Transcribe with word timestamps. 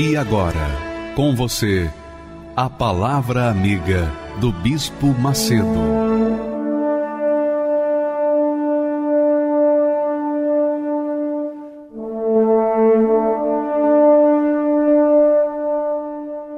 E 0.00 0.16
agora, 0.16 0.68
com 1.16 1.34
você, 1.34 1.90
a 2.54 2.70
Palavra 2.70 3.50
Amiga 3.50 4.08
do 4.40 4.52
Bispo 4.52 5.08
Macedo. 5.08 5.66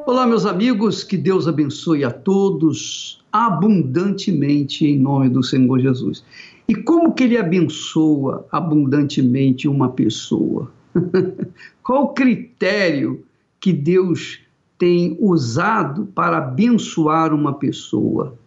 Olá, 0.07 0.27
meus 0.27 0.45
amigos, 0.45 1.03
que 1.03 1.17
Deus 1.17 1.49
abençoe 1.49 2.05
a 2.05 2.11
todos 2.11 3.25
abundantemente 3.33 4.87
em 4.87 4.99
nome 4.99 5.31
do 5.31 5.43
Senhor 5.43 5.81
Jesus. 5.81 6.23
E 6.69 6.75
como 6.75 7.15
que 7.15 7.25
ele 7.25 7.39
abençoa 7.39 8.47
abundantemente 8.53 9.67
uma 9.67 9.89
pessoa? 9.89 10.71
Qual 11.83 12.05
o 12.05 12.09
critério 12.09 13.25
que 13.61 13.73
Deus 13.73 14.41
tem 14.79 15.17
usado 15.21 16.07
para 16.07 16.39
abençoar 16.39 17.35
uma 17.35 17.55
pessoa, 17.55 18.39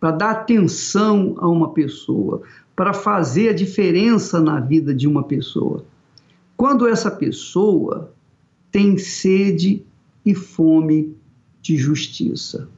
para 0.00 0.10
dar 0.10 0.30
atenção 0.30 1.36
a 1.38 1.46
uma 1.48 1.72
pessoa, 1.72 2.42
para 2.74 2.94
fazer 2.94 3.50
a 3.50 3.52
diferença 3.52 4.40
na 4.40 4.58
vida 4.58 4.94
de 4.94 5.06
uma 5.06 5.22
pessoa. 5.22 5.84
Quando 6.56 6.88
essa 6.88 7.10
pessoa 7.10 8.12
tem 8.70 8.96
sede 8.96 9.84
e 10.24 10.34
fome 10.34 11.14
de 11.60 11.76
justiça. 11.76 12.68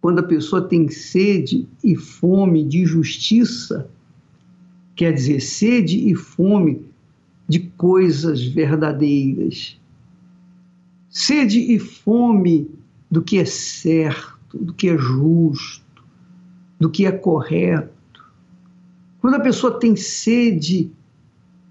Quando 0.00 0.20
a 0.20 0.22
pessoa 0.22 0.62
tem 0.62 0.88
sede 0.88 1.68
e 1.82 1.96
fome 1.96 2.62
de 2.62 2.86
justiça, 2.86 3.90
quer 4.94 5.12
dizer, 5.12 5.40
sede 5.40 6.08
e 6.08 6.14
fome 6.14 6.86
de 7.48 7.58
coisas 7.58 8.44
verdadeiras, 8.44 9.78
sede 11.16 11.58
e 11.72 11.78
fome 11.78 12.70
do 13.10 13.22
que 13.22 13.38
é 13.38 13.46
certo, 13.46 14.58
do 14.58 14.74
que 14.74 14.90
é 14.90 14.98
justo, 14.98 16.04
do 16.78 16.90
que 16.90 17.06
é 17.06 17.10
correto. 17.10 18.22
Quando 19.18 19.36
a 19.36 19.40
pessoa 19.40 19.80
tem 19.80 19.96
sede 19.96 20.92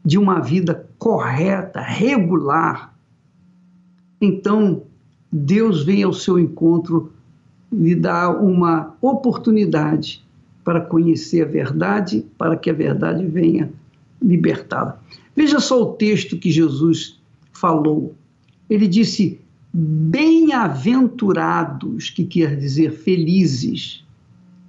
de 0.03 0.17
uma 0.17 0.39
vida 0.39 0.89
correta, 0.97 1.79
regular, 1.79 2.97
então 4.19 4.81
Deus 5.31 5.83
vem 5.83 6.01
ao 6.01 6.11
seu 6.11 6.39
encontro 6.39 7.13
lhe 7.71 7.93
dá 7.93 8.31
uma 8.31 8.95
oportunidade 8.99 10.25
para 10.63 10.81
conhecer 10.81 11.43
a 11.43 11.51
verdade, 11.51 12.25
para 12.35 12.57
que 12.57 12.71
a 12.71 12.73
verdade 12.73 13.23
venha 13.27 13.71
libertá-la. 14.19 14.99
Veja 15.35 15.59
só 15.59 15.83
o 15.83 15.93
texto 15.93 16.35
que 16.35 16.49
Jesus 16.49 17.21
falou 17.53 18.15
ele 18.69 18.87
disse: 18.87 19.39
bem-aventurados, 19.73 22.09
que 22.09 22.23
quer 22.25 22.57
dizer 22.57 22.91
felizes. 22.91 24.05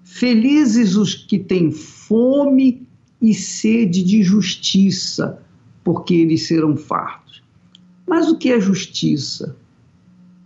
Felizes 0.02 0.96
os 0.96 1.14
que 1.14 1.38
têm 1.38 1.70
fome 1.70 2.86
e 3.20 3.34
sede 3.34 4.02
de 4.02 4.22
justiça, 4.22 5.42
porque 5.84 6.14
eles 6.14 6.46
serão 6.46 6.74
fartos. 6.76 7.42
Mas 8.06 8.28
o 8.28 8.36
que 8.36 8.52
é 8.52 8.60
justiça? 8.60 9.56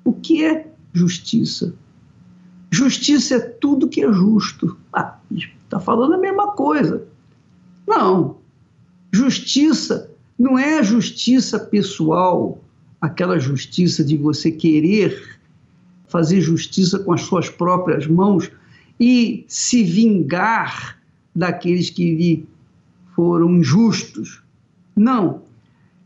O 0.05 0.13
que 0.13 0.45
é 0.45 0.69
justiça? 0.93 1.75
Justiça 2.71 3.37
é 3.37 3.41
tudo 3.41 3.89
que 3.89 4.03
é 4.03 4.13
justo. 4.13 4.79
Ah, 4.93 5.19
está 5.65 5.81
falando 5.81 6.15
a 6.15 6.19
mesma 6.19 6.53
coisa. 6.53 7.07
Não. 7.87 8.37
Justiça 9.13 10.11
não 10.39 10.59
é 10.59 10.83
justiça 10.83 11.59
pessoal, 11.59 12.59
aquela 13.01 13.39
justiça 13.39 14.05
de 14.05 14.17
você 14.17 14.51
querer 14.51 15.39
fazer 16.09 16.41
justiça 16.41 16.99
com 16.99 17.13
as 17.13 17.23
suas 17.23 17.49
próprias 17.49 18.07
mãos 18.07 18.51
e 18.99 19.45
se 19.49 19.83
vingar 19.83 20.99
daqueles 21.35 21.89
que 21.89 22.15
lhe 22.15 22.49
foram 23.15 23.51
injustos. 23.57 24.43
Não. 24.95 25.43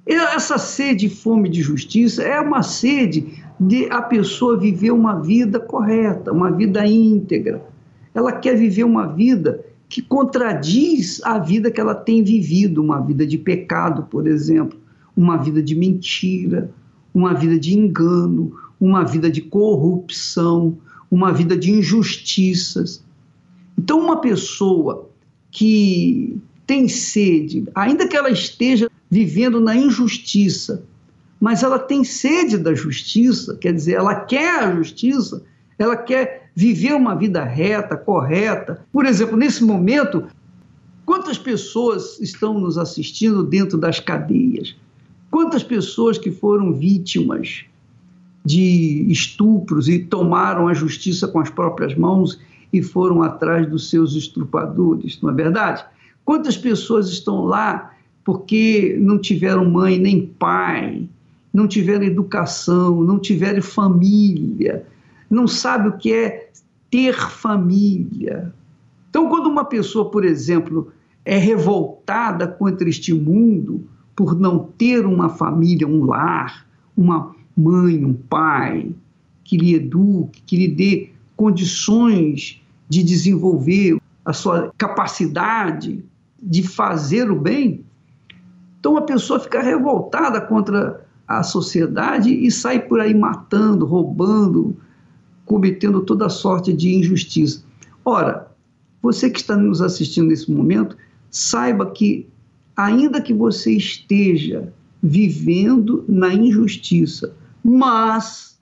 Essa 0.06 0.58
sede 0.58 1.06
e 1.06 1.10
fome 1.10 1.48
de 1.48 1.62
justiça 1.62 2.22
é 2.22 2.38
uma 2.38 2.62
sede 2.62 3.42
de 3.58 3.86
a 3.90 4.02
pessoa 4.02 4.58
viver 4.58 4.90
uma 4.90 5.20
vida 5.20 5.58
correta, 5.58 6.30
uma 6.30 6.50
vida 6.50 6.86
íntegra. 6.86 7.64
Ela 8.14 8.32
quer 8.32 8.56
viver 8.56 8.84
uma 8.84 9.06
vida 9.06 9.64
que 9.88 10.02
contradiz 10.02 11.22
a 11.24 11.38
vida 11.38 11.70
que 11.70 11.80
ela 11.80 11.94
tem 11.94 12.22
vivido, 12.22 12.82
uma 12.82 13.00
vida 13.00 13.26
de 13.26 13.38
pecado, 13.38 14.04
por 14.10 14.26
exemplo, 14.26 14.78
uma 15.16 15.36
vida 15.36 15.62
de 15.62 15.74
mentira, 15.74 16.70
uma 17.14 17.32
vida 17.32 17.58
de 17.58 17.74
engano, 17.74 18.58
uma 18.80 19.04
vida 19.04 19.30
de 19.30 19.40
corrupção, 19.40 20.76
uma 21.10 21.32
vida 21.32 21.56
de 21.56 21.70
injustiças. 21.70 23.02
Então, 23.78 24.00
uma 24.00 24.20
pessoa 24.20 25.08
que 25.50 26.36
tem 26.66 26.88
sede, 26.88 27.64
ainda 27.74 28.08
que 28.08 28.16
ela 28.16 28.30
esteja 28.30 28.90
vivendo 29.08 29.60
na 29.60 29.76
injustiça, 29.76 30.84
mas 31.40 31.62
ela 31.62 31.78
tem 31.78 32.02
sede 32.02 32.58
da 32.58 32.74
justiça, 32.74 33.56
quer 33.56 33.72
dizer, 33.72 33.92
ela 33.92 34.14
quer 34.14 34.60
a 34.60 34.74
justiça, 34.74 35.44
ela 35.78 35.96
quer 35.96 36.50
viver 36.54 36.94
uma 36.94 37.14
vida 37.14 37.44
reta, 37.44 37.96
correta. 37.96 38.84
Por 38.92 39.04
exemplo, 39.04 39.36
nesse 39.36 39.62
momento, 39.62 40.26
quantas 41.04 41.36
pessoas 41.36 42.18
estão 42.20 42.58
nos 42.58 42.78
assistindo 42.78 43.42
dentro 43.44 43.76
das 43.76 44.00
cadeias? 44.00 44.74
Quantas 45.34 45.64
pessoas 45.64 46.16
que 46.16 46.30
foram 46.30 46.72
vítimas 46.72 47.64
de 48.44 49.04
estupros 49.10 49.88
e 49.88 49.98
tomaram 49.98 50.68
a 50.68 50.74
justiça 50.74 51.26
com 51.26 51.40
as 51.40 51.50
próprias 51.50 51.92
mãos 51.96 52.38
e 52.72 52.80
foram 52.80 53.20
atrás 53.20 53.68
dos 53.68 53.90
seus 53.90 54.14
estrupadores, 54.14 55.20
não 55.20 55.30
é 55.30 55.32
verdade? 55.34 55.84
Quantas 56.24 56.56
pessoas 56.56 57.08
estão 57.08 57.46
lá 57.46 57.92
porque 58.24 58.96
não 59.00 59.18
tiveram 59.18 59.68
mãe 59.68 59.98
nem 59.98 60.24
pai, 60.24 61.08
não 61.52 61.66
tiveram 61.66 62.04
educação, 62.04 63.02
não 63.02 63.18
tiveram 63.18 63.60
família, 63.60 64.86
não 65.28 65.48
sabe 65.48 65.88
o 65.88 65.98
que 65.98 66.12
é 66.12 66.50
ter 66.88 67.16
família. 67.16 68.54
Então, 69.10 69.28
quando 69.28 69.48
uma 69.48 69.64
pessoa, 69.64 70.08
por 70.12 70.24
exemplo, 70.24 70.92
é 71.24 71.36
revoltada 71.36 72.46
contra 72.46 72.88
este 72.88 73.12
mundo, 73.12 73.84
por 74.14 74.38
não 74.38 74.58
ter 74.58 75.06
uma 75.06 75.28
família, 75.28 75.86
um 75.86 76.04
lar, 76.04 76.66
uma 76.96 77.34
mãe, 77.56 78.04
um 78.04 78.14
pai 78.14 78.90
que 79.42 79.56
lhe 79.56 79.74
eduque, 79.74 80.42
que 80.46 80.56
lhe 80.56 80.68
dê 80.68 81.10
condições 81.36 82.60
de 82.88 83.02
desenvolver 83.02 84.00
a 84.24 84.32
sua 84.32 84.72
capacidade 84.78 86.04
de 86.40 86.62
fazer 86.62 87.30
o 87.30 87.38
bem. 87.38 87.84
Então 88.78 88.96
a 88.96 89.02
pessoa 89.02 89.40
fica 89.40 89.62
revoltada 89.62 90.40
contra 90.40 91.04
a 91.26 91.42
sociedade 91.42 92.30
e 92.30 92.50
sai 92.50 92.80
por 92.80 93.00
aí 93.00 93.14
matando, 93.14 93.86
roubando, 93.86 94.76
cometendo 95.44 96.02
toda 96.02 96.28
sorte 96.28 96.72
de 96.72 96.94
injustiça. 96.94 97.64
Ora, 98.04 98.48
você 99.02 99.30
que 99.30 99.40
está 99.40 99.56
nos 99.56 99.80
assistindo 99.80 100.28
nesse 100.28 100.50
momento, 100.50 100.96
saiba 101.30 101.90
que 101.90 102.26
ainda 102.76 103.20
que 103.20 103.32
você 103.32 103.72
esteja 103.72 104.72
vivendo 105.02 106.04
na 106.08 106.32
injustiça, 106.32 107.36
mas 107.62 108.58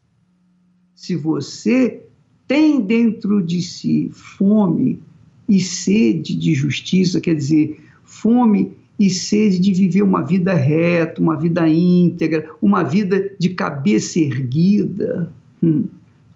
se 0.94 1.16
você 1.16 2.02
tem 2.46 2.80
dentro 2.80 3.42
de 3.42 3.62
si 3.62 4.10
fome 4.12 5.00
e 5.48 5.60
sede 5.60 6.36
de 6.36 6.54
justiça, 6.54 7.20
quer 7.20 7.34
dizer, 7.34 7.80
fome 8.04 8.72
e 8.98 9.08
sede 9.10 9.58
de 9.58 9.72
viver 9.72 10.02
uma 10.02 10.22
vida 10.22 10.52
reta, 10.52 11.20
uma 11.20 11.36
vida 11.36 11.66
íntegra, 11.68 12.48
uma 12.60 12.82
vida 12.82 13.34
de 13.38 13.50
cabeça 13.50 14.20
erguida. 14.20 15.32
Hum. 15.62 15.86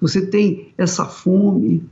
Você 0.00 0.26
tem 0.26 0.68
essa 0.76 1.04
fome 1.04 1.82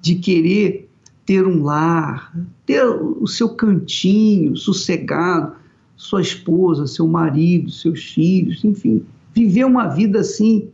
de 0.00 0.16
querer 0.16 0.88
ter 1.24 1.46
um 1.46 1.62
lar, 1.62 2.36
ter 2.66 2.84
o 2.84 3.26
seu 3.26 3.50
cantinho 3.50 4.56
sossegado, 4.56 5.54
sua 5.96 6.20
esposa, 6.20 6.86
seu 6.86 7.06
marido, 7.06 7.70
seus 7.70 8.04
filhos, 8.04 8.64
enfim, 8.64 9.04
viver 9.32 9.64
uma 9.64 9.88
vida 9.88 10.20
assim 10.20 10.68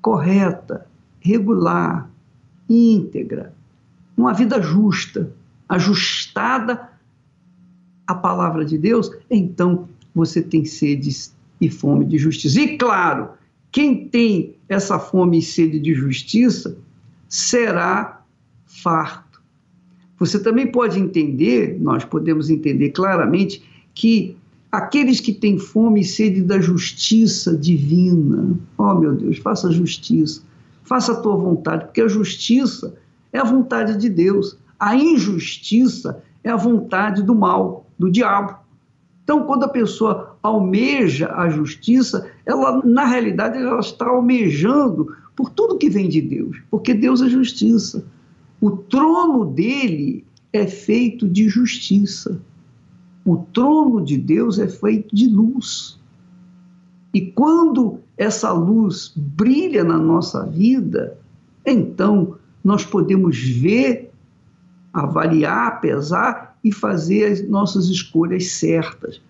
correta, 0.00 0.86
regular, 1.20 2.08
íntegra, 2.68 3.52
uma 4.16 4.32
vida 4.32 4.62
justa, 4.62 5.32
ajustada 5.68 6.90
à 8.06 8.14
palavra 8.14 8.64
de 8.64 8.78
Deus, 8.78 9.10
então 9.28 9.88
você 10.14 10.40
tem 10.40 10.64
sede 10.64 11.10
e 11.60 11.68
fome 11.68 12.04
de 12.04 12.18
justiça. 12.18 12.60
E 12.60 12.78
claro, 12.78 13.30
quem 13.72 14.08
tem 14.08 14.54
essa 14.68 14.98
fome 14.98 15.38
e 15.38 15.42
sede 15.42 15.80
de 15.80 15.92
justiça 15.92 16.78
será 17.28 18.22
farto. 18.64 19.25
Você 20.18 20.38
também 20.38 20.66
pode 20.66 20.98
entender, 20.98 21.78
nós 21.80 22.04
podemos 22.04 22.48
entender 22.48 22.90
claramente, 22.90 23.62
que 23.94 24.36
aqueles 24.72 25.20
que 25.20 25.32
têm 25.32 25.58
fome 25.58 26.00
e 26.00 26.04
sede 26.04 26.42
da 26.42 26.60
justiça 26.60 27.56
divina, 27.56 28.56
oh 28.78 28.94
meu 28.94 29.14
Deus, 29.14 29.38
faça 29.38 29.70
justiça, 29.70 30.42
faça 30.84 31.12
a 31.12 31.16
tua 31.16 31.36
vontade, 31.36 31.86
porque 31.86 32.00
a 32.00 32.08
justiça 32.08 32.94
é 33.32 33.38
a 33.38 33.44
vontade 33.44 33.96
de 33.98 34.08
Deus, 34.08 34.58
a 34.78 34.94
injustiça 34.94 36.22
é 36.42 36.50
a 36.50 36.56
vontade 36.56 37.22
do 37.22 37.34
mal, 37.34 37.86
do 37.98 38.10
diabo. 38.10 38.56
Então, 39.24 39.44
quando 39.44 39.64
a 39.64 39.68
pessoa 39.68 40.36
almeja 40.42 41.32
a 41.34 41.48
justiça, 41.48 42.30
ela, 42.44 42.80
na 42.84 43.04
realidade, 43.04 43.58
ela 43.58 43.80
está 43.80 44.06
almejando 44.06 45.12
por 45.34 45.50
tudo 45.50 45.78
que 45.78 45.90
vem 45.90 46.08
de 46.08 46.20
Deus, 46.20 46.58
porque 46.70 46.94
Deus 46.94 47.20
é 47.20 47.28
justiça. 47.28 48.04
O 48.60 48.70
trono 48.70 49.44
dele 49.44 50.24
é 50.52 50.66
feito 50.66 51.28
de 51.28 51.48
justiça. 51.48 52.40
O 53.24 53.36
trono 53.36 54.04
de 54.04 54.16
Deus 54.16 54.58
é 54.58 54.68
feito 54.68 55.14
de 55.14 55.28
luz. 55.28 55.98
E 57.12 57.30
quando 57.32 58.00
essa 58.16 58.52
luz 58.52 59.12
brilha 59.14 59.84
na 59.84 59.98
nossa 59.98 60.44
vida, 60.46 61.18
então 61.64 62.36
nós 62.64 62.84
podemos 62.84 63.38
ver, 63.38 64.10
avaliar, 64.92 65.80
pesar 65.80 66.58
e 66.64 66.72
fazer 66.72 67.32
as 67.32 67.48
nossas 67.48 67.86
escolhas 67.86 68.48
certas. 68.52 69.20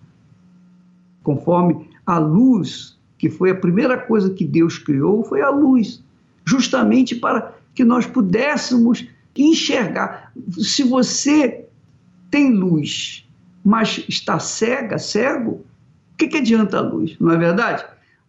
Conforme 1.23 1.89
a 2.05 2.17
luz, 2.17 2.97
que 3.17 3.29
foi 3.29 3.51
a 3.51 3.55
primeira 3.55 3.97
coisa 3.97 4.29
que 4.29 4.45
Deus 4.45 4.77
criou, 4.77 5.23
foi 5.23 5.41
a 5.41 5.49
luz, 5.49 6.03
justamente 6.45 7.15
para 7.15 7.53
que 7.75 7.83
nós 7.83 8.05
pudéssemos 8.05 9.07
enxergar. 9.43 10.31
Se 10.57 10.83
você 10.83 11.65
tem 12.29 12.53
luz 12.53 13.27
mas 13.67 14.01
está 14.07 14.39
cega, 14.39 14.97
cego, 14.97 15.51
o 15.51 16.17
que, 16.17 16.29
que 16.29 16.37
adianta 16.37 16.77
a 16.77 16.81
luz? 16.81 17.17
Não 17.19 17.33
é 17.33 17.37
verdade? 17.37 17.83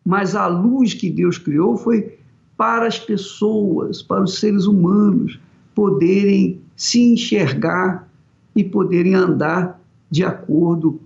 Mas 0.04 0.34
a 0.34 0.48
luz 0.48 0.94
que 0.94 1.08
Deus 1.08 1.38
criou 1.38 1.76
foi 1.76 2.18
para 2.56 2.88
as 2.88 2.98
pessoas, 2.98 4.02
para 4.02 4.24
os 4.24 4.40
seres 4.40 4.66
humanos 4.66 5.38
poderem 5.76 6.60
se 6.74 7.00
enxergar 7.00 8.08
e 8.56 8.64
poderem 8.64 9.14
andar 9.14 9.80
de 10.10 10.24
acordo 10.24 11.00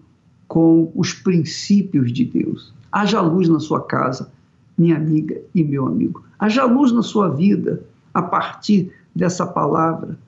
com 0.48 0.90
os 0.94 1.12
princípios 1.12 2.10
de 2.10 2.24
Deus. 2.24 2.72
Haja 2.90 3.20
luz 3.20 3.50
na 3.50 3.60
sua 3.60 3.82
casa, 3.82 4.32
minha 4.78 4.96
amiga 4.96 5.38
e 5.54 5.62
meu 5.62 5.86
amigo. 5.86 6.24
Haja 6.38 6.64
luz 6.64 6.90
na 6.90 7.02
sua 7.02 7.28
vida 7.28 7.84
a 8.14 8.22
partir 8.22 8.90
dessa 9.14 9.46
palavra, 9.46 10.18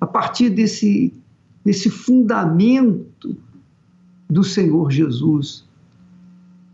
a 0.00 0.06
partir 0.06 0.50
desse 0.50 1.12
desse 1.64 1.90
fundamento 1.90 3.36
do 4.28 4.42
Senhor 4.42 4.90
Jesus. 4.90 5.68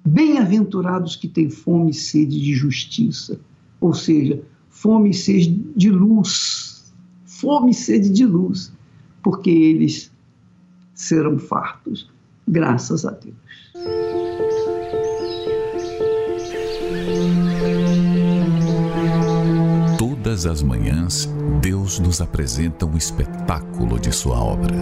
Bem-aventurados 0.05 1.17
que 1.17 1.27
têm 1.27 1.51
fome 1.51 1.91
e 1.91 1.95
sede 1.95 2.41
de 2.41 2.55
justiça, 2.55 3.41
ou 3.81 3.93
seja, 3.93 4.41
fome 4.71 5.11
e 5.11 5.15
sede 5.15 5.51
de 5.75 5.91
luz, 5.91 6.93
fome 7.25 7.73
e 7.73 7.75
sede 7.75 8.11
de 8.11 8.25
luz, 8.25 8.73
porque 9.23 9.51
eles 9.51 10.13
serão 10.95 11.39
fartos, 11.39 12.09
graças 12.47 13.05
a 13.05 13.11
Deus. 13.11 14.16
Todas 20.37 20.53
as 20.53 20.63
manhãs, 20.63 21.27
Deus 21.63 21.99
nos 21.99 22.21
apresenta 22.21 22.85
um 22.85 22.95
espetáculo 22.95 23.99
de 23.99 24.13
Sua 24.13 24.39
obra. 24.39 24.75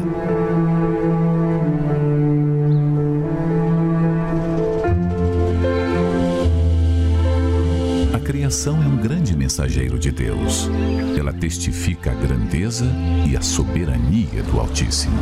A 8.12 8.18
criação 8.18 8.82
é 8.82 8.86
um 8.88 8.96
grande 8.96 9.36
mensageiro 9.36 9.96
de 9.96 10.10
Deus. 10.10 10.68
Ela 11.16 11.32
testifica 11.32 12.10
a 12.10 12.14
grandeza 12.14 12.86
e 13.24 13.36
a 13.36 13.40
soberania 13.40 14.42
do 14.50 14.58
Altíssimo. 14.58 15.16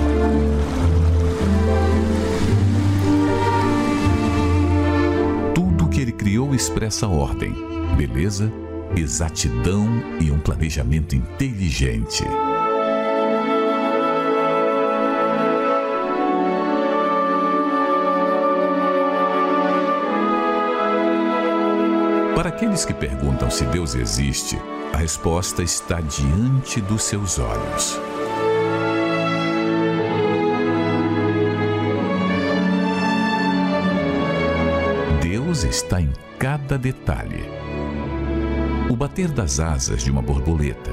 Tudo 5.55 5.91
que 5.91 6.01
ele 6.01 6.13
criou 6.13 6.55
expressa 6.55 7.07
ordem, 7.07 7.53
beleza 7.99 8.51
exatidão 8.97 9.89
e 10.21 10.31
um 10.31 10.39
planejamento 10.39 11.17
inteligente. 11.17 12.25
Para 22.35 22.49
aqueles 22.49 22.85
que 22.85 22.93
perguntam 22.93 23.51
se 23.51 23.65
Deus 23.67 23.95
existe, 23.95 24.59
a 24.93 24.97
resposta 24.97 25.63
está 25.63 26.01
diante 26.01 26.81
dos 26.81 27.05
seus 27.05 27.39
olhos. 27.39 28.01
Deus 35.23 35.65
está 35.65 36.01
em 36.01 36.13
cada 36.39 36.77
detalhe 36.77 37.72
o 38.93 38.97
bater 38.97 39.31
das 39.31 39.59
asas 39.59 40.05
de 40.05 40.11
uma 40.11 40.21
borboleta, 40.21 40.91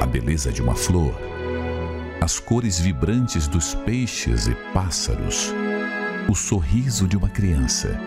a 0.00 0.06
beleza 0.06 0.52
de 0.52 0.62
uma 0.62 0.76
flor, 0.76 1.12
as 2.20 2.38
cores 2.38 2.78
vibrantes 2.78 3.48
dos 3.48 3.74
peixes 3.74 4.46
e 4.46 4.54
pássaros, 4.72 5.52
o 6.28 6.36
sorriso 6.36 7.08
de 7.08 7.16
uma 7.16 7.28
criança. 7.28 7.98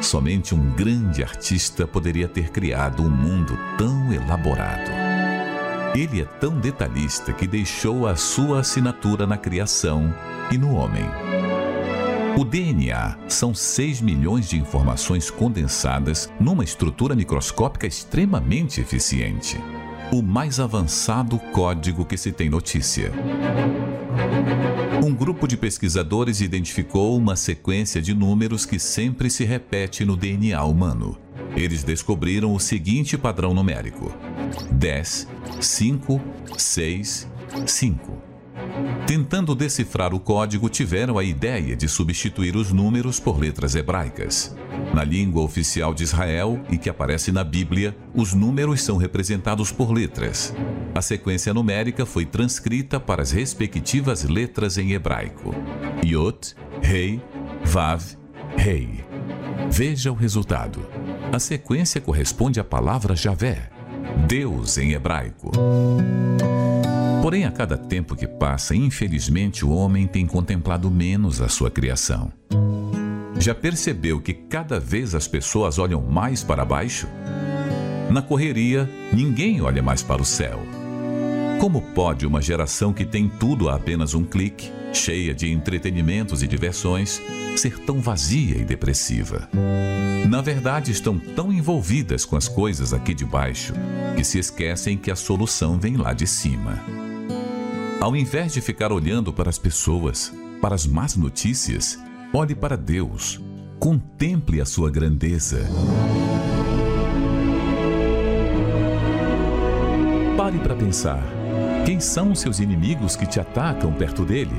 Somente 0.00 0.54
um 0.54 0.72
grande 0.72 1.20
artista 1.20 1.84
poderia 1.84 2.28
ter 2.28 2.50
criado 2.50 3.02
um 3.02 3.10
mundo 3.10 3.58
tão 3.76 4.12
elaborado. 4.12 4.92
Ele 5.92 6.22
é 6.22 6.24
tão 6.24 6.60
detalhista 6.60 7.32
que 7.32 7.44
deixou 7.44 8.06
a 8.06 8.14
sua 8.14 8.60
assinatura 8.60 9.26
na 9.26 9.36
criação 9.36 10.14
e 10.52 10.56
no 10.56 10.76
homem. 10.76 11.04
O 12.36 12.44
DNA 12.44 13.18
são 13.28 13.54
6 13.54 14.00
milhões 14.00 14.48
de 14.48 14.56
informações 14.56 15.30
condensadas 15.30 16.30
numa 16.38 16.64
estrutura 16.64 17.14
microscópica 17.14 17.86
extremamente 17.86 18.80
eficiente. 18.80 19.58
O 20.12 20.22
mais 20.22 20.60
avançado 20.60 21.38
código 21.52 22.04
que 22.04 22.16
se 22.16 22.32
tem 22.32 22.48
notícia. 22.48 23.12
Um 25.04 25.14
grupo 25.14 25.46
de 25.46 25.56
pesquisadores 25.56 26.40
identificou 26.40 27.16
uma 27.16 27.36
sequência 27.36 28.00
de 28.00 28.14
números 28.14 28.64
que 28.64 28.78
sempre 28.78 29.30
se 29.30 29.44
repete 29.44 30.04
no 30.04 30.16
DNA 30.16 30.62
humano. 30.64 31.18
Eles 31.56 31.82
descobriram 31.82 32.54
o 32.54 32.60
seguinte 32.60 33.16
padrão 33.16 33.54
numérico: 33.54 34.12
10, 34.72 35.28
5, 35.60 36.20
6, 36.56 37.28
5. 37.66 38.37
Tentando 39.08 39.54
decifrar 39.54 40.12
o 40.12 40.20
código, 40.20 40.68
tiveram 40.68 41.16
a 41.16 41.24
ideia 41.24 41.74
de 41.74 41.88
substituir 41.88 42.54
os 42.54 42.74
números 42.74 43.18
por 43.18 43.40
letras 43.40 43.74
hebraicas. 43.74 44.54
Na 44.92 45.02
língua 45.02 45.42
oficial 45.42 45.94
de 45.94 46.02
Israel 46.02 46.62
e 46.68 46.76
que 46.76 46.90
aparece 46.90 47.32
na 47.32 47.42
Bíblia, 47.42 47.96
os 48.14 48.34
números 48.34 48.82
são 48.82 48.98
representados 48.98 49.72
por 49.72 49.92
letras. 49.92 50.54
A 50.94 51.00
sequência 51.00 51.54
numérica 51.54 52.04
foi 52.04 52.26
transcrita 52.26 53.00
para 53.00 53.22
as 53.22 53.30
respectivas 53.30 54.24
letras 54.24 54.76
em 54.76 54.92
hebraico: 54.92 55.54
Yot, 56.04 56.54
Rei, 56.82 57.18
Vav, 57.64 58.04
Rei. 58.58 59.02
Veja 59.70 60.12
o 60.12 60.14
resultado. 60.14 60.86
A 61.32 61.38
sequência 61.38 61.98
corresponde 61.98 62.60
à 62.60 62.64
palavra 62.64 63.16
Javé, 63.16 63.70
Deus 64.26 64.76
em 64.76 64.92
hebraico. 64.92 65.50
Porém, 67.28 67.44
a 67.44 67.50
cada 67.50 67.76
tempo 67.76 68.16
que 68.16 68.26
passa, 68.26 68.74
infelizmente, 68.74 69.62
o 69.62 69.70
homem 69.70 70.06
tem 70.06 70.24
contemplado 70.24 70.90
menos 70.90 71.42
a 71.42 71.48
sua 71.50 71.70
criação. 71.70 72.32
Já 73.38 73.54
percebeu 73.54 74.18
que 74.18 74.32
cada 74.32 74.80
vez 74.80 75.14
as 75.14 75.28
pessoas 75.28 75.78
olham 75.78 76.00
mais 76.00 76.42
para 76.42 76.64
baixo? 76.64 77.06
Na 78.08 78.22
correria, 78.22 78.88
ninguém 79.12 79.60
olha 79.60 79.82
mais 79.82 80.02
para 80.02 80.22
o 80.22 80.24
céu. 80.24 80.58
Como 81.60 81.82
pode 81.92 82.26
uma 82.26 82.40
geração 82.40 82.94
que 82.94 83.04
tem 83.04 83.28
tudo 83.28 83.68
a 83.68 83.74
apenas 83.74 84.14
um 84.14 84.24
clique, 84.24 84.72
cheia 84.94 85.34
de 85.34 85.52
entretenimentos 85.52 86.42
e 86.42 86.46
diversões, 86.46 87.20
ser 87.58 87.78
tão 87.80 88.00
vazia 88.00 88.56
e 88.56 88.64
depressiva? 88.64 89.50
Na 90.30 90.40
verdade, 90.40 90.92
estão 90.92 91.18
tão 91.18 91.52
envolvidas 91.52 92.24
com 92.24 92.36
as 92.36 92.48
coisas 92.48 92.94
aqui 92.94 93.12
de 93.12 93.26
baixo 93.26 93.74
que 94.16 94.24
se 94.24 94.38
esquecem 94.38 94.96
que 94.96 95.10
a 95.10 95.16
solução 95.16 95.78
vem 95.78 95.98
lá 95.98 96.14
de 96.14 96.26
cima. 96.26 96.82
Ao 98.00 98.14
invés 98.14 98.52
de 98.52 98.60
ficar 98.60 98.92
olhando 98.92 99.32
para 99.32 99.50
as 99.50 99.58
pessoas, 99.58 100.32
para 100.62 100.72
as 100.72 100.86
más 100.86 101.16
notícias, 101.16 101.98
olhe 102.32 102.54
para 102.54 102.76
Deus, 102.76 103.40
contemple 103.80 104.60
a 104.60 104.64
sua 104.64 104.88
grandeza. 104.88 105.68
Pare 110.36 110.58
para 110.60 110.76
pensar. 110.76 111.20
Quem 111.84 111.98
são 111.98 112.30
os 112.30 112.38
seus 112.38 112.60
inimigos 112.60 113.16
que 113.16 113.26
te 113.26 113.40
atacam 113.40 113.92
perto 113.92 114.24
dele? 114.24 114.56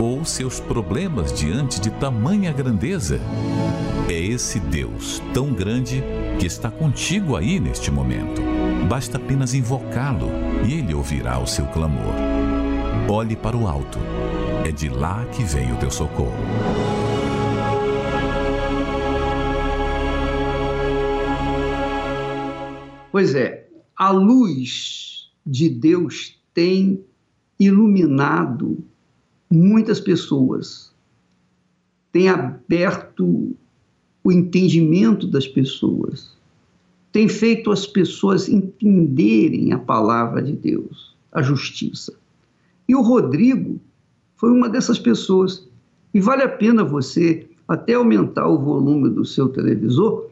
Ou 0.00 0.24
seus 0.24 0.58
problemas 0.58 1.32
diante 1.32 1.80
de 1.80 1.88
tamanha 1.88 2.52
grandeza? 2.52 3.20
É 4.08 4.18
esse 4.20 4.58
Deus 4.58 5.22
tão 5.32 5.52
grande 5.52 6.02
que 6.40 6.46
está 6.46 6.68
contigo 6.68 7.36
aí 7.36 7.60
neste 7.60 7.92
momento. 7.92 8.42
Basta 8.88 9.18
apenas 9.18 9.54
invocá-lo 9.54 10.30
e 10.66 10.74
ele 10.74 10.92
ouvirá 10.92 11.38
o 11.38 11.46
seu 11.46 11.64
clamor. 11.66 12.31
Olhe 13.08 13.36
para 13.36 13.56
o 13.56 13.66
alto. 13.66 13.98
É 14.64 14.70
de 14.70 14.88
lá 14.88 15.26
que 15.26 15.42
vem 15.44 15.72
o 15.72 15.78
teu 15.78 15.90
socorro. 15.90 16.32
Pois 23.10 23.34
é, 23.34 23.68
a 23.96 24.10
luz 24.10 25.30
de 25.44 25.68
Deus 25.68 26.40
tem 26.54 27.04
iluminado 27.58 28.78
muitas 29.50 30.00
pessoas, 30.00 30.92
tem 32.10 32.28
aberto 32.28 33.54
o 34.24 34.32
entendimento 34.32 35.26
das 35.26 35.46
pessoas, 35.46 36.34
tem 37.10 37.28
feito 37.28 37.70
as 37.70 37.86
pessoas 37.86 38.48
entenderem 38.48 39.72
a 39.72 39.78
palavra 39.78 40.42
de 40.42 40.52
Deus, 40.52 41.14
a 41.30 41.42
justiça. 41.42 42.21
E 42.88 42.94
o 42.94 43.02
Rodrigo 43.02 43.80
foi 44.36 44.50
uma 44.50 44.68
dessas 44.68 44.98
pessoas. 44.98 45.68
E 46.12 46.20
vale 46.20 46.42
a 46.42 46.48
pena 46.48 46.84
você 46.84 47.48
até 47.66 47.94
aumentar 47.94 48.48
o 48.48 48.58
volume 48.58 49.08
do 49.08 49.24
seu 49.24 49.48
televisor, 49.48 50.26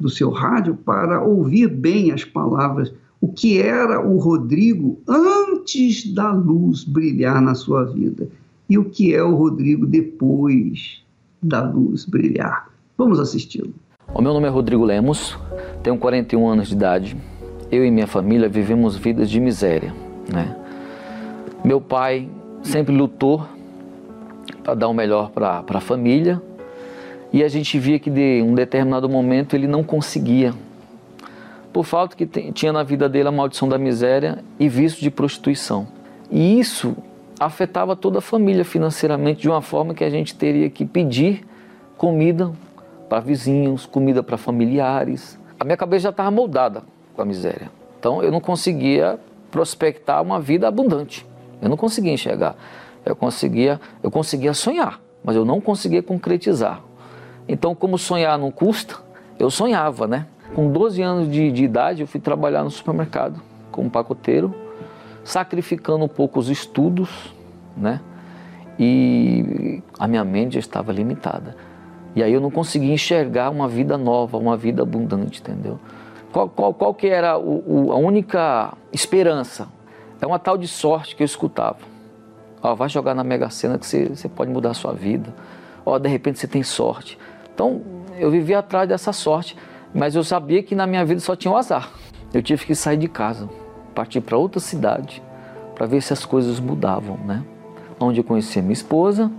do 0.00 0.08
seu 0.08 0.30
rádio, 0.30 0.74
para 0.74 1.22
ouvir 1.22 1.68
bem 1.68 2.10
as 2.10 2.24
palavras 2.24 2.92
o 3.22 3.28
que 3.28 3.62
era 3.62 4.04
o 4.04 4.18
Rodrigo 4.18 5.00
antes 5.06 6.12
da 6.12 6.32
luz 6.32 6.82
brilhar 6.82 7.40
na 7.40 7.54
sua 7.54 7.84
vida 7.84 8.28
e 8.68 8.76
o 8.76 8.84
que 8.84 9.14
é 9.14 9.22
o 9.22 9.36
Rodrigo 9.36 9.86
depois 9.86 11.00
da 11.40 11.62
luz 11.62 12.04
brilhar. 12.04 12.68
Vamos 12.98 13.20
assisti-lo. 13.20 13.72
O 14.12 14.20
meu 14.20 14.34
nome 14.34 14.48
é 14.48 14.50
Rodrigo 14.50 14.84
Lemos, 14.84 15.38
tenho 15.84 15.96
41 15.98 16.48
anos 16.48 16.68
de 16.68 16.74
idade. 16.74 17.16
Eu 17.70 17.84
e 17.84 17.90
minha 17.92 18.08
família 18.08 18.48
vivemos 18.48 18.96
vidas 18.96 19.30
de 19.30 19.38
miséria, 19.38 19.94
né? 20.30 20.56
Meu 21.64 21.80
pai 21.80 22.28
sempre 22.62 22.92
lutou 22.94 23.46
para 24.64 24.74
dar 24.74 24.88
o 24.88 24.94
melhor 24.94 25.30
para 25.30 25.64
a 25.66 25.80
família 25.80 26.42
e 27.32 27.42
a 27.42 27.48
gente 27.48 27.78
via 27.78 27.98
que 27.98 28.10
de 28.10 28.42
um 28.42 28.54
determinado 28.54 29.08
momento 29.08 29.54
ele 29.54 29.66
não 29.66 29.84
conseguia 29.84 30.52
por 31.72 31.84
falta 31.84 32.16
que 32.16 32.26
tinha 32.26 32.72
na 32.72 32.82
vida 32.82 33.08
dele 33.08 33.28
a 33.28 33.32
maldição 33.32 33.68
da 33.68 33.78
miséria 33.78 34.44
e 34.58 34.68
vício 34.68 35.00
de 35.00 35.10
prostituição. 35.10 35.86
E 36.30 36.58
isso 36.58 36.96
afetava 37.40 37.96
toda 37.96 38.18
a 38.18 38.20
família 38.20 38.64
financeiramente 38.64 39.40
de 39.40 39.48
uma 39.48 39.62
forma 39.62 39.94
que 39.94 40.04
a 40.04 40.10
gente 40.10 40.34
teria 40.34 40.68
que 40.68 40.84
pedir 40.84 41.46
comida 41.96 42.52
para 43.08 43.20
vizinhos, 43.20 43.86
comida 43.86 44.22
para 44.22 44.36
familiares. 44.36 45.38
A 45.58 45.64
minha 45.64 45.76
cabeça 45.76 46.04
já 46.04 46.10
estava 46.10 46.30
moldada 46.30 46.82
com 47.14 47.22
a 47.22 47.24
miséria. 47.24 47.70
Então 47.98 48.22
eu 48.22 48.30
não 48.30 48.40
conseguia 48.40 49.18
prospectar 49.50 50.20
uma 50.20 50.40
vida 50.40 50.68
abundante. 50.68 51.24
Eu 51.62 51.68
não 51.68 51.76
conseguia 51.76 52.12
enxergar. 52.12 52.56
Eu 53.06 53.14
conseguia, 53.16 53.80
eu 54.02 54.10
conseguia 54.10 54.52
sonhar, 54.52 55.00
mas 55.24 55.36
eu 55.36 55.44
não 55.44 55.60
conseguia 55.60 56.02
concretizar. 56.02 56.82
Então, 57.48 57.74
como 57.74 57.96
sonhar 57.96 58.36
não 58.36 58.50
custa, 58.50 58.96
eu 59.38 59.50
sonhava, 59.50 60.06
né? 60.06 60.26
Com 60.54 60.70
12 60.70 61.00
anos 61.00 61.30
de, 61.30 61.50
de 61.50 61.64
idade, 61.64 62.02
eu 62.02 62.06
fui 62.06 62.20
trabalhar 62.20 62.62
no 62.62 62.70
supermercado 62.70 63.40
como 63.70 63.88
pacoteiro, 63.88 64.54
sacrificando 65.24 66.04
um 66.04 66.08
pouco 66.08 66.38
os 66.38 66.48
estudos, 66.48 67.34
né? 67.76 68.00
E 68.78 69.82
a 69.98 70.06
minha 70.06 70.24
mente 70.24 70.54
já 70.54 70.60
estava 70.60 70.92
limitada. 70.92 71.56
E 72.14 72.22
aí 72.22 72.32
eu 72.32 72.40
não 72.40 72.50
conseguia 72.50 72.92
enxergar 72.92 73.50
uma 73.50 73.66
vida 73.66 73.96
nova, 73.96 74.36
uma 74.36 74.56
vida 74.56 74.82
abundante, 74.82 75.40
entendeu? 75.40 75.78
Qual, 76.32 76.48
qual, 76.48 76.74
qual 76.74 76.94
que 76.94 77.06
era 77.06 77.38
o, 77.38 77.86
o, 77.86 77.92
a 77.92 77.96
única 77.96 78.74
esperança? 78.92 79.68
É 80.22 80.26
uma 80.26 80.38
tal 80.38 80.56
de 80.56 80.68
sorte 80.68 81.16
que 81.16 81.22
eu 81.22 81.24
escutava. 81.24 81.78
Ó, 82.62 82.76
vai 82.76 82.88
jogar 82.88 83.12
na 83.12 83.24
Mega 83.24 83.50
Sena 83.50 83.76
que 83.76 83.84
você, 83.84 84.08
você 84.08 84.28
pode 84.28 84.52
mudar 84.52 84.70
a 84.70 84.74
sua 84.74 84.92
vida. 84.92 85.34
Ó, 85.84 85.98
de 85.98 86.08
repente 86.08 86.38
você 86.38 86.46
tem 86.46 86.62
sorte. 86.62 87.18
Então 87.52 87.82
eu 88.16 88.30
vivia 88.30 88.60
atrás 88.60 88.88
dessa 88.88 89.12
sorte. 89.12 89.56
Mas 89.92 90.14
eu 90.14 90.22
sabia 90.22 90.62
que 90.62 90.76
na 90.76 90.86
minha 90.86 91.04
vida 91.04 91.20
só 91.20 91.34
tinha 91.34 91.50
o 91.50 91.56
um 91.56 91.58
azar. 91.58 91.90
Eu 92.32 92.40
tive 92.40 92.64
que 92.64 92.72
sair 92.72 92.96
de 92.96 93.08
casa, 93.08 93.48
partir 93.96 94.20
para 94.20 94.38
outra 94.38 94.60
cidade, 94.60 95.20
para 95.74 95.86
ver 95.86 96.00
se 96.00 96.12
as 96.12 96.24
coisas 96.24 96.60
mudavam, 96.60 97.16
né? 97.16 97.42
Onde 97.98 98.20
eu 98.20 98.24
conheci 98.24 98.62
minha 98.62 98.72
esposa, 98.72 99.30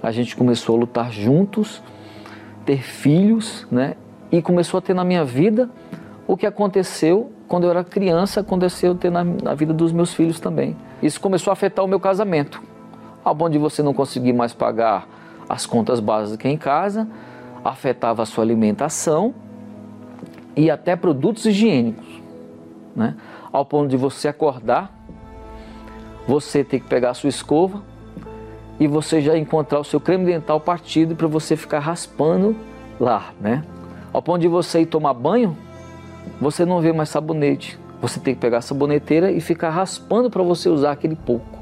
a 0.00 0.12
gente 0.12 0.36
começou 0.36 0.76
a 0.76 0.78
lutar 0.78 1.12
juntos, 1.12 1.82
ter 2.64 2.80
filhos, 2.80 3.66
né? 3.70 3.96
E 4.30 4.40
começou 4.40 4.78
a 4.78 4.80
ter 4.80 4.94
na 4.94 5.04
minha 5.04 5.24
vida 5.24 5.68
o 6.26 6.36
que 6.36 6.46
aconteceu 6.46 7.32
quando 7.48 7.64
eu 7.64 7.70
era 7.70 7.84
criança, 7.84 8.40
aconteceu 8.40 8.94
ter 8.94 9.10
na, 9.10 9.22
na 9.24 9.54
vida 9.54 9.74
dos 9.74 9.92
meus 9.92 10.14
filhos 10.14 10.40
também. 10.40 10.76
Isso 11.02 11.20
começou 11.20 11.50
a 11.50 11.52
afetar 11.52 11.84
o 11.84 11.88
meu 11.88 12.00
casamento. 12.00 12.62
Ao 13.24 13.36
ponto 13.36 13.52
de 13.52 13.58
você 13.58 13.82
não 13.82 13.92
conseguir 13.92 14.32
mais 14.32 14.52
pagar 14.52 15.06
as 15.48 15.66
contas 15.66 16.00
básicas 16.00 16.50
em 16.50 16.56
casa, 16.56 17.06
afetava 17.64 18.22
a 18.22 18.26
sua 18.26 18.42
alimentação 18.42 19.34
e 20.56 20.70
até 20.70 20.96
produtos 20.96 21.44
higiênicos, 21.44 22.06
né? 22.96 23.16
Ao 23.52 23.64
ponto 23.64 23.88
de 23.88 23.96
você 23.96 24.28
acordar, 24.28 24.90
você 26.26 26.64
ter 26.64 26.80
que 26.80 26.88
pegar 26.88 27.10
a 27.10 27.14
sua 27.14 27.28
escova 27.28 27.82
e 28.80 28.86
você 28.86 29.20
já 29.20 29.36
encontrar 29.36 29.80
o 29.80 29.84
seu 29.84 30.00
creme 30.00 30.24
dental 30.24 30.58
partido 30.58 31.14
para 31.14 31.26
você 31.26 31.56
ficar 31.56 31.80
raspando 31.80 32.56
lá, 32.98 33.32
né? 33.40 33.62
Ao 34.12 34.22
ponto 34.22 34.40
de 34.40 34.48
você 34.48 34.80
ir 34.80 34.86
tomar 34.86 35.14
banho, 35.14 35.56
você 36.40 36.64
não 36.64 36.80
vê 36.80 36.92
mais 36.92 37.08
sabonete. 37.08 37.78
Você 38.00 38.18
tem 38.18 38.34
que 38.34 38.40
pegar 38.40 38.58
a 38.58 38.62
saboneteira 38.62 39.30
e 39.30 39.40
ficar 39.40 39.70
raspando 39.70 40.28
para 40.28 40.42
você 40.42 40.68
usar 40.68 40.92
aquele 40.92 41.14
pouco. 41.14 41.58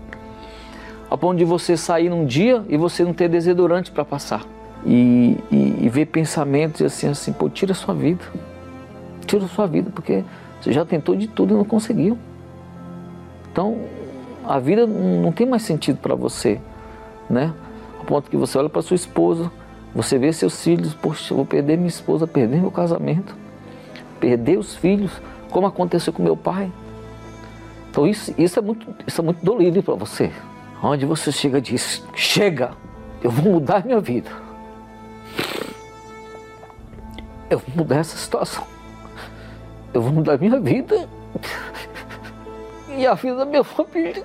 Ao 1.09 1.19
ponto 1.19 1.37
de 1.37 1.45
você 1.45 1.77
sair 1.77 2.09
num 2.09 2.25
dia 2.25 2.65
e 2.69 2.77
você 2.77 3.05
não 3.05 3.13
ter 3.13 3.29
desodorante 3.29 3.91
para 3.91 4.05
passar 4.05 4.43
e, 4.87 5.37
e, 5.51 5.85
e 5.85 5.89
ver 5.89 6.07
pensamentos 6.07 6.83
assim, 6.83 7.09
assim, 7.09 7.33
pô, 7.33 7.49
tira 7.49 7.73
a 7.73 7.75
sua 7.75 7.95
vida. 7.95 8.25
Tira 9.27 9.45
a 9.45 9.49
sua 9.49 9.67
vida, 9.67 9.91
porque 9.95 10.25
você 10.61 10.73
já 10.73 10.85
tentou 10.85 11.15
de 11.15 11.27
tudo 11.27 11.55
e 11.55 11.57
não 11.57 11.65
conseguiu. 11.65 12.17
Então, 13.53 13.79
a 14.47 14.59
vida 14.59 14.87
não 14.87 15.33
tem 15.33 15.47
mais 15.47 15.63
sentido 15.63 15.99
para 15.99 16.15
você, 16.15 16.61
né? 17.29 17.53
A 18.01 18.05
ponto 18.05 18.31
que 18.31 18.37
você 18.37 18.57
olha 18.57 18.69
para 18.69 18.81
sua 18.83 18.95
esposa, 18.95 19.51
você 19.95 20.19
vê 20.19 20.33
seus 20.33 20.63
filhos, 20.63 20.95
poxa, 20.95 21.35
vou 21.35 21.45
perder 21.45 21.77
minha 21.77 21.89
esposa, 21.89 22.27
perder 22.27 22.61
meu 22.61 22.71
casamento, 22.71 23.37
perder 24.21 24.59
os 24.59 24.77
filhos, 24.77 25.11
como 25.51 25.67
aconteceu 25.67 26.13
com 26.13 26.23
meu 26.23 26.37
pai. 26.37 26.71
Então 27.91 28.07
isso, 28.07 28.33
isso 28.39 28.59
é 28.59 28.63
muito, 28.63 28.87
isso 29.07 29.21
é 29.21 29.25
muito 29.25 29.45
dolorido 29.45 29.83
para 29.83 29.95
você. 29.95 30.31
Onde 30.83 31.05
você 31.05 31.33
chega 31.33 31.59
e 31.59 31.61
diz, 31.61 32.05
chega, 32.15 32.73
eu 33.23 33.31
vou 33.31 33.55
mudar 33.55 33.85
minha 33.85 34.01
vida. 34.01 34.31
Eu 37.49 37.59
vou 37.59 37.77
mudar 37.77 37.97
essa 37.97 38.17
situação. 38.17 38.65
Eu 39.93 40.01
vou 40.01 40.13
mudar 40.13 40.39
minha 40.39 40.61
vida 40.61 41.09
e 42.97 43.07
a 43.07 43.15
vida 43.15 43.37
da 43.37 43.45
minha 43.45 43.65
família. 43.65 44.25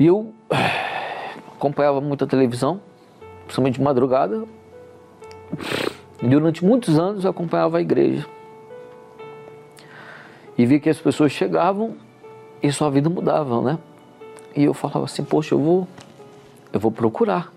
E 0.00 0.06
eu 0.06 0.32
acompanhava 1.54 2.00
muita 2.00 2.26
televisão, 2.26 2.80
principalmente 3.44 3.74
de 3.74 3.82
madrugada. 3.82 4.44
Durante 6.22 6.64
muitos 6.64 6.98
anos 6.98 7.24
eu 7.24 7.30
acompanhava 7.30 7.76
a 7.76 7.80
igreja. 7.82 8.26
E 10.56 10.64
vi 10.64 10.80
que 10.80 10.88
as 10.88 10.98
pessoas 10.98 11.32
chegavam 11.32 11.96
e 12.62 12.72
sua 12.72 12.90
vida 12.90 13.10
mudava, 13.10 13.60
né? 13.60 13.78
E 14.56 14.64
eu 14.64 14.72
falava 14.72 15.04
assim, 15.04 15.22
poxa, 15.22 15.54
eu 15.54 15.58
vou, 15.58 15.88
eu 16.72 16.80
vou 16.80 16.90
procurar, 16.90 17.52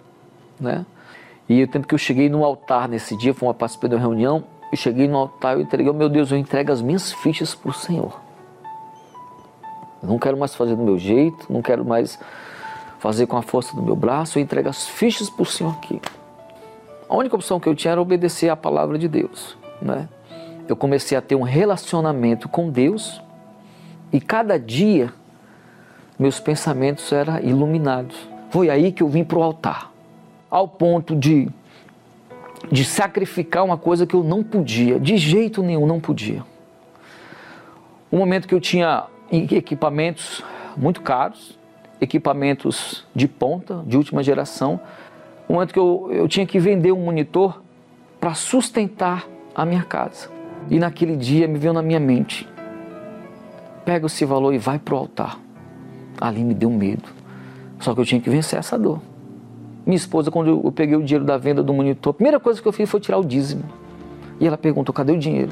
né? 0.60 0.86
E 1.48 1.64
o 1.64 1.68
tempo 1.68 1.88
que 1.88 1.96
eu 1.96 2.00
cheguei 2.00 2.30
no 2.30 2.44
altar 2.44 2.90
nesse 2.90 3.18
dia, 3.18 3.34
foi 3.34 3.48
uma 3.48 3.54
participei 3.54 3.90
de 3.90 3.96
uma 3.96 4.02
reunião, 4.02 4.44
eu 4.70 4.78
cheguei 4.78 5.08
no 5.08 5.18
altar, 5.18 5.56
eu 5.56 5.62
entreguei, 5.62 5.90
oh, 5.90 5.94
meu 5.94 6.10
Deus, 6.10 6.32
eu 6.32 6.38
entrego 6.38 6.72
as 6.72 6.82
minhas 6.82 7.12
fichas 7.12 7.56
para 7.56 7.72
o 7.72 7.74
Senhor. 7.74 8.23
Eu 10.04 10.10
não 10.10 10.20
quero 10.20 10.38
mais 10.38 10.54
fazer 10.54 10.76
do 10.76 10.84
meu 10.84 11.00
jeito, 11.00 11.52
não 11.52 11.62
quero 11.62 11.86
mais 11.86 12.20
fazer 13.00 13.26
com 13.26 13.38
a 13.38 13.42
força 13.42 13.74
do 13.76 13.82
meu 13.82 13.96
braço, 13.96 14.38
eu 14.38 14.44
entrego 14.44 14.68
as 14.68 14.86
fichas 14.86 15.30
para 15.30 15.44
o 15.44 15.46
Senhor 15.46 15.72
aqui. 15.72 16.02
A 17.08 17.16
única 17.16 17.36
opção 17.36 17.60
que 17.60 17.68
eu 17.68 17.76
tinha 17.76 17.94
era 17.94 18.02
obedecer 18.02 18.50
à 18.50 18.56
palavra 18.56 19.00
de 19.00 19.08
Deus, 19.08 19.58
né? 19.82 20.10
Eu 20.68 20.76
comecei 20.76 21.18
a 21.18 21.22
ter 21.22 21.36
um 21.36 21.42
relacionamento 21.42 22.48
com 22.50 22.70
Deus 22.70 23.22
e 24.12 24.20
cada 24.20 24.60
dia 24.60 25.14
meus 26.18 26.40
pensamentos 26.40 27.12
eram 27.12 27.40
iluminados. 27.40 28.18
Foi 28.50 28.70
aí 28.70 28.92
que 28.92 29.04
eu 29.04 29.10
vim 29.10 29.24
para 29.24 29.38
o 29.38 29.44
altar, 29.44 29.92
ao 30.50 30.68
ponto 30.68 31.16
de, 31.16 31.50
de 32.72 32.86
sacrificar 32.86 33.64
uma 33.64 33.78
coisa 33.78 34.06
que 34.06 34.16
eu 34.16 34.24
não 34.24 34.44
podia, 34.44 35.00
de 35.00 35.18
jeito 35.18 35.64
nenhum 35.64 35.86
não 35.86 36.00
podia. 36.00 36.44
Um 38.12 38.18
momento 38.18 38.48
que 38.48 38.54
eu 38.54 38.62
tinha 38.62 39.06
equipamentos 39.34 40.44
muito 40.78 41.02
caros, 41.02 41.58
equipamentos 42.00 43.06
de 43.16 43.28
ponta, 43.28 43.84
de 43.86 43.98
última 43.98 44.24
geração, 44.24 44.80
um 45.50 45.54
momento 45.54 45.74
que 45.74 45.80
eu, 45.80 46.10
eu 46.12 46.28
tinha 46.28 46.46
que 46.46 46.60
vender 46.60 46.92
um 46.92 47.04
monitor 47.04 47.62
para 48.20 48.34
sustentar 48.34 49.28
a 49.56 49.66
minha 49.66 49.84
casa. 49.84 50.30
E 50.70 50.80
naquele 50.80 51.16
dia 51.16 51.48
me 51.48 51.58
veio 51.58 51.74
na 51.74 51.82
minha 51.82 52.00
mente: 52.00 52.48
pega 53.84 54.06
esse 54.06 54.24
valor 54.26 54.54
e 54.54 54.58
vai 54.58 54.80
para 54.80 54.96
o 54.96 54.98
altar 54.98 55.44
ali 56.20 56.44
me 56.44 56.54
deu 56.54 56.70
medo. 56.70 57.10
Só 57.80 57.94
que 57.94 58.00
eu 58.00 58.06
tinha 58.06 58.22
que 58.22 58.30
vencer 58.30 58.58
essa 58.58 58.78
dor. 58.78 59.02
Minha 59.86 59.98
esposa, 59.98 60.32
quando 60.32 60.62
eu 60.64 60.72
peguei 60.72 60.96
o 60.96 61.04
dinheiro 61.04 61.26
da 61.26 61.38
venda 61.38 61.62
do 61.62 61.74
monitor, 61.74 62.12
a 62.12 62.14
primeira 62.14 62.40
coisa 62.40 62.62
que 62.62 62.68
eu 62.68 62.72
fiz 62.72 62.90
foi 62.90 63.00
tirar 63.00 63.18
o 63.18 63.26
dízimo. 63.26 63.64
E 64.40 64.48
ela 64.48 64.58
perguntou: 64.58 64.94
cadê 64.94 65.12
o 65.12 65.20
dinheiro? 65.20 65.52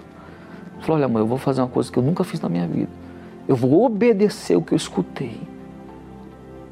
Eu 0.77 0.81
falei: 0.81 1.03
olha, 1.03 1.07
mãe, 1.11 1.21
eu 1.21 1.27
vou 1.27 1.37
fazer 1.37 1.61
uma 1.61 1.67
coisa 1.67 1.91
que 1.91 1.99
eu 1.99 2.03
nunca 2.03 2.23
fiz 2.23 2.39
na 2.39 2.47
minha 2.47 2.65
vida. 2.65 2.89
Eu 3.51 3.55
vou 3.57 3.83
obedecer 3.83 4.55
o 4.55 4.61
que 4.61 4.71
eu 4.71 4.77
escutei 4.77 5.37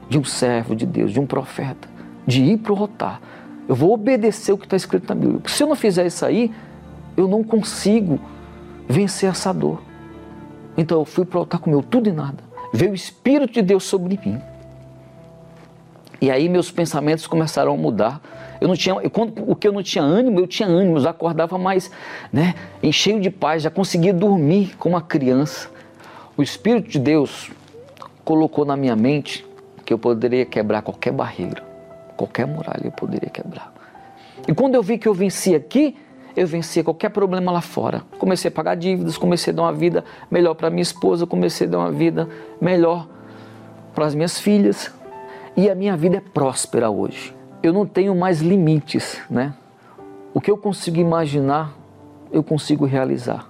de 0.07 0.17
um 0.17 0.23
servo 0.23 0.73
de 0.73 0.85
Deus, 0.85 1.11
de 1.11 1.19
um 1.19 1.25
profeta, 1.25 1.89
de 2.25 2.41
ir 2.41 2.57
para 2.59 2.71
o 2.71 2.75
rotar. 2.75 3.19
Eu 3.67 3.75
vou 3.75 3.91
obedecer 3.91 4.53
o 4.53 4.57
que 4.57 4.65
está 4.65 4.77
escrito 4.77 5.09
na 5.09 5.15
Bíblia. 5.15 5.39
Porque 5.41 5.57
se 5.57 5.61
eu 5.61 5.67
não 5.67 5.75
fizer 5.75 6.05
isso 6.05 6.25
aí, 6.25 6.49
eu 7.17 7.27
não 7.27 7.43
consigo 7.43 8.17
vencer 8.87 9.29
essa 9.29 9.53
dor. 9.53 9.81
Então 10.77 10.99
eu 10.99 11.03
fui 11.03 11.25
para 11.25 11.35
o 11.35 11.39
altar 11.41 11.59
com 11.59 11.69
meu 11.69 11.83
tudo 11.83 12.07
e 12.07 12.13
nada 12.13 12.41
veio 12.71 12.93
o 12.93 12.95
Espírito 12.95 13.55
de 13.55 13.61
Deus 13.61 13.83
sobre 13.83 14.17
mim. 14.25 14.41
E 16.21 16.31
aí 16.31 16.47
meus 16.47 16.71
pensamentos 16.71 17.27
começaram 17.27 17.73
a 17.73 17.77
mudar. 17.77 18.21
Eu 18.61 18.69
não 18.69 18.75
tinha, 18.77 18.95
eu, 18.95 19.09
quando, 19.09 19.33
o 19.45 19.53
que 19.53 19.67
eu 19.67 19.73
não 19.73 19.83
tinha 19.83 20.01
ânimo, 20.01 20.39
eu 20.39 20.47
tinha 20.47 20.69
ânimo, 20.69 20.97
eu 20.97 21.09
acordava 21.09 21.57
mais, 21.57 21.91
né, 22.31 22.55
cheio 22.89 23.19
de 23.19 23.29
paz, 23.29 23.63
já 23.63 23.69
conseguia 23.69 24.13
dormir 24.13 24.77
como 24.77 24.95
uma 24.95 25.01
criança. 25.01 25.77
O 26.39 26.41
Espírito 26.41 26.87
de 26.87 26.99
Deus 26.99 27.51
colocou 28.23 28.63
na 28.63 28.77
minha 28.77 28.95
mente 28.95 29.45
que 29.85 29.91
eu 29.91 29.99
poderia 29.99 30.45
quebrar 30.45 30.81
qualquer 30.81 31.11
barreira, 31.11 31.61
qualquer 32.15 32.47
muralha 32.47 32.85
eu 32.85 32.93
poderia 32.93 33.29
quebrar. 33.29 33.73
E 34.47 34.53
quando 34.53 34.73
eu 34.73 34.81
vi 34.81 34.97
que 34.97 35.05
eu 35.05 35.13
venci 35.13 35.53
aqui, 35.53 35.97
eu 36.37 36.47
venci 36.47 36.81
qualquer 36.81 37.09
problema 37.09 37.51
lá 37.51 37.59
fora. 37.59 38.03
Comecei 38.17 38.47
a 38.47 38.51
pagar 38.53 38.75
dívidas, 38.75 39.17
comecei 39.17 39.51
a 39.51 39.55
dar 39.57 39.63
uma 39.63 39.73
vida 39.73 40.05
melhor 40.31 40.53
para 40.53 40.69
minha 40.69 40.81
esposa, 40.81 41.27
comecei 41.27 41.67
a 41.67 41.71
dar 41.71 41.79
uma 41.79 41.91
vida 41.91 42.29
melhor 42.61 43.09
para 43.93 44.05
as 44.05 44.15
minhas 44.15 44.39
filhas. 44.39 44.93
E 45.57 45.69
a 45.69 45.75
minha 45.75 45.97
vida 45.97 46.15
é 46.15 46.21
próspera 46.21 46.89
hoje. 46.89 47.35
Eu 47.61 47.73
não 47.73 47.85
tenho 47.85 48.15
mais 48.15 48.39
limites, 48.39 49.21
né? 49.29 49.53
O 50.33 50.39
que 50.39 50.49
eu 50.49 50.57
consigo 50.57 51.01
imaginar, 51.01 51.73
eu 52.31 52.41
consigo 52.41 52.85
realizar. 52.85 53.45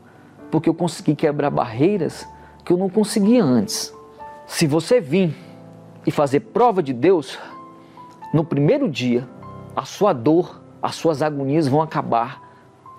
Porque 0.49 0.67
eu 0.67 0.73
consegui 0.73 1.13
quebrar 1.13 1.51
barreiras 1.51 2.25
que 2.69 2.73
eu 2.73 2.77
não 2.77 2.88
conseguia 2.88 3.43
antes. 3.43 3.91
Se 4.45 4.67
você 4.67 5.01
vir 5.01 5.36
e 6.05 6.12
fazer 6.12 6.41
prova 6.41 6.84
de 6.84 6.93
Deus, 6.93 7.39
no 8.32 8.45
primeiro 8.45 8.88
dia, 8.88 9.27
a 9.75 9.86
sua 9.86 10.13
dor, 10.13 10.62
as 10.79 10.93
suas 10.93 11.23
agonias 11.23 11.67
vão 11.67 11.82
acabar 11.82 12.47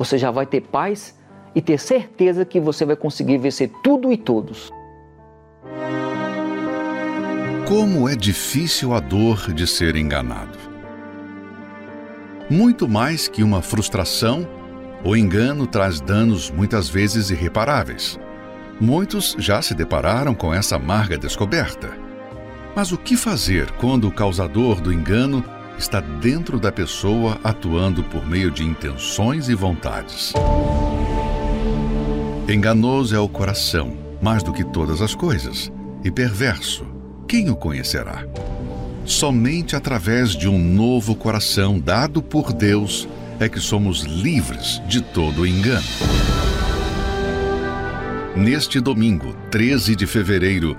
você 0.00 0.16
já 0.16 0.30
vai 0.30 0.46
ter 0.46 0.62
paz 0.62 1.14
e 1.54 1.60
ter 1.60 1.78
certeza 1.78 2.42
que 2.42 2.58
você 2.58 2.86
vai 2.86 2.96
conseguir 2.96 3.36
vencer 3.36 3.70
tudo 3.84 4.10
e 4.10 4.16
todos. 4.16 4.72
Como 7.68 8.08
é 8.08 8.16
difícil 8.16 8.94
a 8.94 8.98
dor 8.98 9.52
de 9.52 9.66
ser 9.66 9.96
enganado. 9.96 10.58
Muito 12.48 12.88
mais 12.88 13.28
que 13.28 13.42
uma 13.42 13.60
frustração, 13.60 14.48
o 15.04 15.14
engano 15.14 15.66
traz 15.66 16.00
danos 16.00 16.50
muitas 16.50 16.88
vezes 16.88 17.28
irreparáveis. 17.28 18.18
Muitos 18.80 19.36
já 19.38 19.60
se 19.60 19.74
depararam 19.74 20.34
com 20.34 20.54
essa 20.54 20.76
amarga 20.76 21.18
descoberta. 21.18 21.90
Mas 22.74 22.92
o 22.92 22.96
que 22.96 23.14
fazer 23.14 23.70
quando 23.72 24.08
o 24.08 24.12
causador 24.12 24.80
do 24.80 24.90
engano 24.90 25.44
está 25.76 26.00
dentro 26.00 26.58
da 26.58 26.72
pessoa 26.72 27.38
atuando 27.44 28.02
por 28.04 28.26
meio 28.26 28.50
de 28.50 28.64
intenções 28.64 29.50
e 29.50 29.54
vontades. 29.54 30.32
Enganoso 32.48 33.14
é 33.14 33.18
o 33.18 33.28
coração, 33.28 33.96
mais 34.20 34.42
do 34.42 34.52
que 34.52 34.64
todas 34.64 35.02
as 35.02 35.14
coisas, 35.14 35.70
e 36.02 36.10
perverso. 36.10 36.86
Quem 37.28 37.50
o 37.50 37.56
conhecerá? 37.56 38.24
Somente 39.04 39.76
através 39.76 40.30
de 40.30 40.48
um 40.48 40.58
novo 40.58 41.14
coração 41.14 41.78
dado 41.78 42.22
por 42.22 42.52
Deus 42.52 43.08
é 43.38 43.48
que 43.48 43.60
somos 43.60 44.02
livres 44.02 44.80
de 44.86 45.00
todo 45.00 45.46
engano. 45.46 46.49
Neste 48.36 48.80
domingo, 48.80 49.34
13 49.50 49.96
de 49.96 50.06
fevereiro, 50.06 50.76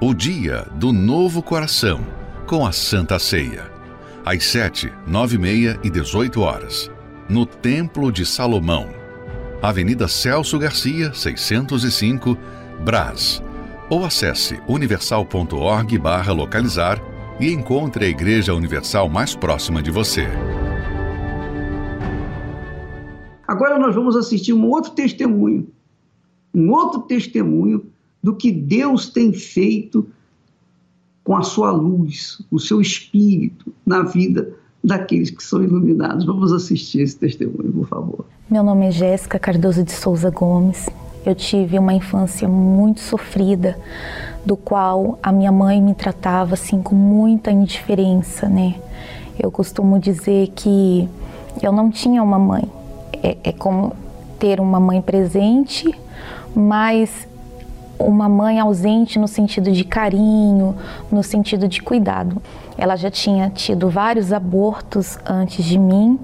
o 0.00 0.12
dia 0.12 0.66
do 0.74 0.92
novo 0.92 1.42
coração, 1.42 2.00
com 2.46 2.66
a 2.66 2.72
Santa 2.72 3.18
Ceia 3.18 3.80
às 4.24 4.44
7, 4.44 4.92
9 5.06 5.36
e 5.36 5.38
meia 5.38 5.80
e 5.82 5.90
18 5.90 6.40
horas, 6.40 6.90
no 7.28 7.46
Templo 7.46 8.12
de 8.12 8.26
Salomão, 8.26 8.88
Avenida 9.62 10.06
Celso 10.08 10.58
Garcia, 10.58 11.12
605, 11.12 12.36
Brás. 12.84 13.42
Ou 13.88 14.04
acesse 14.04 14.60
universal.org 14.68 15.98
localizar 16.34 17.00
e 17.40 17.50
encontre 17.50 18.04
a 18.04 18.08
Igreja 18.08 18.54
Universal 18.54 19.08
mais 19.08 19.34
próxima 19.34 19.82
de 19.82 19.90
você. 19.90 20.26
Agora 23.48 23.78
nós 23.78 23.94
vamos 23.94 24.14
assistir 24.14 24.52
um 24.52 24.68
outro 24.68 24.92
testemunho, 24.92 25.66
um 26.54 26.70
outro 26.70 27.02
testemunho 27.02 27.84
do 28.22 28.34
que 28.34 28.50
Deus 28.50 29.08
tem 29.08 29.32
feito 29.32 30.06
com 31.24 31.36
a 31.36 31.42
sua 31.42 31.70
luz, 31.70 32.42
o 32.50 32.58
seu 32.58 32.80
espírito 32.80 33.72
na 33.86 34.02
vida 34.02 34.52
daqueles 34.82 35.30
que 35.30 35.42
são 35.42 35.62
iluminados. 35.62 36.24
Vamos 36.24 36.52
assistir 36.52 37.00
esse 37.00 37.16
testemunho, 37.16 37.72
por 37.72 37.86
favor. 37.86 38.24
Meu 38.50 38.62
nome 38.62 38.86
é 38.86 38.90
Jéssica 38.90 39.38
Cardoso 39.38 39.84
de 39.84 39.92
Souza 39.92 40.30
Gomes. 40.30 40.88
Eu 41.24 41.34
tive 41.34 41.78
uma 41.78 41.92
infância 41.92 42.48
muito 42.48 43.00
sofrida, 43.00 43.78
do 44.44 44.56
qual 44.56 45.18
a 45.22 45.30
minha 45.30 45.52
mãe 45.52 45.80
me 45.82 45.94
tratava 45.94 46.54
assim 46.54 46.82
com 46.82 46.94
muita 46.94 47.50
indiferença, 47.50 48.48
né? 48.48 48.80
Eu 49.38 49.50
costumo 49.50 49.98
dizer 49.98 50.48
que 50.48 51.06
eu 51.62 51.72
não 51.72 51.90
tinha 51.90 52.22
uma 52.22 52.38
mãe. 52.38 52.64
É, 53.22 53.36
é 53.44 53.52
como 53.52 53.94
ter 54.38 54.60
uma 54.60 54.80
mãe 54.80 55.02
presente, 55.02 55.94
mas 56.54 57.28
uma 57.98 58.28
mãe 58.28 58.58
ausente 58.58 59.18
no 59.18 59.28
sentido 59.28 59.70
de 59.70 59.84
carinho, 59.84 60.74
no 61.12 61.22
sentido 61.22 61.68
de 61.68 61.82
cuidado. 61.82 62.40
Ela 62.78 62.96
já 62.96 63.10
tinha 63.10 63.50
tido 63.50 63.90
vários 63.90 64.32
abortos 64.32 65.18
antes 65.26 65.64
de 65.64 65.78
mim. 65.78 66.18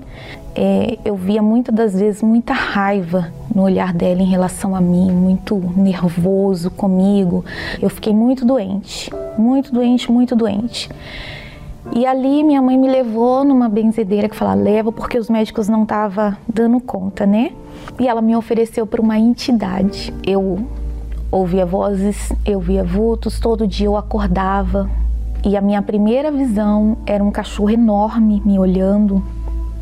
É, 0.54 0.98
eu 1.04 1.14
via 1.14 1.42
muitas 1.42 1.74
das 1.74 1.92
vezes 1.92 2.22
muita 2.22 2.54
raiva 2.54 3.30
no 3.54 3.62
olhar 3.62 3.92
dela 3.92 4.22
em 4.22 4.26
relação 4.26 4.74
a 4.74 4.80
mim, 4.80 5.12
muito 5.12 5.54
nervoso 5.76 6.70
comigo. 6.70 7.44
Eu 7.80 7.90
fiquei 7.90 8.14
muito 8.14 8.44
doente, 8.46 9.10
muito 9.36 9.70
doente, 9.70 10.10
muito 10.10 10.34
doente. 10.34 10.88
E 11.94 12.04
ali 12.04 12.44
minha 12.44 12.60
mãe 12.60 12.76
me 12.76 12.88
levou 12.88 13.44
numa 13.44 13.68
benzedeira 13.68 14.28
que 14.28 14.36
fala 14.36 14.54
leva 14.54 14.92
porque 14.92 15.18
os 15.18 15.30
médicos 15.30 15.68
não 15.68 15.84
estavam 15.84 16.36
dando 16.46 16.80
conta, 16.80 17.24
né? 17.24 17.52
E 17.98 18.06
ela 18.06 18.20
me 18.20 18.36
ofereceu 18.36 18.86
para 18.86 19.00
uma 19.00 19.18
entidade. 19.18 20.12
Eu 20.26 20.66
ouvia 21.30 21.64
vozes, 21.64 22.32
eu 22.44 22.60
via 22.60 22.84
vultos, 22.84 23.40
todo 23.40 23.66
dia 23.66 23.86
eu 23.86 23.96
acordava 23.96 24.90
e 25.44 25.56
a 25.56 25.60
minha 25.60 25.80
primeira 25.80 26.30
visão 26.30 26.96
era 27.06 27.22
um 27.22 27.30
cachorro 27.30 27.70
enorme 27.70 28.42
me 28.44 28.58
olhando, 28.58 29.22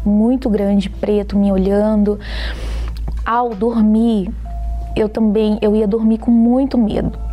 muito 0.05 0.51
grande, 0.51 0.91
preto 0.91 1.39
me 1.39 1.51
olhando. 1.51 2.19
Ao 3.25 3.51
dormir, 3.51 4.31
eu 4.95 5.09
também 5.09 5.59
eu 5.63 5.75
ia 5.75 5.89
dormir 5.89 6.19
com 6.19 6.31
muito 6.31 6.77
medo. 6.77 7.24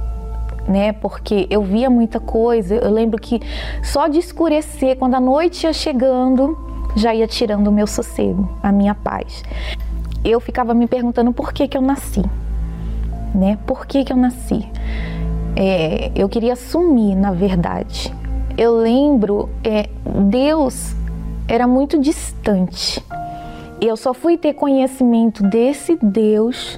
Né? 0.72 0.94
Porque 0.94 1.46
eu 1.50 1.62
via 1.62 1.90
muita 1.90 2.20
coisa. 2.20 2.76
Eu 2.76 2.90
lembro 2.90 3.20
que 3.20 3.40
só 3.84 4.08
de 4.08 4.18
escurecer, 4.18 4.98
quando 4.98 5.16
a 5.16 5.20
noite 5.20 5.66
ia 5.66 5.74
chegando, 5.74 6.58
já 6.96 7.14
ia 7.14 7.28
tirando 7.28 7.68
o 7.68 7.72
meu 7.72 7.86
sossego, 7.86 8.50
a 8.64 8.72
minha 8.72 8.96
paz. 8.96 9.44
Eu 10.24 10.40
ficava 10.40 10.74
me 10.74 10.88
perguntando 10.88 11.34
por 11.34 11.52
que 11.52 11.68
que 11.68 11.78
eu 11.78 11.82
nasci, 11.82 12.24
né? 13.36 13.58
Por 13.66 13.86
que 13.86 14.04
que 14.04 14.14
eu 14.14 14.18
nasci? 14.18 14.68
É, 15.56 16.12
eu 16.16 16.30
queria 16.30 16.56
sumir, 16.56 17.16
na 17.16 17.32
verdade. 17.32 18.14
Eu 18.58 18.78
lembro, 18.78 19.50
é, 19.64 19.90
Deus 20.30 20.96
era 21.48 21.68
muito 21.68 22.00
distante. 22.00 23.04
Eu 23.82 23.98
só 23.98 24.14
fui 24.14 24.38
ter 24.38 24.54
conhecimento 24.54 25.44
desse 25.44 25.98
Deus 26.02 26.78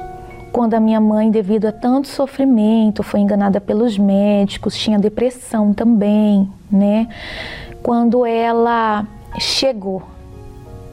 quando 0.54 0.76
a 0.76 0.80
minha 0.80 1.02
mãe, 1.02 1.32
devido 1.32 1.66
a 1.66 1.72
tanto 1.72 2.08
sofrimento, 2.08 3.02
foi 3.02 3.20
enganada 3.20 3.60
pelos 3.60 3.98
médicos, 3.98 4.78
tinha 4.78 5.00
depressão 5.00 5.74
também, 5.74 6.48
né? 6.72 7.08
Quando 7.82 8.24
ela 8.24 9.04
chegou 9.40 10.04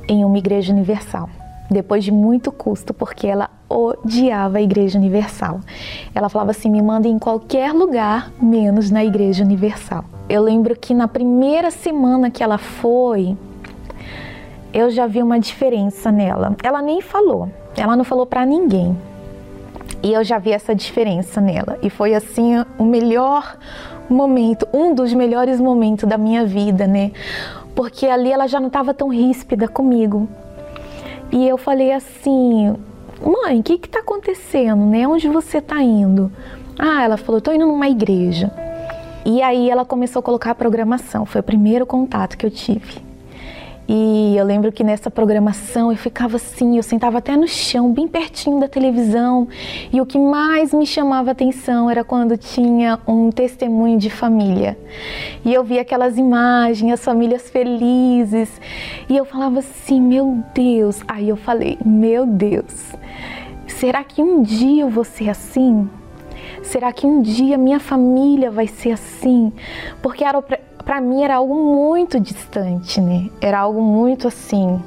em 0.09 0.25
uma 0.25 0.39
igreja 0.39 0.73
universal, 0.73 1.29
depois 1.71 2.03
de 2.03 2.11
muito 2.11 2.51
custo, 2.51 2.95
porque 2.95 3.27
ela 3.27 3.51
odiava 3.69 4.57
a 4.57 4.63
igreja 4.63 4.99
universal. 4.99 5.61
Ela 6.15 6.31
falava 6.31 6.53
assim: 6.53 6.71
me 6.71 6.81
manda 6.81 7.07
em 7.07 7.19
qualquer 7.19 7.75
lugar, 7.75 8.33
menos 8.41 8.91
na 8.91 9.05
igreja 9.05 9.45
universal. 9.45 10.07
Eu 10.27 10.43
lembro 10.43 10.75
que 10.75 10.95
na 10.95 11.07
primeira 11.07 11.71
semana 11.71 12.31
que 12.31 12.43
ela 12.43 12.57
foi, 12.57 13.37
eu 14.73 14.91
já 14.91 15.07
vi 15.07 15.23
uma 15.23 15.39
diferença 15.39 16.11
nela. 16.11 16.57
Ela 16.63 16.81
nem 16.81 17.03
falou, 17.03 17.51
ela 17.77 17.95
não 17.95 18.05
falou 18.05 18.25
para 18.25 18.47
ninguém, 18.47 18.97
e 20.03 20.13
eu 20.13 20.25
já 20.25 20.39
vi 20.39 20.53
essa 20.53 20.75
diferença 20.75 21.41
nela. 21.41 21.79
E 21.83 21.91
foi 21.91 22.15
assim 22.15 22.65
o 22.79 22.85
melhor 22.85 23.57
momento, 24.09 24.67
um 24.73 24.95
dos 24.95 25.13
melhores 25.13 25.61
momentos 25.61 26.09
da 26.09 26.19
minha 26.19 26.45
vida, 26.45 26.87
né? 26.87 27.13
Porque 27.75 28.07
ali 28.07 28.33
ela 28.33 28.47
já 28.47 28.59
não 28.59 28.67
estava 28.67 28.93
tão 28.93 29.09
ríspida 29.09 29.69
comigo. 29.69 30.29
E 31.31 31.47
eu 31.47 31.57
falei 31.57 31.93
assim: 31.93 32.75
"Mãe, 33.25 33.61
o 33.61 33.63
que 33.63 33.79
que 33.79 33.89
tá 33.89 34.01
acontecendo, 34.01 34.85
né? 34.85 35.07
Onde 35.07 35.29
você 35.29 35.59
está 35.59 35.81
indo?" 35.83 36.31
Ah, 36.79 37.05
ela 37.05 37.17
falou: 37.17 37.41
"Tô 37.41 37.53
indo 37.53 37.67
numa 37.67 37.89
igreja." 37.89 38.51
E 39.25 39.43
aí 39.43 39.69
ela 39.69 39.85
começou 39.85 40.21
a 40.21 40.23
colocar 40.23 40.53
a 40.53 40.55
programação. 40.55 41.27
Foi 41.27 41.41
o 41.41 41.45
primeiro 41.45 41.85
contato 41.85 42.39
que 42.39 42.47
eu 42.47 42.51
tive. 42.51 43.10
E 43.93 44.37
eu 44.37 44.45
lembro 44.45 44.71
que 44.71 44.85
nessa 44.85 45.11
programação 45.11 45.91
eu 45.91 45.99
ficava 45.99 46.37
assim, 46.37 46.77
eu 46.77 46.83
sentava 46.83 47.19
até 47.19 47.37
no 47.37 47.49
chão, 47.49 47.93
bem 47.93 48.07
pertinho 48.07 48.61
da 48.61 48.69
televisão. 48.69 49.49
E 49.93 50.01
o 50.01 50.07
que 50.07 50.17
mais 50.17 50.73
me 50.73 50.87
chamava 50.87 51.33
atenção 51.33 51.91
era 51.91 52.05
quando 52.05 52.37
tinha 52.37 53.01
um 53.05 53.33
testemunho 53.33 53.99
de 53.99 54.09
família. 54.09 54.79
E 55.45 55.53
eu 55.53 55.65
via 55.65 55.81
aquelas 55.81 56.17
imagens, 56.17 56.93
as 56.93 57.05
famílias 57.05 57.51
felizes. 57.51 58.61
E 59.09 59.17
eu 59.17 59.25
falava 59.25 59.59
assim, 59.59 60.01
meu 60.01 60.39
Deus. 60.55 61.03
Aí 61.09 61.29
eu 61.29 61.37
falei, 61.37 61.77
meu 61.85 62.25
Deus, 62.25 62.95
será 63.67 64.05
que 64.05 64.23
um 64.23 64.41
dia 64.41 64.85
eu 64.85 64.89
vou 64.89 65.03
ser 65.03 65.31
assim? 65.31 65.91
Será 66.63 66.93
que 66.93 67.09
um 67.09 67.21
dia 67.21 67.59
minha 67.59 67.81
família 67.81 68.53
vai 68.53 68.69
ser 68.69 68.93
assim? 68.93 69.53
Porque 70.01 70.23
era 70.23 70.39
para 70.85 71.01
mim 71.01 71.23
era 71.23 71.37
algo 71.37 71.55
muito 71.55 72.19
distante, 72.19 73.01
né? 73.01 73.29
Era 73.41 73.61
algo 73.61 73.83
muito 73.83 74.29
assim, 74.29 74.81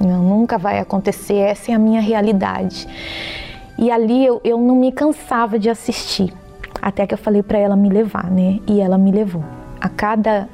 não, 0.00 0.22
nunca 0.22 0.58
vai 0.58 0.78
acontecer, 0.78 1.36
essa 1.36 1.72
é 1.72 1.74
a 1.74 1.78
minha 1.78 2.00
realidade. 2.00 2.86
E 3.78 3.90
ali 3.90 4.24
eu, 4.24 4.40
eu 4.44 4.58
não 4.58 4.74
me 4.74 4.92
cansava 4.92 5.58
de 5.58 5.68
assistir, 5.70 6.32
até 6.80 7.06
que 7.06 7.14
eu 7.14 7.18
falei 7.18 7.42
para 7.42 7.58
ela 7.58 7.76
me 7.76 7.88
levar, 7.88 8.30
né? 8.30 8.60
E 8.66 8.80
ela 8.80 8.98
me 8.98 9.10
levou. 9.10 9.44
A 9.80 9.88
cada 9.88 10.48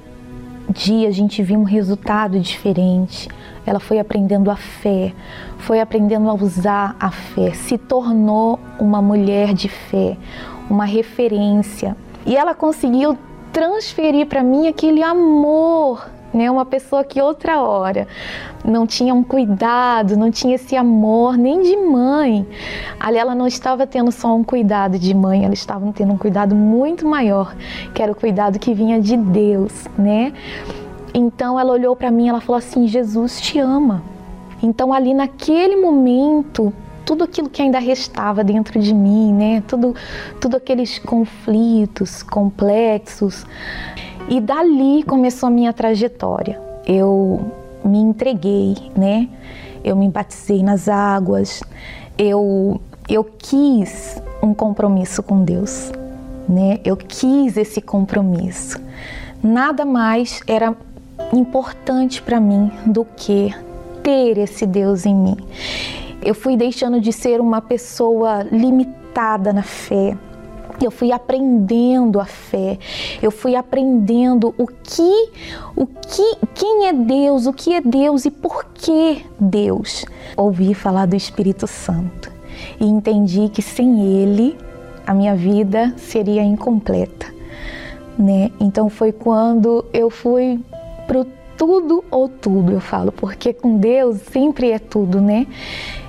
dia 0.70 1.08
a 1.08 1.10
gente 1.10 1.42
viu 1.42 1.58
um 1.58 1.64
resultado 1.64 2.38
diferente. 2.38 3.28
Ela 3.66 3.80
foi 3.80 3.98
aprendendo 3.98 4.50
a 4.50 4.56
fé, 4.56 5.12
foi 5.58 5.80
aprendendo 5.80 6.28
a 6.28 6.34
usar 6.34 6.96
a 6.98 7.10
fé, 7.10 7.52
se 7.52 7.76
tornou 7.76 8.58
uma 8.78 9.02
mulher 9.02 9.52
de 9.52 9.68
fé, 9.68 10.16
uma 10.70 10.84
referência. 10.84 11.96
E 12.24 12.36
ela 12.36 12.54
conseguiu 12.54 13.18
transferir 13.52 14.26
para 14.26 14.42
mim 14.42 14.68
aquele 14.68 15.02
amor, 15.02 16.08
né? 16.32 16.50
Uma 16.50 16.64
pessoa 16.64 17.04
que 17.04 17.20
outra 17.20 17.60
hora 17.60 18.06
não 18.64 18.86
tinha 18.86 19.14
um 19.14 19.22
cuidado, 19.22 20.16
não 20.16 20.30
tinha 20.30 20.54
esse 20.54 20.76
amor 20.76 21.36
nem 21.36 21.62
de 21.62 21.76
mãe. 21.76 22.46
Ali 22.98 23.18
ela 23.18 23.34
não 23.34 23.46
estava 23.46 23.86
tendo 23.86 24.12
só 24.12 24.34
um 24.34 24.44
cuidado 24.44 24.98
de 24.98 25.14
mãe, 25.14 25.44
ela 25.44 25.54
estava 25.54 25.90
tendo 25.92 26.12
um 26.12 26.18
cuidado 26.18 26.54
muito 26.54 27.06
maior, 27.06 27.54
que 27.94 28.02
era 28.02 28.12
o 28.12 28.14
cuidado 28.14 28.58
que 28.58 28.74
vinha 28.74 29.00
de 29.00 29.16
Deus, 29.16 29.86
né? 29.96 30.32
Então 31.14 31.58
ela 31.58 31.72
olhou 31.72 31.96
para 31.96 32.10
mim, 32.10 32.28
ela 32.28 32.40
falou 32.40 32.58
assim: 32.58 32.86
"Jesus 32.86 33.40
te 33.40 33.58
ama". 33.58 34.02
Então 34.62 34.92
ali 34.92 35.14
naquele 35.14 35.76
momento 35.76 36.72
tudo 37.08 37.24
aquilo 37.24 37.48
que 37.48 37.62
ainda 37.62 37.78
restava 37.78 38.44
dentro 38.44 38.78
de 38.78 38.92
mim, 38.92 39.32
né? 39.32 39.62
Tudo, 39.66 39.94
tudo 40.38 40.58
aqueles 40.58 40.98
conflitos 40.98 42.22
complexos. 42.22 43.46
E 44.28 44.38
dali 44.38 45.02
começou 45.04 45.46
a 45.46 45.50
minha 45.50 45.72
trajetória. 45.72 46.60
Eu 46.86 47.40
me 47.82 47.96
entreguei, 47.96 48.76
né? 48.94 49.26
Eu 49.82 49.96
me 49.96 50.06
batizei 50.06 50.62
nas 50.62 50.86
águas. 50.86 51.62
Eu 52.18 52.78
eu 53.08 53.24
quis 53.24 54.20
um 54.42 54.52
compromisso 54.52 55.22
com 55.22 55.42
Deus, 55.42 55.90
né? 56.46 56.78
Eu 56.84 56.94
quis 56.94 57.56
esse 57.56 57.80
compromisso. 57.80 58.78
Nada 59.42 59.86
mais 59.86 60.42
era 60.46 60.76
importante 61.32 62.20
para 62.20 62.38
mim 62.38 62.70
do 62.84 63.06
que 63.16 63.54
ter 64.02 64.36
esse 64.36 64.66
Deus 64.66 65.06
em 65.06 65.14
mim. 65.14 65.36
Eu 66.22 66.34
fui 66.34 66.56
deixando 66.56 67.00
de 67.00 67.12
ser 67.12 67.40
uma 67.40 67.60
pessoa 67.60 68.42
limitada 68.50 69.52
na 69.52 69.62
fé. 69.62 70.16
Eu 70.82 70.90
fui 70.90 71.10
aprendendo 71.12 72.20
a 72.20 72.24
fé. 72.24 72.78
Eu 73.20 73.30
fui 73.30 73.56
aprendendo 73.56 74.54
o 74.56 74.66
que, 74.66 75.30
o 75.74 75.86
que, 75.86 76.36
quem 76.54 76.86
é 76.86 76.92
Deus, 76.92 77.46
o 77.46 77.52
que 77.52 77.74
é 77.74 77.80
Deus 77.80 78.24
e 78.24 78.30
por 78.30 78.64
que 78.74 79.24
Deus. 79.38 80.04
Ouvi 80.36 80.74
falar 80.74 81.06
do 81.06 81.16
Espírito 81.16 81.66
Santo 81.66 82.38
e 82.80 82.86
entendi 82.86 83.48
que 83.48 83.62
sem 83.62 84.04
ele 84.04 84.56
a 85.06 85.14
minha 85.14 85.34
vida 85.34 85.94
seria 85.96 86.42
incompleta, 86.42 87.26
né? 88.18 88.50
Então 88.60 88.88
foi 88.88 89.12
quando 89.12 89.84
eu 89.92 90.10
fui 90.10 90.60
pro 91.06 91.26
tudo 91.56 92.04
ou 92.10 92.28
tudo, 92.28 92.72
eu 92.72 92.80
falo, 92.80 93.10
porque 93.10 93.52
com 93.52 93.78
Deus 93.78 94.18
sempre 94.30 94.70
é 94.70 94.78
tudo, 94.78 95.20
né? 95.20 95.46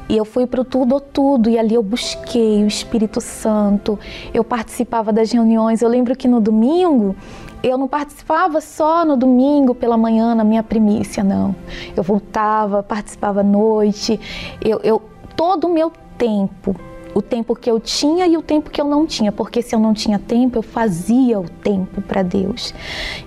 E 0.09 0.17
eu 0.17 0.25
fui 0.25 0.47
para 0.47 0.59
o 0.59 0.65
tudo 0.65 0.95
ou 0.95 0.99
tudo, 0.99 1.51
e 1.51 1.57
ali 1.59 1.75
eu 1.75 1.83
busquei 1.83 2.63
o 2.63 2.67
Espírito 2.67 3.21
Santo, 3.21 3.97
eu 4.33 4.43
participava 4.43 5.13
das 5.13 5.31
reuniões. 5.31 5.83
Eu 5.83 5.87
lembro 5.87 6.15
que 6.15 6.27
no 6.27 6.41
domingo, 6.41 7.15
eu 7.61 7.77
não 7.77 7.87
participava 7.87 8.59
só 8.59 9.05
no 9.05 9.15
domingo 9.15 9.75
pela 9.75 9.95
manhã 9.95 10.33
na 10.33 10.43
minha 10.43 10.63
primícia, 10.63 11.23
não. 11.23 11.55
Eu 11.95 12.01
voltava, 12.01 12.81
participava 12.81 13.41
à 13.41 13.43
noite, 13.43 14.19
eu, 14.59 14.79
eu 14.83 14.99
todo 15.35 15.67
o 15.67 15.73
meu 15.73 15.91
tempo 16.17 16.75
o 17.13 17.21
tempo 17.21 17.55
que 17.55 17.69
eu 17.69 17.79
tinha 17.79 18.27
e 18.27 18.37
o 18.37 18.41
tempo 18.41 18.69
que 18.69 18.79
eu 18.79 18.85
não 18.85 19.05
tinha, 19.05 19.31
porque 19.31 19.61
se 19.61 19.73
eu 19.73 19.79
não 19.79 19.93
tinha 19.93 20.19
tempo, 20.19 20.57
eu 20.57 20.61
fazia 20.61 21.39
o 21.39 21.49
tempo 21.49 22.01
para 22.01 22.21
Deus. 22.21 22.73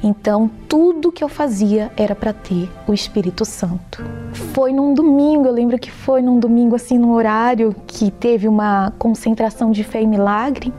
Então, 0.02 0.50
tudo 0.68 1.12
que 1.12 1.22
eu 1.22 1.28
fazia 1.28 1.90
era 1.96 2.14
para 2.14 2.32
ter 2.32 2.70
o 2.86 2.92
Espírito 2.92 3.44
Santo. 3.44 4.02
Foi 4.54 4.72
num 4.72 4.94
domingo, 4.94 5.46
eu 5.46 5.52
lembro 5.52 5.78
que 5.78 5.90
foi 5.90 6.22
num 6.22 6.38
domingo 6.38 6.76
assim, 6.76 6.98
no 6.98 7.12
horário 7.12 7.74
que 7.86 8.10
teve 8.10 8.46
uma 8.48 8.92
concentração 8.98 9.70
de 9.70 9.82
fé 9.82 10.02
e 10.02 10.06
milagre. 10.06 10.72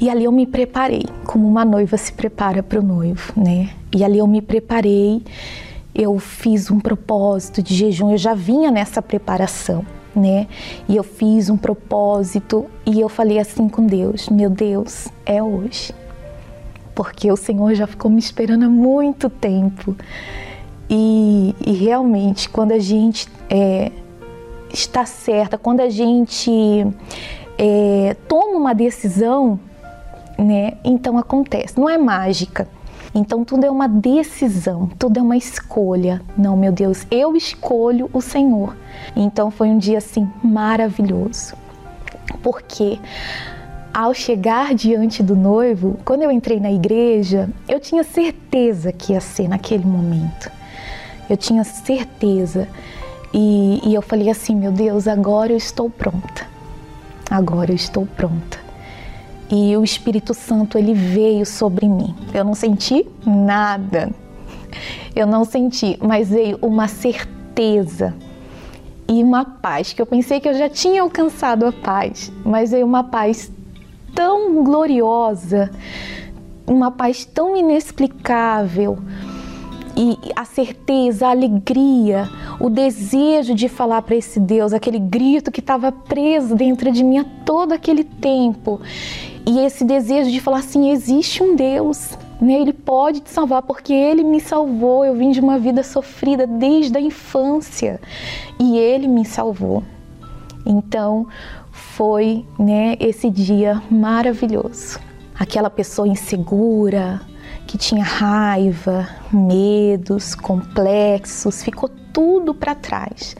E 0.00 0.08
ali 0.08 0.24
eu 0.24 0.32
me 0.32 0.46
preparei, 0.46 1.04
como 1.24 1.46
uma 1.46 1.64
noiva 1.64 1.96
se 1.96 2.12
prepara 2.12 2.62
para 2.62 2.78
o 2.78 2.82
noivo, 2.82 3.32
né? 3.36 3.70
E 3.94 4.04
ali 4.04 4.18
eu 4.18 4.26
me 4.26 4.40
preparei, 4.40 5.22
eu 5.92 6.16
fiz 6.18 6.70
um 6.70 6.78
propósito 6.78 7.60
de 7.60 7.74
jejum, 7.74 8.12
eu 8.12 8.18
já 8.18 8.32
vinha 8.32 8.70
nessa 8.70 9.02
preparação 9.02 9.84
né? 10.14 10.46
E 10.88 10.96
eu 10.96 11.02
fiz 11.02 11.50
um 11.50 11.56
propósito 11.56 12.66
e 12.86 13.00
eu 13.00 13.08
falei 13.08 13.38
assim 13.38 13.68
com 13.68 13.86
Deus: 13.86 14.28
Meu 14.28 14.50
Deus, 14.50 15.08
é 15.24 15.42
hoje. 15.42 15.94
Porque 16.94 17.30
o 17.30 17.36
Senhor 17.36 17.74
já 17.74 17.86
ficou 17.86 18.10
me 18.10 18.18
esperando 18.18 18.64
há 18.64 18.68
muito 18.68 19.30
tempo. 19.30 19.96
E, 20.90 21.54
e 21.64 21.72
realmente, 21.72 22.48
quando 22.48 22.72
a 22.72 22.78
gente 22.78 23.28
é, 23.48 23.92
está 24.72 25.04
certa, 25.04 25.56
quando 25.56 25.80
a 25.80 25.88
gente 25.90 26.50
é, 27.56 28.16
toma 28.26 28.58
uma 28.58 28.74
decisão, 28.74 29.60
né? 30.38 30.72
Então 30.82 31.18
acontece. 31.18 31.78
Não 31.78 31.88
é 31.88 31.98
mágica 31.98 32.66
então 33.18 33.44
tudo 33.44 33.64
é 33.64 33.70
uma 33.70 33.88
decisão, 33.88 34.88
tudo 34.98 35.18
é 35.18 35.22
uma 35.22 35.36
escolha. 35.36 36.22
Não, 36.36 36.56
meu 36.56 36.70
Deus, 36.70 37.06
eu 37.10 37.34
escolho 37.34 38.08
o 38.12 38.20
Senhor. 38.20 38.76
Então 39.16 39.50
foi 39.50 39.68
um 39.68 39.78
dia 39.78 39.98
assim 39.98 40.28
maravilhoso. 40.42 41.54
Porque 42.42 42.98
ao 43.92 44.14
chegar 44.14 44.74
diante 44.74 45.22
do 45.22 45.34
noivo, 45.34 45.98
quando 46.04 46.22
eu 46.22 46.30
entrei 46.30 46.60
na 46.60 46.70
igreja, 46.70 47.48
eu 47.68 47.80
tinha 47.80 48.04
certeza 48.04 48.92
que 48.92 49.12
ia 49.12 49.20
ser 49.20 49.48
naquele 49.48 49.84
momento. 49.84 50.50
Eu 51.28 51.36
tinha 51.36 51.64
certeza. 51.64 52.68
E, 53.34 53.80
e 53.84 53.94
eu 53.94 54.00
falei 54.00 54.30
assim: 54.30 54.54
meu 54.54 54.70
Deus, 54.70 55.08
agora 55.08 55.52
eu 55.52 55.56
estou 55.56 55.90
pronta. 55.90 56.46
Agora 57.30 57.72
eu 57.72 57.76
estou 57.76 58.06
pronta. 58.06 58.67
E 59.50 59.76
o 59.76 59.82
Espírito 59.82 60.34
Santo 60.34 60.76
ele 60.76 60.92
veio 60.92 61.46
sobre 61.46 61.88
mim. 61.88 62.14
Eu 62.34 62.44
não 62.44 62.54
senti 62.54 63.06
nada. 63.26 64.10
Eu 65.16 65.26
não 65.26 65.44
senti, 65.44 65.98
mas 66.00 66.28
veio 66.28 66.58
uma 66.60 66.86
certeza 66.86 68.14
e 69.08 69.22
uma 69.22 69.44
paz 69.44 69.94
que 69.94 70.02
eu 70.02 70.06
pensei 70.06 70.38
que 70.38 70.48
eu 70.48 70.54
já 70.54 70.68
tinha 70.68 71.00
alcançado 71.00 71.64
a 71.64 71.72
paz, 71.72 72.30
mas 72.44 72.72
veio 72.72 72.84
uma 72.84 73.02
paz 73.02 73.50
tão 74.14 74.62
gloriosa, 74.62 75.70
uma 76.66 76.90
paz 76.90 77.24
tão 77.24 77.56
inexplicável. 77.56 78.98
E 79.96 80.16
a 80.36 80.44
certeza, 80.44 81.26
a 81.26 81.30
alegria, 81.30 82.28
o 82.60 82.68
desejo 82.68 83.54
de 83.54 83.68
falar 83.68 84.02
para 84.02 84.14
esse 84.14 84.38
Deus, 84.38 84.72
aquele 84.72 84.98
grito 84.98 85.50
que 85.50 85.60
estava 85.60 85.90
preso 85.90 86.54
dentro 86.54 86.92
de 86.92 87.02
mim 87.02 87.24
todo 87.44 87.72
aquele 87.72 88.04
tempo. 88.04 88.80
E 89.48 89.60
esse 89.60 89.82
desejo 89.82 90.30
de 90.30 90.42
falar 90.42 90.58
assim: 90.58 90.90
existe 90.90 91.42
um 91.42 91.56
Deus, 91.56 92.10
né? 92.38 92.60
Ele 92.60 92.74
pode 92.74 93.20
te 93.20 93.30
salvar 93.30 93.62
porque 93.62 93.94
ele 93.94 94.22
me 94.22 94.42
salvou. 94.42 95.06
Eu 95.06 95.14
vim 95.14 95.30
de 95.30 95.40
uma 95.40 95.58
vida 95.58 95.82
sofrida 95.82 96.46
desde 96.46 96.98
a 96.98 97.00
infância 97.00 97.98
e 98.60 98.76
ele 98.76 99.08
me 99.08 99.24
salvou. 99.24 99.82
Então, 100.66 101.26
foi 101.72 102.44
né, 102.58 102.96
esse 103.00 103.30
dia 103.30 103.82
maravilhoso. 103.90 105.00
Aquela 105.34 105.70
pessoa 105.70 106.06
insegura, 106.06 107.18
que 107.66 107.78
tinha 107.78 108.04
raiva, 108.04 109.08
medos, 109.32 110.34
complexos, 110.34 111.62
ficou 111.62 111.88
tudo 112.18 112.52
para 112.52 112.74
trás. 112.74 113.36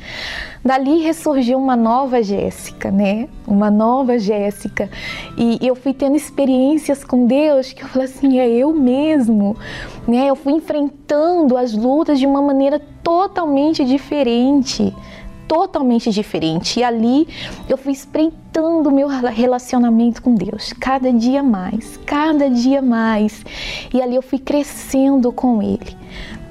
Dali 0.65 1.01
ressurgiu 1.03 1.59
uma 1.59 1.75
nova 1.75 2.23
Jéssica, 2.23 2.93
né? 2.93 3.29
Uma 3.45 3.73
nova 3.73 4.21
Jéssica. 4.21 4.89
E 5.37 5.59
eu 5.67 5.75
fui 5.75 5.93
tendo 5.93 6.15
experiências 6.15 7.03
com 7.03 7.27
Deus 7.27 7.73
que 7.73 7.83
eu 7.83 7.89
falei 7.89 8.07
assim, 8.07 8.39
é 8.39 8.49
eu 8.49 8.73
mesmo, 8.73 9.57
né? 10.07 10.29
Eu 10.29 10.37
fui 10.37 10.53
enfrentando 10.53 11.57
as 11.57 11.75
lutas 11.75 12.21
de 12.21 12.27
uma 12.27 12.41
maneira 12.41 12.81
totalmente 13.03 13.85
diferente 13.85 14.95
totalmente 15.49 16.11
diferente. 16.11 16.79
E 16.79 16.85
ali 16.85 17.27
eu 17.69 17.79
fui 17.79 17.93
espreitando 17.93 18.93
meu 18.93 19.09
relacionamento 19.09 20.23
com 20.23 20.35
Deus, 20.35 20.75
cada 20.79 21.11
dia 21.11 21.43
mais, 21.43 21.99
cada 22.05 22.51
dia 22.51 22.83
mais. 22.83 23.43
E 23.93 24.01
ali 24.01 24.15
eu 24.15 24.23
fui 24.23 24.39
crescendo 24.39 25.33
com 25.33 25.63
Ele, 25.63 25.97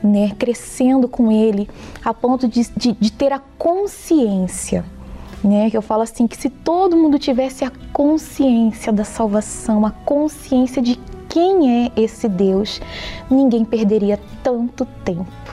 né? 0.03 0.31
Crescendo 0.38 1.07
com 1.07 1.31
Ele, 1.31 1.69
a 2.03 2.13
ponto 2.13 2.47
de, 2.47 2.67
de, 2.75 2.93
de 2.93 3.12
ter 3.12 3.31
a 3.31 3.39
consciência. 3.39 4.86
Né, 5.43 5.69
que 5.69 5.77
eu 5.77 5.83
falo 5.83 6.01
assim 6.01 6.25
que 6.25 6.36
se 6.36 6.49
todo 6.49 6.97
mundo 6.97 7.19
tivesse 7.19 7.63
a 7.63 7.71
consciência 7.93 8.91
da 8.91 9.03
salvação, 9.03 9.86
a 9.86 9.91
consciência 9.91 10.81
de 10.81 10.99
quem 11.29 11.86
é 11.86 11.91
esse 11.95 12.27
Deus, 12.27 12.81
ninguém 13.29 13.63
perderia 13.63 14.19
tanto 14.41 14.83
tempo 15.05 15.47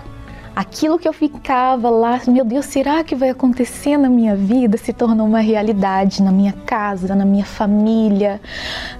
aquilo 0.54 0.98
que 0.98 1.08
eu 1.08 1.12
ficava 1.12 1.90
lá, 1.90 2.20
meu 2.28 2.44
Deus, 2.44 2.66
será 2.66 3.02
que 3.02 3.14
vai 3.14 3.30
acontecer 3.30 3.96
na 3.96 4.08
minha 4.08 4.36
vida? 4.36 4.76
Se 4.76 4.92
tornou 4.92 5.26
uma 5.26 5.40
realidade 5.40 6.22
na 6.22 6.30
minha 6.30 6.52
casa, 6.52 7.14
na 7.14 7.24
minha 7.24 7.44
família, 7.44 8.40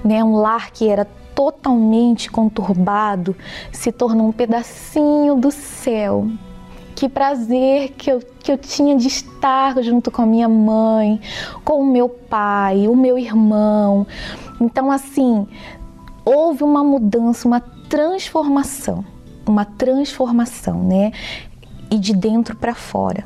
né? 0.05 0.23
Um 0.25 0.37
lar 0.37 0.71
que 0.73 0.89
era 0.89 1.07
totalmente 1.35 2.31
conturbado 2.31 3.37
se 3.73 3.91
tornou 3.91 4.29
um 4.29 4.33
pedacinho 4.33 5.37
do 5.37 5.51
céu. 5.51 6.29
Que 6.95 7.09
prazer 7.09 7.93
que 7.99 8.11
eu, 8.11 8.21
que 8.39 8.53
eu 8.53 8.59
tinha 8.59 8.97
de 8.97 9.09
estar 9.09 9.83
junto 9.83 10.11
com 10.11 10.23
a 10.23 10.27
minha 10.27 10.49
mãe, 10.49 11.21
com 11.65 11.81
o 11.81 11.87
meu 11.87 12.09
pai, 12.09 12.87
o 12.87 12.97
meu 12.97 13.19
irmão. 13.19 14.07
Então, 14.61 14.91
assim, 14.93 15.47
houve 16.25 16.63
uma 16.63 16.85
mudança, 16.85 17.49
uma 17.49 17.61
transformação 17.61 19.05
uma 19.51 19.65
transformação, 19.65 20.83
né? 20.83 21.13
E 21.91 21.99
de 21.99 22.15
dentro 22.15 22.57
para 22.57 22.75
fora. 22.75 23.25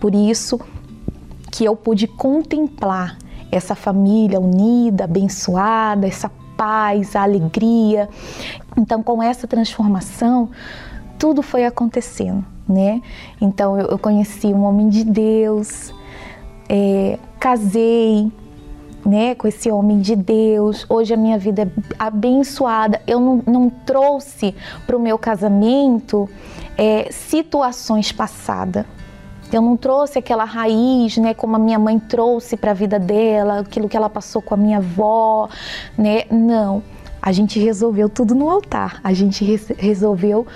Por 0.00 0.14
isso 0.14 0.60
que 1.50 1.64
eu 1.64 1.74
pude 1.74 2.06
contemplar 2.06 3.16
essa 3.50 3.74
família 3.74 4.40
unida, 4.40 5.04
abençoada, 5.04 6.06
essa 6.06 6.30
paz, 6.56 7.14
a 7.14 7.22
alegria. 7.22 8.08
Então, 8.76 9.02
com 9.02 9.22
essa 9.22 9.46
transformação, 9.46 10.50
tudo 11.18 11.42
foi 11.42 11.64
acontecendo, 11.64 12.44
né? 12.68 13.00
Então, 13.40 13.78
eu, 13.78 13.98
conheci 13.98 14.48
um 14.48 14.64
homem 14.64 14.88
de 14.88 15.04
Deus, 15.04 15.94
é, 16.68 17.18
casei, 17.38 18.30
né, 19.04 19.36
com 19.36 19.46
esse 19.46 19.70
homem 19.70 20.00
de 20.00 20.16
Deus. 20.16 20.84
Hoje 20.88 21.14
a 21.14 21.16
minha 21.16 21.38
vida 21.38 21.62
é 21.62 21.68
abençoada. 21.98 23.00
Eu 23.06 23.20
não, 23.20 23.42
não 23.46 23.70
trouxe 23.70 24.54
para 24.84 24.96
o 24.96 25.00
meu 25.00 25.16
casamento 25.16 26.28
é, 26.76 27.08
situações 27.12 28.10
passadas. 28.10 28.84
Eu 29.52 29.62
não 29.62 29.76
trouxe 29.76 30.18
aquela 30.18 30.44
raiz, 30.44 31.16
né, 31.16 31.32
como 31.34 31.56
a 31.56 31.58
minha 31.58 31.78
mãe 31.78 31.98
trouxe 31.98 32.56
para 32.56 32.72
a 32.72 32.74
vida 32.74 32.98
dela, 32.98 33.60
aquilo 33.60 33.88
que 33.88 33.96
ela 33.96 34.10
passou 34.10 34.42
com 34.42 34.54
a 34.54 34.56
minha 34.56 34.78
avó, 34.78 35.48
né? 35.96 36.24
Não. 36.30 36.82
A 37.22 37.32
gente 37.32 37.58
resolveu 37.58 38.08
tudo 38.08 38.34
no 38.34 38.50
altar. 38.50 39.00
A 39.02 39.12
gente 39.12 39.44
resolveu 39.78 40.46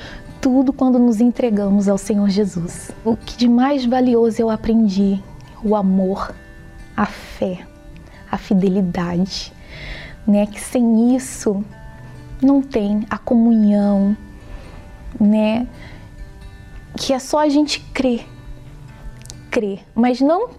tudo 0.40 0.72
quando 0.72 0.98
nos 0.98 1.20
entregamos 1.20 1.88
ao 1.88 1.98
Senhor 1.98 2.28
Jesus. 2.28 2.90
O 3.04 3.16
que 3.16 3.36
de 3.36 3.48
mais 3.48 3.84
valioso 3.84 4.40
eu 4.40 4.50
aprendi? 4.50 5.22
O 5.62 5.74
amor, 5.74 6.34
a 6.96 7.06
fé 7.06 7.70
a 8.30 8.38
fidelidade, 8.38 9.52
né? 10.26 10.46
Que 10.46 10.60
sem 10.60 11.16
isso 11.16 11.64
não 12.40 12.62
tem 12.62 13.04
a 13.10 13.18
comunhão, 13.18 14.16
né? 15.18 15.66
Que 16.96 17.12
é 17.12 17.18
só 17.18 17.40
a 17.40 17.48
gente 17.48 17.80
crer, 17.92 18.26
crer, 19.50 19.80
mas 19.94 20.20
não 20.20 20.50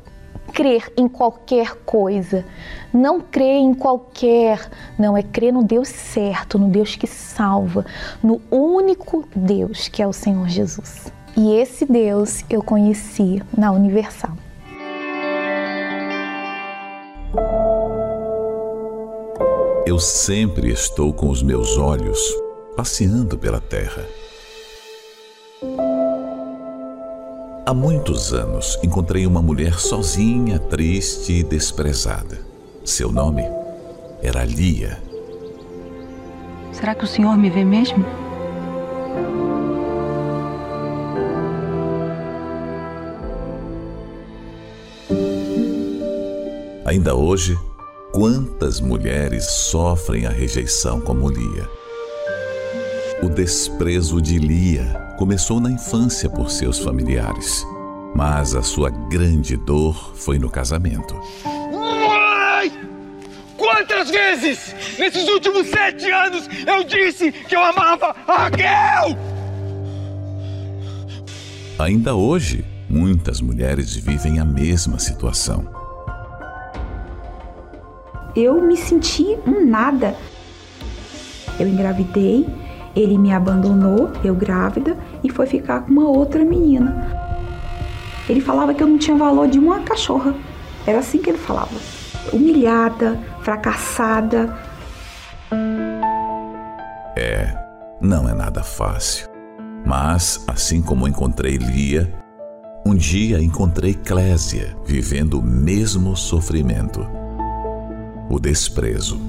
crer 0.54 0.91
em 0.97 1.08
qualquer 1.08 1.75
coisa, 1.86 2.45
não 2.93 3.21
crer 3.21 3.58
em 3.58 3.73
qualquer, 3.73 4.69
não 4.99 5.15
é 5.15 5.23
crer 5.23 5.54
no 5.54 5.63
Deus 5.63 5.88
certo, 5.88 6.60
no 6.60 6.67
Deus 6.67 6.95
que 6.95 7.08
salva, 7.08 7.86
no 8.21 8.41
único 8.51 9.25
Deus 9.36 9.88
que 9.88 10.01
é 10.01 10.08
o 10.08 10.13
Senhor 10.13 10.47
Jesus. 10.49 11.12
E 11.36 11.54
esse 11.54 11.86
Deus 11.86 12.43
eu 12.49 12.62
conheci 12.62 13.41
na 13.58 13.71
Universal. 13.71 14.32
Eu 19.86 19.97
sempre 19.99 20.69
estou 20.69 21.13
com 21.13 21.30
os 21.30 21.41
meus 21.41 21.77
olhos 21.77 22.19
passeando 22.75 23.38
pela 23.38 23.60
terra. 23.60 24.06
Há 27.72 27.74
muitos 27.74 28.34
anos 28.34 28.78
encontrei 28.84 29.26
uma 29.26 29.42
mulher 29.42 29.80
sozinha, 29.80 30.60
triste 30.60 31.32
e 31.32 31.42
desprezada. 31.42 32.38
Seu 32.84 33.14
nome 33.14 33.44
era 34.22 34.44
Lia. 34.44 35.02
Será 36.74 36.94
que 36.94 37.06
o 37.06 37.08
senhor 37.08 37.38
me 37.38 37.50
vê 37.50 37.64
mesmo? 37.64 38.06
Ainda 46.86 47.16
hoje, 47.16 47.58
Quantas 48.12 48.82
mulheres 48.82 49.46
sofrem 49.46 50.26
a 50.26 50.30
rejeição 50.30 51.00
como 51.00 51.30
Lia? 51.30 51.66
O 53.24 53.30
desprezo 53.30 54.22
de 54.22 54.38
Lia 54.38 55.01
começou 55.22 55.60
na 55.60 55.70
infância 55.70 56.28
por 56.28 56.50
seus 56.50 56.80
familiares, 56.80 57.64
mas 58.16 58.56
a 58.56 58.64
sua 58.64 58.90
grande 58.90 59.56
dor 59.56 60.16
foi 60.16 60.40
no 60.40 60.50
casamento. 60.50 61.14
Mãe! 61.46 62.72
Quantas 63.56 64.10
vezes 64.10 64.76
nesses 64.98 65.28
últimos 65.28 65.68
sete 65.68 66.10
anos 66.10 66.50
eu 66.66 66.84
disse 66.84 67.32
que 67.32 67.56
eu 67.56 67.64
amava 67.64 68.16
a 68.28 68.46
Raquel? 68.46 69.16
Ainda 71.78 72.16
hoje, 72.16 72.66
muitas 72.90 73.42
mulheres 73.42 73.96
vivem 73.96 74.40
a 74.40 74.44
mesma 74.44 74.98
situação 74.98 75.70
eu 78.34 78.62
me 78.62 78.78
senti 78.78 79.38
um 79.46 79.66
nada. 79.66 80.16
Eu 81.60 81.68
engravidei, 81.68 82.48
ele 82.95 83.17
me 83.17 83.32
abandonou, 83.32 84.12
eu 84.23 84.36
grávida, 84.36 84.97
e 85.23 85.30
foi 85.30 85.45
ficar 85.45 85.82
com 85.82 85.91
uma 85.91 86.08
outra 86.08 86.43
menina. 86.43 87.08
Ele 88.30 88.41
falava 88.41 88.73
que 88.73 88.84
eu 88.84 88.88
não 88.88 88.97
tinha 88.97 89.17
valor 89.17 89.47
de 89.47 89.60
uma 89.60 89.80
cachorra. 89.82 90.34
Era 90.86 90.99
assim 90.99 91.19
que 91.19 91.30
ele 91.30 91.38
falava. 91.38 91.71
humilhada, 92.32 93.19
fracassada. 93.41 94.58
É, 97.17 97.54
não 97.99 98.30
é 98.30 98.34
nada 98.34 98.63
fácil. 98.63 99.27
Mas, 99.86 100.43
assim 100.47 100.82
como 100.82 101.08
encontrei 101.08 101.58
Lia, 101.58 102.13
um 102.86 102.95
dia 102.95 103.41
encontrei 103.41 103.93
Clésia 103.93 104.75
vivendo 104.86 105.39
o 105.39 105.41
mesmo 105.41 106.15
sofrimento 106.15 107.06
o 108.32 108.39
desprezo. 108.39 109.19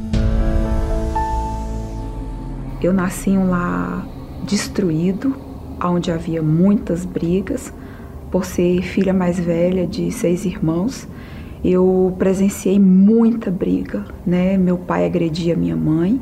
Eu 2.82 2.92
nasci 2.92 3.30
em 3.30 3.38
um 3.38 3.48
lar 3.48 4.06
destruído, 4.42 5.36
onde 5.82 6.10
havia 6.10 6.42
muitas 6.42 7.04
brigas. 7.04 7.72
Por 8.30 8.44
ser 8.44 8.82
filha 8.82 9.12
mais 9.12 9.38
velha 9.38 9.86
de 9.86 10.10
seis 10.10 10.44
irmãos, 10.44 11.06
eu 11.64 12.14
presenciei 12.18 12.78
muita 12.80 13.50
briga, 13.50 14.04
né? 14.26 14.56
Meu 14.56 14.76
pai 14.76 15.04
agredia 15.06 15.54
minha 15.54 15.76
mãe, 15.76 16.20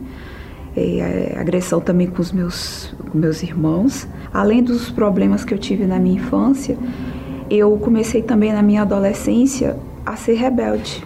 é, 0.76 1.34
agressão 1.38 1.80
também 1.80 2.08
com 2.08 2.20
os 2.20 2.30
meus, 2.30 2.94
com 3.10 3.16
meus 3.16 3.42
irmãos. 3.42 4.06
Além 4.32 4.62
dos 4.62 4.90
problemas 4.90 5.44
que 5.44 5.54
eu 5.54 5.58
tive 5.58 5.86
na 5.86 5.98
minha 5.98 6.16
infância, 6.16 6.76
eu 7.48 7.78
comecei 7.78 8.22
também 8.22 8.52
na 8.52 8.62
minha 8.62 8.82
adolescência 8.82 9.78
a 10.04 10.14
ser 10.14 10.34
rebelde. 10.34 11.02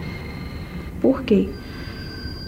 Por 0.99 1.23
quê? 1.23 1.49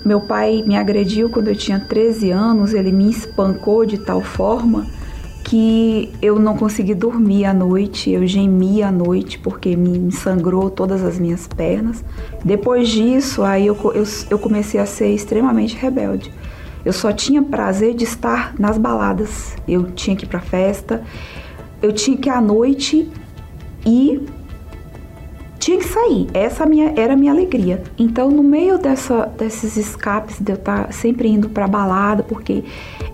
Meu 0.08 0.22
pai 0.22 0.63
me 0.65 0.78
agrediu 0.78 1.30
quando 1.30 1.50
eu 1.50 1.56
tinha 1.58 1.82
13 1.82 2.32
anos, 2.32 2.74
ele 2.74 2.93
me 2.93 3.10
espancou 3.10 3.86
de 3.86 3.98
tal 3.98 4.22
forma 4.22 4.88
que 5.43 6.10
eu 6.22 6.39
não 6.39 6.56
consegui 6.56 6.96
dormir 6.96 7.43
à 7.43 7.54
noite, 7.54 8.12
eu 8.12 8.26
gemia 8.26 8.88
à 8.88 8.91
noite 8.91 9.38
porque 9.38 9.76
me 9.76 10.10
sangrou 10.13 10.70
todas 10.70 11.04
as 11.04 11.20
minhas 11.20 11.46
pernas. 11.46 12.06
Depois 12.41 12.88
disso, 12.88 13.43
aí 13.43 13.67
eu, 13.67 13.78
eu, 13.93 14.06
eu 14.30 14.39
comecei 14.39 14.80
a 14.80 14.86
ser 14.86 15.13
extremamente 15.13 15.76
rebelde. 15.76 16.32
Eu 16.86 16.93
só 16.93 17.12
tinha 17.12 17.43
prazer 17.43 17.93
de 17.93 18.06
estar 18.06 18.56
nas 18.58 18.78
baladas. 18.78 19.58
Eu 19.67 19.91
tinha 19.91 20.15
que 20.15 20.24
ir 20.24 20.30
para 20.30 20.39
festa, 20.39 21.04
eu 21.82 21.91
tinha 21.91 22.15
que 22.15 22.30
à 22.30 22.39
noite 22.39 23.12
ir 23.86 24.22
tinha 25.68 25.78
que 25.80 25.86
sair. 25.86 26.28
Essa 26.34 26.66
minha, 26.66 26.94
era 26.96 27.12
a 27.12 27.18
minha 27.18 27.34
alegria. 27.34 27.84
Então, 27.98 28.32
no 28.32 28.42
meio 28.42 28.78
dessa, 28.78 29.26
desses 29.38 29.76
escapes, 29.76 30.40
de 30.40 30.54
eu 30.54 30.56
estar 30.56 30.86
tá 30.86 30.92
sempre 30.94 31.28
indo 31.28 31.50
para 31.50 31.68
balada, 31.68 32.24
porque 32.24 32.64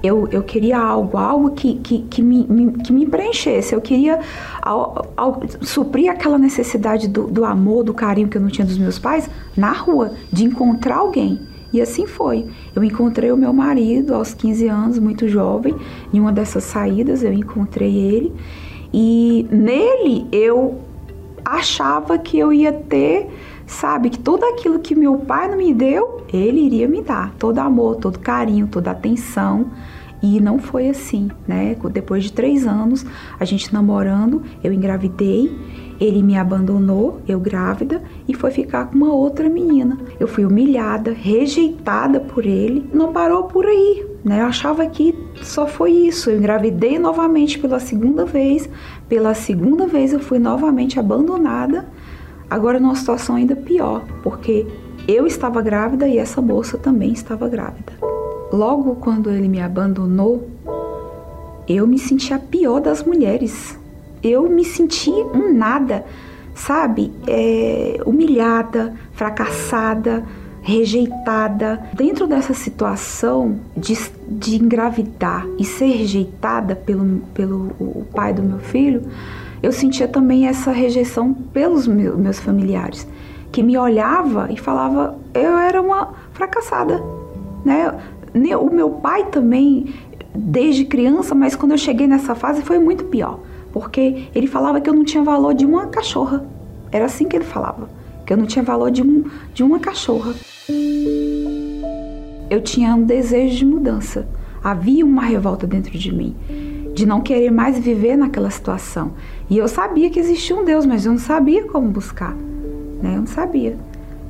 eu, 0.03 0.27
eu 0.31 0.43
queria 0.43 0.77
algo, 0.77 1.17
algo 1.17 1.49
que, 1.49 1.75
que, 1.79 2.03
que, 2.03 2.21
me, 2.21 2.45
me, 2.47 2.73
que 2.73 2.93
me 2.93 3.07
preenchesse. 3.07 3.73
Eu 3.73 3.81
queria 3.81 4.19
ao, 4.61 5.03
ao, 5.17 5.41
suprir 5.61 6.11
aquela 6.11 6.37
necessidade 6.37 7.07
do, 7.07 7.25
do 7.25 7.43
amor, 7.43 7.83
do 7.83 7.93
carinho 7.93 8.27
que 8.27 8.37
eu 8.37 8.41
não 8.41 8.49
tinha 8.49 8.67
dos 8.67 8.77
meus 8.77 8.99
pais 8.99 9.27
na 9.57 9.71
rua, 9.71 10.13
de 10.31 10.43
encontrar 10.43 10.97
alguém. 10.97 11.39
E 11.73 11.81
assim 11.81 12.05
foi. 12.05 12.45
Eu 12.75 12.83
encontrei 12.83 13.31
o 13.31 13.37
meu 13.37 13.51
marido 13.51 14.13
aos 14.13 14.31
15 14.31 14.67
anos, 14.67 14.99
muito 14.99 15.27
jovem. 15.27 15.75
Em 16.13 16.19
uma 16.19 16.31
dessas 16.31 16.65
saídas 16.65 17.23
eu 17.23 17.33
encontrei 17.33 17.95
ele. 17.97 18.31
E 18.93 19.47
nele 19.49 20.27
eu 20.31 20.92
achava 21.43 22.17
que 22.17 22.37
eu 22.37 22.51
ia 22.51 22.71
ter, 22.71 23.27
sabe, 23.65 24.09
que 24.09 24.19
tudo 24.19 24.43
aquilo 24.45 24.79
que 24.79 24.95
meu 24.95 25.17
pai 25.17 25.49
não 25.49 25.57
me 25.57 25.73
deu, 25.73 26.25
ele 26.31 26.61
iria 26.61 26.87
me 26.87 27.01
dar, 27.01 27.33
todo 27.37 27.59
amor, 27.59 27.97
todo 27.97 28.19
carinho, 28.19 28.67
toda 28.67 28.91
atenção. 28.91 29.71
E 30.21 30.39
não 30.39 30.57
foi 30.57 30.87
assim, 30.87 31.29
né? 31.45 31.75
Depois 31.91 32.23
de 32.23 32.31
três 32.31 32.65
anos, 32.65 33.05
a 33.37 33.43
gente 33.43 33.73
namorando, 33.73 34.41
eu 34.63 34.71
engravidei, 34.71 35.53
ele 35.99 36.23
me 36.23 36.37
abandonou, 36.37 37.19
eu 37.27 37.41
grávida, 37.41 38.01
e 38.25 38.33
foi 38.33 38.49
ficar 38.49 38.85
com 38.85 38.95
uma 38.95 39.13
outra 39.13 39.49
menina. 39.49 39.97
Eu 40.17 40.27
fui 40.27 40.45
humilhada, 40.45 41.11
rejeitada 41.11 42.21
por 42.21 42.45
ele. 42.45 42.89
Não 42.93 43.11
parou 43.11 43.43
por 43.43 43.65
aí, 43.65 44.05
né? 44.23 44.39
Eu 44.39 44.45
achava 44.45 44.87
que 44.87 45.13
só 45.43 45.67
foi 45.67 45.91
isso. 45.91 46.29
Eu 46.29 46.37
engravidei 46.37 46.97
novamente 46.97 47.59
pela 47.59 47.79
segunda 47.79 48.25
vez. 48.25 48.69
Pela 49.07 49.33
segunda 49.33 49.85
vez 49.87 50.13
eu 50.13 50.19
fui 50.19 50.39
novamente 50.39 50.99
abandonada. 50.99 51.85
Agora 52.49 52.79
numa 52.79 52.95
situação 52.95 53.35
ainda 53.35 53.55
pior, 53.55 54.03
porque 54.21 54.67
eu 55.07 55.25
estava 55.25 55.61
grávida 55.61 56.07
e 56.07 56.17
essa 56.17 56.41
moça 56.41 56.77
também 56.77 57.11
estava 57.11 57.47
grávida. 57.47 57.93
Logo 58.51 58.95
quando 58.95 59.29
ele 59.31 59.47
me 59.47 59.59
abandonou, 59.59 60.47
eu 61.67 61.87
me 61.87 61.97
senti 61.97 62.33
a 62.33 62.39
pior 62.39 62.79
das 62.79 63.03
mulheres. 63.03 63.77
Eu 64.21 64.49
me 64.49 64.63
senti 64.63 65.09
um 65.09 65.53
nada, 65.53 66.05
sabe? 66.53 67.11
É, 67.27 67.99
humilhada, 68.05 68.93
fracassada, 69.13 70.23
rejeitada. 70.63 71.79
Dentro 71.93 72.25
dessa 72.25 72.53
situação 72.53 73.59
de, 73.75 73.95
de 74.27 74.55
engravidar 74.55 75.45
e 75.59 75.65
ser 75.65 75.87
rejeitada 75.87 76.75
pelo, 76.75 77.19
pelo 77.33 77.71
o 77.79 78.07
pai 78.11 78.33
do 78.33 78.41
meu 78.41 78.59
filho, 78.59 79.03
eu 79.61 79.71
sentia 79.71 80.07
também 80.07 80.47
essa 80.47 80.71
rejeição 80.71 81.33
pelos 81.33 81.85
meus, 81.85 82.17
meus 82.17 82.39
familiares, 82.39 83.07
que 83.51 83.61
me 83.61 83.77
olhava 83.77 84.47
e 84.51 84.57
falava 84.57 85.17
eu 85.33 85.57
era 85.57 85.81
uma 85.81 86.13
fracassada, 86.31 87.03
né? 87.63 87.93
O 88.57 88.73
meu 88.73 88.89
pai 88.89 89.25
também, 89.25 89.93
desde 90.33 90.85
criança, 90.85 91.35
mas 91.35 91.55
quando 91.55 91.73
eu 91.73 91.77
cheguei 91.77 92.07
nessa 92.07 92.33
fase 92.33 92.61
foi 92.63 92.79
muito 92.79 93.03
pior, 93.05 93.39
porque 93.71 94.27
ele 94.33 94.47
falava 94.47 94.81
que 94.81 94.89
eu 94.89 94.93
não 94.93 95.03
tinha 95.03 95.23
valor 95.23 95.53
de 95.53 95.65
uma 95.65 95.87
cachorra. 95.87 96.45
Era 96.91 97.05
assim 97.05 97.25
que 97.25 97.35
ele 97.35 97.45
falava, 97.45 97.89
que 98.25 98.33
eu 98.33 98.37
não 98.37 98.45
tinha 98.45 98.63
valor 98.63 98.91
de, 98.91 99.01
um, 99.01 99.25
de 99.53 99.63
uma 99.63 99.79
cachorra 99.79 100.33
eu 102.53 102.61
tinha 102.61 102.93
um 102.93 103.03
desejo 103.03 103.57
de 103.57 103.65
mudança. 103.65 104.27
Havia 104.63 105.03
uma 105.03 105.23
revolta 105.23 105.65
dentro 105.65 105.97
de 105.97 106.13
mim, 106.13 106.35
de 106.93 107.05
não 107.05 107.19
querer 107.19 107.51
mais 107.51 107.79
viver 107.79 108.15
naquela 108.15 108.49
situação. 108.51 109.13
E 109.49 109.57
eu 109.57 109.67
sabia 109.67 110.09
que 110.09 110.19
existia 110.19 110.55
um 110.55 110.63
Deus, 110.63 110.85
mas 110.85 111.05
eu 111.05 111.13
não 111.13 111.19
sabia 111.19 111.65
como 111.67 111.89
buscar. 111.89 112.35
Né? 113.01 113.15
Eu 113.15 113.21
não 113.21 113.27
sabia. 113.27 113.75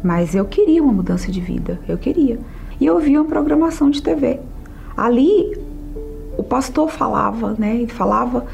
Mas 0.01 0.33
eu 0.33 0.45
queria 0.45 0.81
uma 0.81 0.93
mudança 0.93 1.29
de 1.29 1.41
vida, 1.41 1.79
eu 1.87 1.97
queria. 1.97 2.39
E 2.79 2.85
eu 2.85 2.97
via 2.99 3.21
uma 3.21 3.27
programação 3.27 3.89
de 3.89 4.01
TV. 4.01 4.39
Ali, 4.95 5.57
o 6.37 6.43
pastor 6.43 6.89
falava, 6.89 7.55
né? 7.57 7.75
Ele 7.75 7.91
falava, 7.91 8.45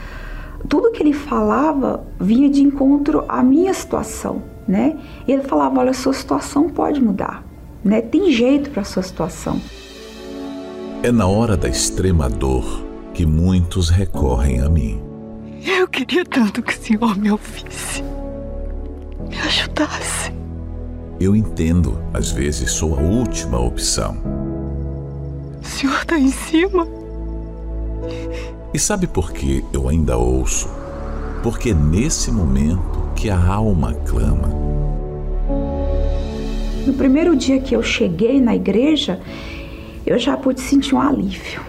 tudo 0.67 0.91
que 0.91 1.01
ele 1.03 1.13
falava 1.13 2.03
vinha 2.19 2.49
de 2.49 2.63
encontro 2.63 3.23
à 3.27 3.43
minha 3.43 3.73
situação, 3.73 4.41
né? 4.69 4.95
E 5.27 5.33
ele 5.33 5.43
falava, 5.43 5.81
olha, 5.81 5.93
sua 5.93 6.13
situação 6.13 6.69
pode 6.69 7.01
mudar 7.01 7.49
né? 7.83 8.01
Tem 8.01 8.31
jeito 8.31 8.69
para 8.69 8.83
sua 8.83 9.03
situação. 9.03 9.61
É 11.01 11.11
na 11.11 11.27
hora 11.27 11.55
da 11.55 11.69
extrema 11.69 12.29
dor 12.29 12.85
que 13.13 13.25
muitos 13.25 13.89
recorrem 13.89 14.61
a 14.61 14.69
mim. 14.69 15.01
Eu 15.65 15.87
queria 15.87 16.25
tanto 16.25 16.61
que 16.61 16.73
o 16.73 16.77
Senhor 16.77 17.17
me 17.17 17.31
ouvisse, 17.31 18.03
me 19.27 19.37
ajudasse. 19.39 20.31
Eu 21.19 21.35
entendo, 21.35 21.99
às 22.13 22.31
vezes 22.31 22.71
sou 22.71 22.97
a 22.97 23.01
última 23.01 23.59
opção. 23.59 24.17
O 25.61 25.65
Senhor 25.65 25.97
está 25.99 26.17
em 26.17 26.29
cima. 26.29 26.87
E 28.73 28.79
sabe 28.79 29.07
por 29.07 29.31
que 29.31 29.63
eu 29.73 29.89
ainda 29.89 30.17
ouço? 30.17 30.69
Porque 31.43 31.73
nesse 31.73 32.31
momento 32.31 32.98
que 33.19 33.29
a 33.29 33.37
alma 33.37 33.93
clama 34.07 34.47
no 36.87 36.93
primeiro 36.93 37.35
dia 37.35 37.59
que 37.59 37.75
eu 37.75 37.83
cheguei 37.83 38.39
na 38.39 38.55
igreja, 38.55 39.19
eu 40.05 40.17
já 40.17 40.37
pude 40.37 40.61
sentir 40.61 40.95
um 40.95 41.01
alívio. 41.01 41.61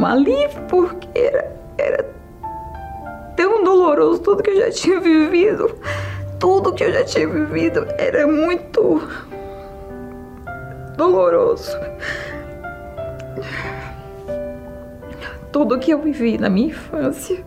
Um 0.00 0.06
alívio 0.06 0.62
porque 0.68 1.08
era, 1.14 1.54
era 1.76 2.14
tão 3.36 3.62
doloroso 3.62 4.20
tudo 4.22 4.42
que 4.42 4.50
eu 4.50 4.56
já 4.56 4.70
tinha 4.70 5.00
vivido. 5.00 5.76
Tudo 6.38 6.72
que 6.72 6.84
eu 6.84 6.92
já 6.92 7.04
tinha 7.04 7.28
vivido 7.28 7.86
era 7.98 8.26
muito 8.26 9.02
doloroso. 10.96 11.76
Tudo 15.52 15.78
que 15.78 15.92
eu 15.92 16.00
vivi 16.00 16.38
na 16.38 16.48
minha 16.48 16.68
infância, 16.68 17.44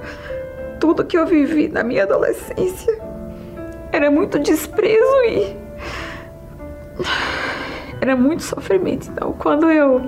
tudo 0.79 1.03
que 1.03 1.17
eu 1.17 1.25
vivi 1.25 1.67
na 1.67 1.83
minha 1.83 2.03
adolescência 2.03 2.97
era 3.91 4.11
muito 4.11 4.37
desprezo 4.37 5.23
e 5.27 5.57
era 7.99 8.15
muito 8.15 8.43
sofrimento. 8.43 9.09
Então, 9.09 9.33
quando 9.33 9.69
eu 9.69 10.01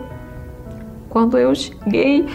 quando 1.10 1.38
eu 1.38 1.56
cheguei, 1.56 2.28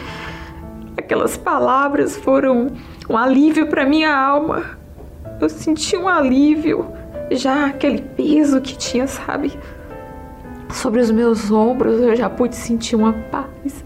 aquelas 0.96 1.36
palavras 1.36 2.16
foram 2.16 2.72
um 3.08 3.16
alívio 3.16 3.68
para 3.68 3.84
minha 3.84 4.12
alma. 4.12 4.78
Eu 5.40 5.48
senti 5.48 5.96
um 5.96 6.08
alívio, 6.08 6.88
já 7.30 7.66
aquele 7.66 8.00
peso 8.00 8.60
que 8.60 8.76
tinha, 8.76 9.06
sabe, 9.06 9.52
sobre 10.70 11.00
os 11.00 11.10
meus 11.10 11.50
ombros, 11.50 12.00
eu 12.00 12.16
já 12.16 12.28
pude 12.28 12.56
sentir 12.56 12.96
uma 12.96 13.12
paz. 13.12 13.84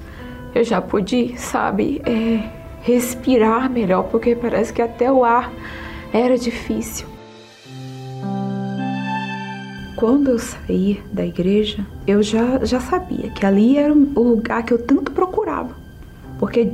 Eu 0.56 0.64
já 0.64 0.80
pude, 0.80 1.38
sabe, 1.38 2.00
é, 2.06 2.48
respirar 2.82 3.70
melhor, 3.70 4.04
porque 4.04 4.34
parece 4.34 4.72
que 4.72 4.80
até 4.80 5.12
o 5.12 5.22
ar 5.24 5.52
era 6.12 6.38
difícil. 6.38 7.06
quando 9.96 10.30
eu 10.30 10.38
saí 10.38 11.02
da 11.10 11.24
igreja, 11.24 11.84
eu 12.06 12.22
já, 12.22 12.62
já 12.64 12.78
sabia 12.78 13.30
que 13.30 13.44
ali 13.44 13.78
era 13.78 13.92
o 13.92 14.22
lugar 14.22 14.62
que 14.62 14.72
eu 14.72 14.78
tanto 14.78 15.10
procurava. 15.10 15.74
Porque 16.38 16.70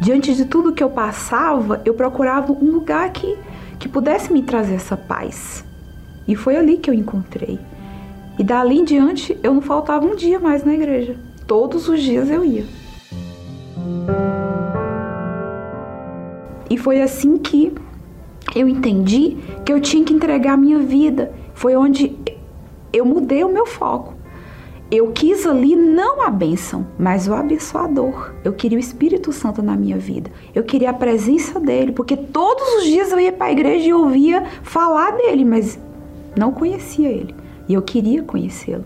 diante 0.00 0.32
de 0.34 0.44
tudo 0.44 0.72
que 0.72 0.82
eu 0.82 0.88
passava, 0.88 1.82
eu 1.84 1.94
procurava 1.94 2.52
um 2.52 2.70
lugar 2.70 3.10
que, 3.10 3.36
que 3.78 3.88
pudesse 3.88 4.32
me 4.32 4.42
trazer 4.42 4.76
essa 4.76 4.96
paz. 4.96 5.64
E 6.28 6.36
foi 6.36 6.56
ali 6.56 6.78
que 6.78 6.88
eu 6.88 6.94
encontrei. 6.94 7.58
E 8.38 8.44
dali 8.44 8.78
em 8.78 8.84
diante, 8.84 9.36
eu 9.42 9.52
não 9.52 9.60
faltava 9.60 10.06
um 10.06 10.14
dia 10.14 10.38
mais 10.38 10.64
na 10.64 10.72
igreja. 10.72 11.16
Todos 11.44 11.88
os 11.88 12.00
dias 12.00 12.30
eu 12.30 12.44
ia. 12.44 12.77
E 16.70 16.76
foi 16.76 17.00
assim 17.00 17.38
que 17.38 17.72
eu 18.54 18.68
entendi 18.68 19.36
que 19.64 19.72
eu 19.72 19.80
tinha 19.80 20.04
que 20.04 20.12
entregar 20.12 20.54
a 20.54 20.56
minha 20.56 20.78
vida. 20.78 21.32
Foi 21.54 21.76
onde 21.76 22.16
eu 22.92 23.04
mudei 23.04 23.44
o 23.44 23.52
meu 23.52 23.66
foco. 23.66 24.14
Eu 24.90 25.12
quis 25.12 25.46
ali 25.46 25.76
não 25.76 26.22
a 26.22 26.30
bênção, 26.30 26.86
mas 26.98 27.28
o 27.28 27.34
abençoador. 27.34 28.32
Eu 28.42 28.54
queria 28.54 28.78
o 28.78 28.80
Espírito 28.80 29.32
Santo 29.32 29.62
na 29.62 29.76
minha 29.76 29.98
vida. 29.98 30.30
Eu 30.54 30.64
queria 30.64 30.90
a 30.90 30.94
presença 30.94 31.60
dele, 31.60 31.92
porque 31.92 32.16
todos 32.16 32.66
os 32.76 32.84
dias 32.84 33.12
eu 33.12 33.20
ia 33.20 33.32
para 33.32 33.48
a 33.48 33.52
igreja 33.52 33.86
e 33.86 33.92
ouvia 33.92 34.44
falar 34.62 35.10
dele, 35.10 35.44
mas 35.44 35.78
não 36.34 36.52
conhecia 36.52 37.10
ele. 37.10 37.34
E 37.68 37.74
eu 37.74 37.82
queria 37.82 38.22
conhecê-lo. 38.22 38.84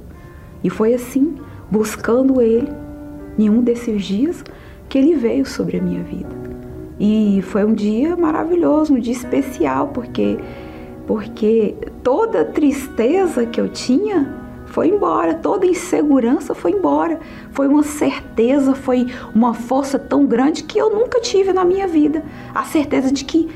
E 0.65 0.69
foi 0.69 0.93
assim, 0.93 1.37
buscando 1.71 2.41
ele, 2.41 2.69
em 3.39 3.49
um 3.49 3.63
desses 3.63 4.03
dias, 4.05 4.45
que 4.93 4.99
ele 4.99 5.15
veio 5.15 5.47
sobre 5.47 5.79
a 5.79 5.81
minha 5.81 6.03
vida. 6.03 6.29
E 7.01 7.41
foi 7.45 7.65
um 7.65 7.73
dia 7.73 8.15
maravilhoso, 8.15 8.93
um 8.93 9.01
dia 9.01 9.15
especial, 9.15 9.89
porque 9.89 10.37
porque 11.07 11.75
toda 12.03 12.45
tristeza 12.45 13.47
que 13.47 13.59
eu 13.59 13.71
tinha 13.71 14.31
foi 14.67 14.89
embora, 14.89 15.33
toda 15.33 15.65
insegurança 15.65 16.55
foi 16.55 16.73
embora. 16.73 17.19
Foi 17.53 17.67
uma 17.69 17.83
certeza, 17.83 18.75
foi 18.75 19.07
uma 19.35 19.55
força 19.55 19.99
tão 19.99 20.27
grande 20.27 20.63
que 20.65 20.79
eu 20.79 20.91
nunca 20.91 21.23
tive 21.23 21.55
na 21.55 21.65
minha 21.65 21.89
vida. 21.89 22.23
A 22.55 22.65
certeza 22.65 23.11
de 23.11 23.25
que 23.25 23.49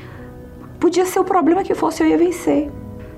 podia 0.79 1.05
ser 1.05 1.19
o 1.19 1.23
problema 1.23 1.63
que 1.63 1.75
fosse, 1.75 2.01
eu 2.01 2.07
ia 2.07 2.17
vencer. 2.17 2.71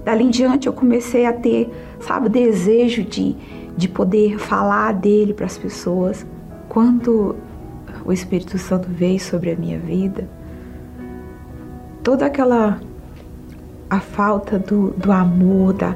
Dali 0.03 0.25
em 0.25 0.29
diante 0.29 0.67
eu 0.67 0.73
comecei 0.73 1.25
a 1.25 1.31
ter, 1.31 1.69
sabe, 2.01 2.27
desejo 2.27 3.01
de, 3.01 3.33
de 3.77 3.87
poder 3.87 4.37
falar 4.37 4.91
dele 4.91 5.33
para 5.33 5.45
as 5.45 5.57
pessoas. 5.57 6.25
Quando 6.67 7.37
o 8.05 8.11
Espírito 8.11 8.57
Santo 8.57 8.87
veio 8.89 9.19
sobre 9.19 9.51
a 9.51 9.55
minha 9.55 9.79
vida, 9.79 10.27
toda 12.03 12.25
aquela 12.25 12.79
a 13.89 13.99
falta 13.99 14.59
do, 14.59 14.91
do 14.91 15.11
amor, 15.11 15.73
da, 15.73 15.95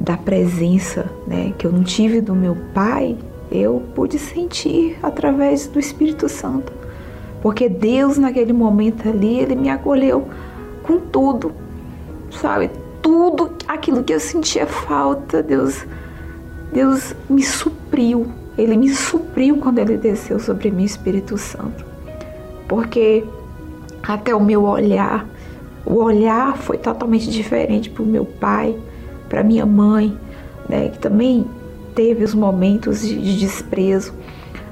da 0.00 0.16
presença 0.16 1.08
né, 1.26 1.54
que 1.56 1.66
eu 1.66 1.72
não 1.72 1.84
tive 1.84 2.20
do 2.20 2.34
meu 2.34 2.56
pai, 2.74 3.16
eu 3.50 3.82
pude 3.94 4.18
sentir 4.18 4.98
através 5.02 5.66
do 5.66 5.78
Espírito 5.78 6.28
Santo. 6.28 6.72
Porque 7.40 7.68
Deus, 7.68 8.18
naquele 8.18 8.52
momento 8.52 9.08
ali, 9.08 9.38
Ele 9.38 9.54
me 9.54 9.68
acolheu 9.68 10.26
com 10.82 10.98
tudo, 10.98 11.52
sabe? 12.30 12.70
Tudo 13.00 13.52
aquilo 13.68 14.02
que 14.02 14.14
eu 14.14 14.20
sentia 14.20 14.66
falta, 14.66 15.42
Deus, 15.42 15.84
Deus 16.72 17.14
me 17.28 17.42
supriu. 17.42 18.26
Ele 18.62 18.76
me 18.76 18.88
supriu 18.90 19.56
quando 19.56 19.80
Ele 19.80 19.96
desceu 19.96 20.38
sobre 20.38 20.70
mim, 20.70 20.84
Espírito 20.84 21.36
Santo. 21.36 21.84
Porque 22.68 23.24
até 24.00 24.32
o 24.32 24.40
meu 24.40 24.62
olhar, 24.62 25.26
o 25.84 25.94
olhar 25.96 26.56
foi 26.56 26.78
totalmente 26.78 27.28
diferente 27.28 27.90
para 27.90 28.04
o 28.04 28.06
meu 28.06 28.24
pai, 28.24 28.76
para 29.28 29.42
minha 29.42 29.66
mãe, 29.66 30.16
né, 30.68 30.90
que 30.90 30.98
também 31.00 31.44
teve 31.92 32.22
os 32.22 32.34
momentos 32.34 33.00
de, 33.00 33.20
de, 33.20 33.40
desprezo, 33.40 34.14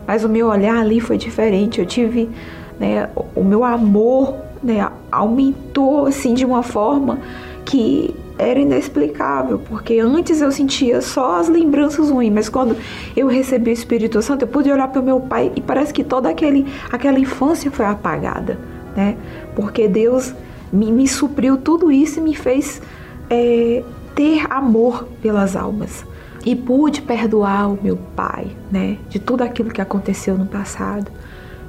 mas 0.06 0.22
o 0.22 0.28
meu 0.28 0.46
olhar 0.46 0.76
ali 0.76 1.00
foi 1.00 1.18
diferente. 1.18 1.80
Eu 1.80 1.86
tive, 1.86 2.30
né, 2.78 3.10
o 3.34 3.42
meu 3.42 3.64
amor, 3.64 4.36
né, 4.62 4.88
aumentou 5.10 6.06
assim 6.06 6.32
de 6.32 6.44
uma 6.44 6.62
forma 6.62 7.18
que 7.64 8.14
era 8.40 8.58
inexplicável, 8.58 9.58
porque 9.58 9.98
antes 9.98 10.40
eu 10.40 10.50
sentia 10.50 11.00
só 11.02 11.38
as 11.38 11.48
lembranças 11.48 12.10
ruins, 12.10 12.32
mas 12.32 12.48
quando 12.48 12.76
eu 13.14 13.26
recebi 13.26 13.70
o 13.70 13.72
Espírito 13.72 14.22
Santo, 14.22 14.42
eu 14.42 14.48
pude 14.48 14.70
olhar 14.70 14.88
para 14.88 15.00
o 15.00 15.04
meu 15.04 15.20
pai 15.20 15.52
e 15.54 15.60
parece 15.60 15.92
que 15.92 16.02
toda 16.02 16.28
aquele, 16.28 16.66
aquela 16.90 17.18
infância 17.18 17.70
foi 17.70 17.84
apagada, 17.84 18.58
né? 18.96 19.16
Porque 19.54 19.86
Deus 19.86 20.34
me, 20.72 20.90
me 20.90 21.06
supriu 21.06 21.58
tudo 21.58 21.92
isso 21.92 22.18
e 22.18 22.22
me 22.22 22.34
fez 22.34 22.80
é, 23.28 23.82
ter 24.14 24.46
amor 24.50 25.06
pelas 25.20 25.54
almas. 25.54 26.04
E 26.44 26.56
pude 26.56 27.02
perdoar 27.02 27.70
o 27.70 27.78
meu 27.82 27.98
pai, 28.16 28.46
né? 28.72 28.96
De 29.10 29.18
tudo 29.18 29.42
aquilo 29.42 29.70
que 29.70 29.80
aconteceu 29.80 30.38
no 30.38 30.46
passado. 30.46 31.10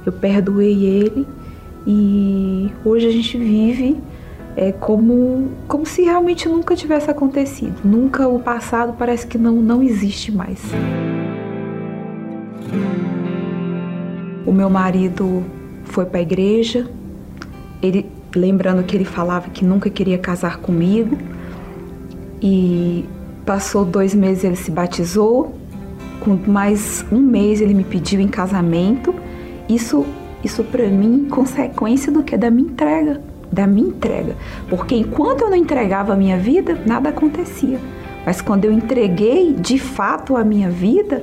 Eu 0.06 0.12
perdoei 0.12 0.84
ele 0.84 1.26
e 1.86 2.72
hoje 2.84 3.06
a 3.06 3.10
gente 3.10 3.36
vive 3.36 4.00
é, 4.56 4.72
como, 4.72 5.50
como 5.66 5.86
se 5.86 6.02
realmente 6.02 6.48
nunca 6.48 6.76
tivesse 6.76 7.10
acontecido. 7.10 7.80
Nunca 7.84 8.28
o 8.28 8.38
passado 8.38 8.94
parece 8.98 9.26
que 9.26 9.38
não, 9.38 9.54
não 9.56 9.82
existe 9.82 10.30
mais. 10.30 10.60
O 14.46 14.52
meu 14.52 14.68
marido 14.68 15.44
foi 15.84 16.04
para 16.04 16.18
a 16.18 16.22
igreja, 16.22 16.88
ele 17.82 18.06
lembrando 18.34 18.82
que 18.82 18.96
ele 18.96 19.04
falava 19.04 19.50
que 19.50 19.64
nunca 19.64 19.88
queria 19.88 20.18
casar 20.18 20.58
comigo. 20.58 21.16
E 22.40 23.04
passou 23.46 23.84
dois 23.84 24.14
meses 24.14 24.44
ele 24.44 24.56
se 24.56 24.70
batizou. 24.70 25.54
Com 26.20 26.38
mais 26.50 27.04
um 27.10 27.18
mês 27.18 27.60
ele 27.60 27.74
me 27.74 27.84
pediu 27.84 28.20
em 28.20 28.28
casamento. 28.28 29.14
Isso, 29.68 30.04
isso 30.44 30.62
para 30.64 30.88
mim, 30.88 31.26
consequência 31.30 32.12
do 32.12 32.22
que 32.22 32.36
da 32.36 32.50
minha 32.50 32.68
entrega, 32.68 33.20
da 33.52 33.66
minha 33.66 33.88
entrega. 33.88 34.34
Porque 34.68 34.96
enquanto 34.96 35.42
eu 35.42 35.50
não 35.50 35.56
entregava 35.56 36.14
a 36.14 36.16
minha 36.16 36.38
vida, 36.38 36.80
nada 36.86 37.10
acontecia. 37.10 37.78
Mas 38.24 38.40
quando 38.40 38.64
eu 38.64 38.72
entreguei 38.72 39.52
de 39.52 39.78
fato 39.78 40.36
a 40.36 40.44
minha 40.44 40.70
vida, 40.70 41.22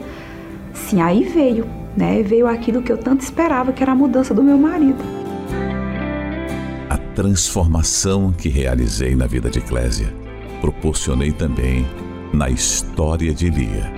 sim, 0.73 1.01
aí 1.01 1.23
veio, 1.23 1.65
né? 1.97 2.21
Veio 2.21 2.47
aquilo 2.47 2.81
que 2.81 2.91
eu 2.91 2.97
tanto 2.97 3.21
esperava, 3.21 3.73
que 3.73 3.81
era 3.81 3.93
a 3.93 3.95
mudança 3.95 4.33
do 4.33 4.43
meu 4.43 4.57
marido 4.57 5.03
transformação 7.19 8.31
que 8.31 8.47
realizei 8.47 9.13
na 9.13 9.27
vida 9.27 9.49
de 9.49 9.59
Clésia, 9.59 10.07
proporcionei 10.61 11.33
também 11.33 11.85
na 12.33 12.49
história 12.49 13.33
de 13.33 13.49
Lia. 13.49 13.91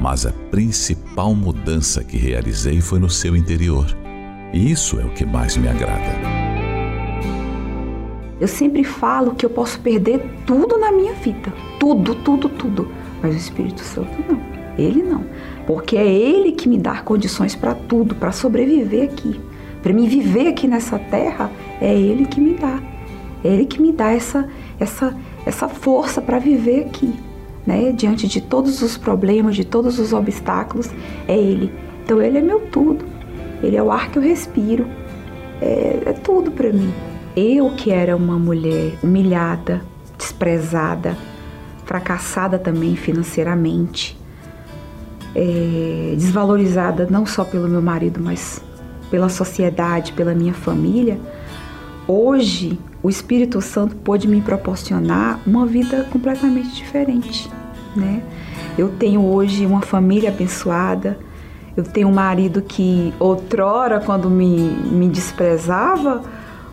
Mas 0.00 0.24
a 0.24 0.32
principal 0.32 1.34
mudança 1.34 2.02
que 2.02 2.16
realizei 2.16 2.80
foi 2.80 2.98
no 2.98 3.10
seu 3.10 3.36
interior. 3.36 3.86
E 4.54 4.70
isso 4.70 4.98
é 4.98 5.04
o 5.04 5.12
que 5.12 5.26
mais 5.26 5.54
me 5.58 5.68
agrada. 5.68 6.41
Eu 8.42 8.48
sempre 8.48 8.82
falo 8.82 9.36
que 9.36 9.46
eu 9.46 9.50
posso 9.50 9.78
perder 9.78 10.20
tudo 10.44 10.76
na 10.76 10.90
minha 10.90 11.12
vida. 11.12 11.52
Tudo, 11.78 12.12
tudo, 12.12 12.48
tudo. 12.48 12.88
Mas 13.22 13.36
o 13.36 13.38
Espírito 13.38 13.82
Santo 13.82 14.10
não. 14.28 14.42
Ele 14.76 15.00
não. 15.00 15.24
Porque 15.64 15.96
é 15.96 16.12
Ele 16.12 16.50
que 16.50 16.68
me 16.68 16.76
dá 16.76 17.02
condições 17.02 17.54
para 17.54 17.72
tudo, 17.72 18.16
para 18.16 18.32
sobreviver 18.32 19.04
aqui. 19.04 19.40
Para 19.80 19.92
me 19.92 20.08
viver 20.08 20.48
aqui 20.48 20.66
nessa 20.66 20.98
terra, 20.98 21.52
é 21.80 21.94
Ele 21.94 22.26
que 22.26 22.40
me 22.40 22.54
dá. 22.54 22.82
É 23.44 23.48
Ele 23.48 23.64
que 23.64 23.80
me 23.80 23.92
dá 23.92 24.10
essa, 24.10 24.48
essa, 24.80 25.16
essa 25.46 25.68
força 25.68 26.20
para 26.20 26.40
viver 26.40 26.86
aqui. 26.86 27.14
Né? 27.64 27.92
Diante 27.92 28.26
de 28.26 28.40
todos 28.40 28.82
os 28.82 28.98
problemas, 28.98 29.54
de 29.54 29.64
todos 29.64 30.00
os 30.00 30.12
obstáculos, 30.12 30.90
é 31.28 31.38
Ele. 31.38 31.72
Então 32.04 32.20
Ele 32.20 32.38
é 32.38 32.42
meu 32.42 32.58
tudo. 32.58 33.04
Ele 33.62 33.76
é 33.76 33.82
o 33.84 33.92
ar 33.92 34.10
que 34.10 34.18
eu 34.18 34.22
respiro. 34.22 34.84
É, 35.60 36.02
é 36.06 36.12
tudo 36.12 36.50
para 36.50 36.72
mim. 36.72 36.92
Eu 37.36 37.70
que 37.70 37.90
era 37.90 38.14
uma 38.14 38.38
mulher 38.38 38.98
humilhada, 39.02 39.82
desprezada, 40.18 41.16
fracassada 41.86 42.58
também 42.58 42.94
financeiramente, 42.94 44.18
é, 45.34 46.14
desvalorizada 46.14 47.06
não 47.10 47.24
só 47.24 47.44
pelo 47.44 47.68
meu 47.68 47.80
marido, 47.80 48.20
mas 48.22 48.62
pela 49.10 49.28
sociedade, 49.28 50.12
pela 50.12 50.34
minha 50.34 50.52
família, 50.52 51.18
hoje 52.06 52.78
o 53.02 53.08
Espírito 53.08 53.60
Santo 53.60 53.96
pôde 53.96 54.28
me 54.28 54.40
proporcionar 54.40 55.40
uma 55.46 55.66
vida 55.66 56.06
completamente 56.10 56.74
diferente, 56.74 57.50
né? 57.96 58.22
Eu 58.76 58.90
tenho 58.90 59.22
hoje 59.24 59.66
uma 59.66 59.80
família 59.80 60.30
abençoada, 60.30 61.18
eu 61.76 61.84
tenho 61.84 62.08
um 62.08 62.12
marido 62.12 62.62
que 62.62 63.12
outrora, 63.18 64.00
quando 64.00 64.30
me, 64.30 64.58
me 64.90 65.08
desprezava, 65.08 66.22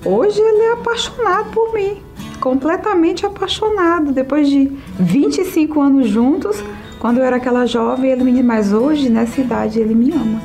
hoje 0.04 0.40
ele 0.40 0.62
é 0.64 0.74
apaixonado 0.74 1.52
por 1.52 1.74
mim, 1.74 2.02
completamente 2.40 3.26
apaixonado. 3.26 4.12
Depois 4.12 4.50
de 4.50 4.72
25 5.00 5.82
anos 5.82 6.08
juntos, 6.08 6.64
quando 7.00 7.20
eu 7.20 7.24
era 7.24 7.38
aquela 7.38 7.66
jovem, 7.66 8.12
ele 8.12 8.24
me 8.24 8.44
mas 8.44 8.74
hoje, 8.74 9.10
nessa 9.10 9.42
idade, 9.42 9.80
ele 9.80 9.96
me 9.96 10.12
ama. 10.12 10.42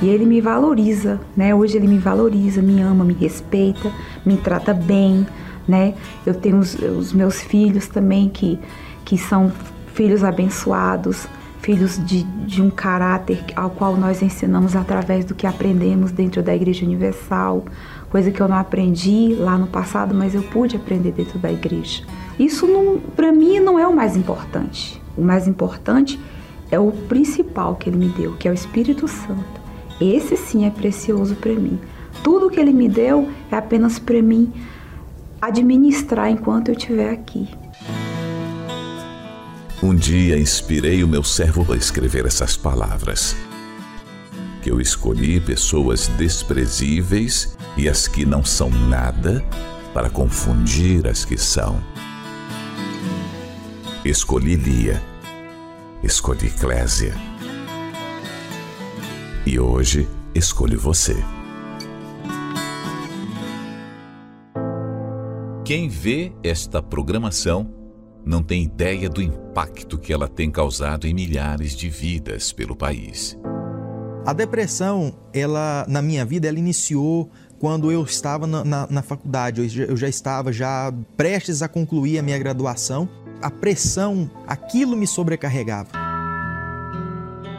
E 0.00 0.08
ele 0.08 0.26
me 0.26 0.40
valoriza, 0.40 1.20
né? 1.36 1.54
Hoje 1.54 1.76
ele 1.76 1.86
me 1.86 1.98
valoriza, 1.98 2.60
me 2.60 2.80
ama, 2.80 3.04
me 3.04 3.14
respeita, 3.14 3.92
me 4.26 4.36
trata 4.36 4.74
bem, 4.74 5.24
né? 5.66 5.94
Eu 6.26 6.34
tenho 6.34 6.58
os, 6.58 6.74
os 6.74 7.12
meus 7.12 7.40
filhos 7.40 7.86
também 7.86 8.28
que 8.28 8.58
que 9.04 9.18
são 9.18 9.52
filhos 9.94 10.24
abençoados, 10.24 11.28
filhos 11.60 12.04
de, 12.04 12.22
de 12.22 12.62
um 12.62 12.70
caráter 12.70 13.44
ao 13.54 13.70
qual 13.70 13.96
nós 13.96 14.22
ensinamos 14.22 14.74
através 14.74 15.24
do 15.24 15.34
que 15.34 15.46
aprendemos 15.46 16.10
dentro 16.10 16.42
da 16.42 16.54
Igreja 16.54 16.84
Universal, 16.84 17.64
coisa 18.12 18.30
que 18.30 18.42
eu 18.42 18.46
não 18.46 18.58
aprendi 18.58 19.34
lá 19.38 19.56
no 19.56 19.66
passado, 19.66 20.14
mas 20.14 20.34
eu 20.34 20.42
pude 20.42 20.76
aprender 20.76 21.12
dentro 21.12 21.38
da 21.38 21.50
igreja. 21.50 22.04
Isso 22.38 22.68
para 23.16 23.32
mim 23.32 23.58
não 23.58 23.78
é 23.78 23.88
o 23.88 23.96
mais 23.96 24.18
importante. 24.18 25.00
O 25.16 25.22
mais 25.22 25.48
importante 25.48 26.20
é 26.70 26.78
o 26.78 26.92
principal 26.92 27.74
que 27.74 27.88
ele 27.88 27.96
me 27.96 28.10
deu, 28.10 28.34
que 28.34 28.46
é 28.46 28.50
o 28.50 28.54
Espírito 28.54 29.08
Santo. 29.08 29.62
Esse 29.98 30.36
sim 30.36 30.66
é 30.66 30.70
precioso 30.70 31.36
para 31.36 31.54
mim. 31.54 31.80
Tudo 32.22 32.50
que 32.50 32.60
ele 32.60 32.74
me 32.74 32.86
deu 32.86 33.30
é 33.50 33.56
apenas 33.56 33.98
para 33.98 34.20
mim 34.20 34.52
administrar 35.40 36.30
enquanto 36.30 36.68
eu 36.68 36.74
estiver 36.74 37.10
aqui. 37.14 37.48
Um 39.82 39.94
dia 39.94 40.38
inspirei 40.38 41.02
o 41.02 41.08
meu 41.08 41.24
servo 41.24 41.72
a 41.72 41.76
escrever 41.78 42.26
essas 42.26 42.58
palavras. 42.58 43.34
Que 44.60 44.70
eu 44.70 44.82
escolhi 44.82 45.40
pessoas 45.40 46.08
desprezíveis 46.08 47.56
e 47.76 47.88
as 47.88 48.06
que 48.06 48.24
não 48.24 48.44
são 48.44 48.70
nada 48.70 49.44
para 49.92 50.10
confundir 50.10 51.06
as 51.06 51.24
que 51.24 51.36
são. 51.36 51.82
Escolhi 54.04 54.56
Lia, 54.56 55.02
escolhi 56.02 56.50
Clésia. 56.50 57.14
E 59.46 59.58
hoje 59.58 60.08
escolho 60.34 60.78
você. 60.78 61.16
Quem 65.64 65.88
vê 65.88 66.32
esta 66.42 66.82
programação 66.82 67.72
não 68.24 68.42
tem 68.42 68.62
ideia 68.64 69.08
do 69.08 69.22
impacto 69.22 69.98
que 69.98 70.12
ela 70.12 70.28
tem 70.28 70.50
causado 70.50 71.06
em 71.06 71.14
milhares 71.14 71.74
de 71.74 71.88
vidas 71.88 72.52
pelo 72.52 72.76
país. 72.76 73.38
A 74.24 74.32
depressão, 74.32 75.14
ela 75.32 75.84
na 75.88 76.00
minha 76.00 76.24
vida, 76.24 76.46
ela 76.46 76.58
iniciou 76.58 77.28
quando 77.58 77.90
eu 77.90 78.04
estava 78.04 78.46
na, 78.46 78.64
na, 78.64 78.86
na 78.88 79.02
faculdade. 79.02 79.60
Eu 79.60 79.68
já, 79.68 79.84
eu 79.84 79.96
já 79.96 80.08
estava 80.08 80.52
já 80.52 80.92
prestes 81.16 81.60
a 81.60 81.68
concluir 81.68 82.18
a 82.18 82.22
minha 82.22 82.38
graduação. 82.38 83.08
A 83.40 83.50
pressão, 83.50 84.30
aquilo 84.46 84.96
me 84.96 85.06
sobrecarregava 85.06 86.12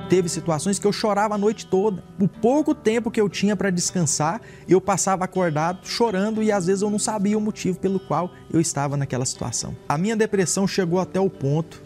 teve 0.10 0.30
situações 0.30 0.78
que 0.78 0.86
eu 0.86 0.94
chorava 0.94 1.34
a 1.34 1.38
noite 1.40 1.66
toda. 1.66 2.04
O 2.20 2.28
pouco 2.28 2.76
tempo 2.76 3.10
que 3.10 3.20
eu 3.20 3.28
tinha 3.28 3.56
para 3.56 3.72
descansar, 3.72 4.40
eu 4.70 4.80
passava 4.80 5.26
acordado 5.26 5.80
chorando 5.88 6.44
e 6.44 6.52
às 6.52 6.68
vezes 6.68 6.84
eu 6.84 6.90
não 6.92 7.00
sabia 7.00 7.36
o 7.36 7.42
motivo 7.42 7.80
pelo 7.80 8.00
qual 8.00 8.30
eu 8.52 8.62
estava 8.62 8.96
naquela 8.96 9.26
situação. 9.26 9.76
A 9.90 9.98
minha 9.98 10.16
depressão 10.16 10.68
chegou 10.68 11.00
até 11.00 11.20
o 11.20 11.32
ponto 11.32 11.82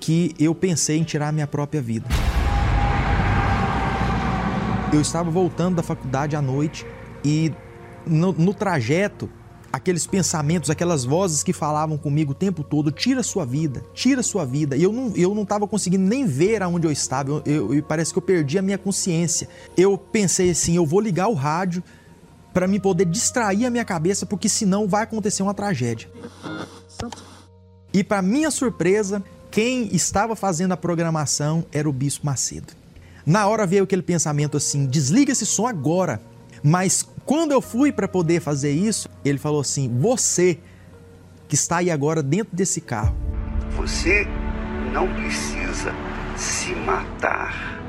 que 0.00 0.34
eu 0.40 0.56
pensei 0.56 0.98
em 0.98 1.04
tirar 1.04 1.32
minha 1.32 1.46
própria 1.46 1.80
vida. 1.80 2.08
Eu 4.92 5.02
estava 5.02 5.30
voltando 5.30 5.76
da 5.76 5.82
faculdade 5.82 6.34
à 6.34 6.40
noite 6.40 6.86
e 7.22 7.52
no, 8.06 8.32
no 8.32 8.54
trajeto 8.54 9.28
aqueles 9.70 10.06
pensamentos, 10.06 10.70
aquelas 10.70 11.04
vozes 11.04 11.42
que 11.42 11.52
falavam 11.52 11.98
comigo 11.98 12.32
o 12.32 12.34
tempo 12.34 12.64
todo, 12.64 12.90
tira 12.90 13.22
sua 13.22 13.44
vida, 13.44 13.84
tira 13.92 14.22
sua 14.22 14.46
vida. 14.46 14.76
E 14.76 14.82
eu 14.82 14.90
não, 14.90 15.12
eu 15.14 15.34
não 15.34 15.42
estava 15.42 15.68
conseguindo 15.68 16.04
nem 16.04 16.24
ver 16.24 16.62
aonde 16.62 16.86
eu 16.86 16.90
estava, 16.90 17.42
parece 17.86 18.12
que 18.12 18.18
eu 18.18 18.22
perdi 18.22 18.58
a 18.58 18.62
minha 18.62 18.78
consciência. 18.78 19.46
Eu 19.76 19.98
pensei 19.98 20.50
assim, 20.50 20.76
eu 20.76 20.86
vou 20.86 21.00
ligar 21.00 21.28
o 21.28 21.34
rádio 21.34 21.82
para 22.54 22.66
me 22.66 22.80
poder 22.80 23.04
distrair 23.04 23.66
a 23.66 23.70
minha 23.70 23.84
cabeça, 23.84 24.24
porque 24.24 24.48
senão 24.48 24.88
vai 24.88 25.02
acontecer 25.02 25.42
uma 25.42 25.54
tragédia. 25.54 26.10
E 27.92 28.02
para 28.02 28.22
minha 28.22 28.50
surpresa, 28.50 29.22
quem 29.50 29.94
estava 29.94 30.34
fazendo 30.34 30.72
a 30.72 30.76
programação 30.78 31.66
era 31.70 31.88
o 31.88 31.92
Bispo 31.92 32.24
Macedo. 32.24 32.72
Na 33.24 33.46
hora 33.46 33.66
veio 33.66 33.84
aquele 33.84 34.02
pensamento 34.02 34.56
assim: 34.56 34.86
desliga 34.86 35.32
esse 35.32 35.46
som 35.46 35.66
agora. 35.66 36.20
Mas 36.62 37.06
quando 37.24 37.52
eu 37.52 37.60
fui 37.60 37.92
para 37.92 38.08
poder 38.08 38.40
fazer 38.40 38.72
isso, 38.72 39.08
ele 39.24 39.38
falou 39.38 39.60
assim: 39.60 39.88
Você 39.98 40.58
que 41.48 41.54
está 41.54 41.78
aí 41.78 41.90
agora 41.90 42.22
dentro 42.22 42.54
desse 42.54 42.80
carro. 42.80 43.16
Você 43.76 44.26
não 44.92 45.12
precisa 45.14 45.94
se 46.36 46.74
matar 46.74 47.80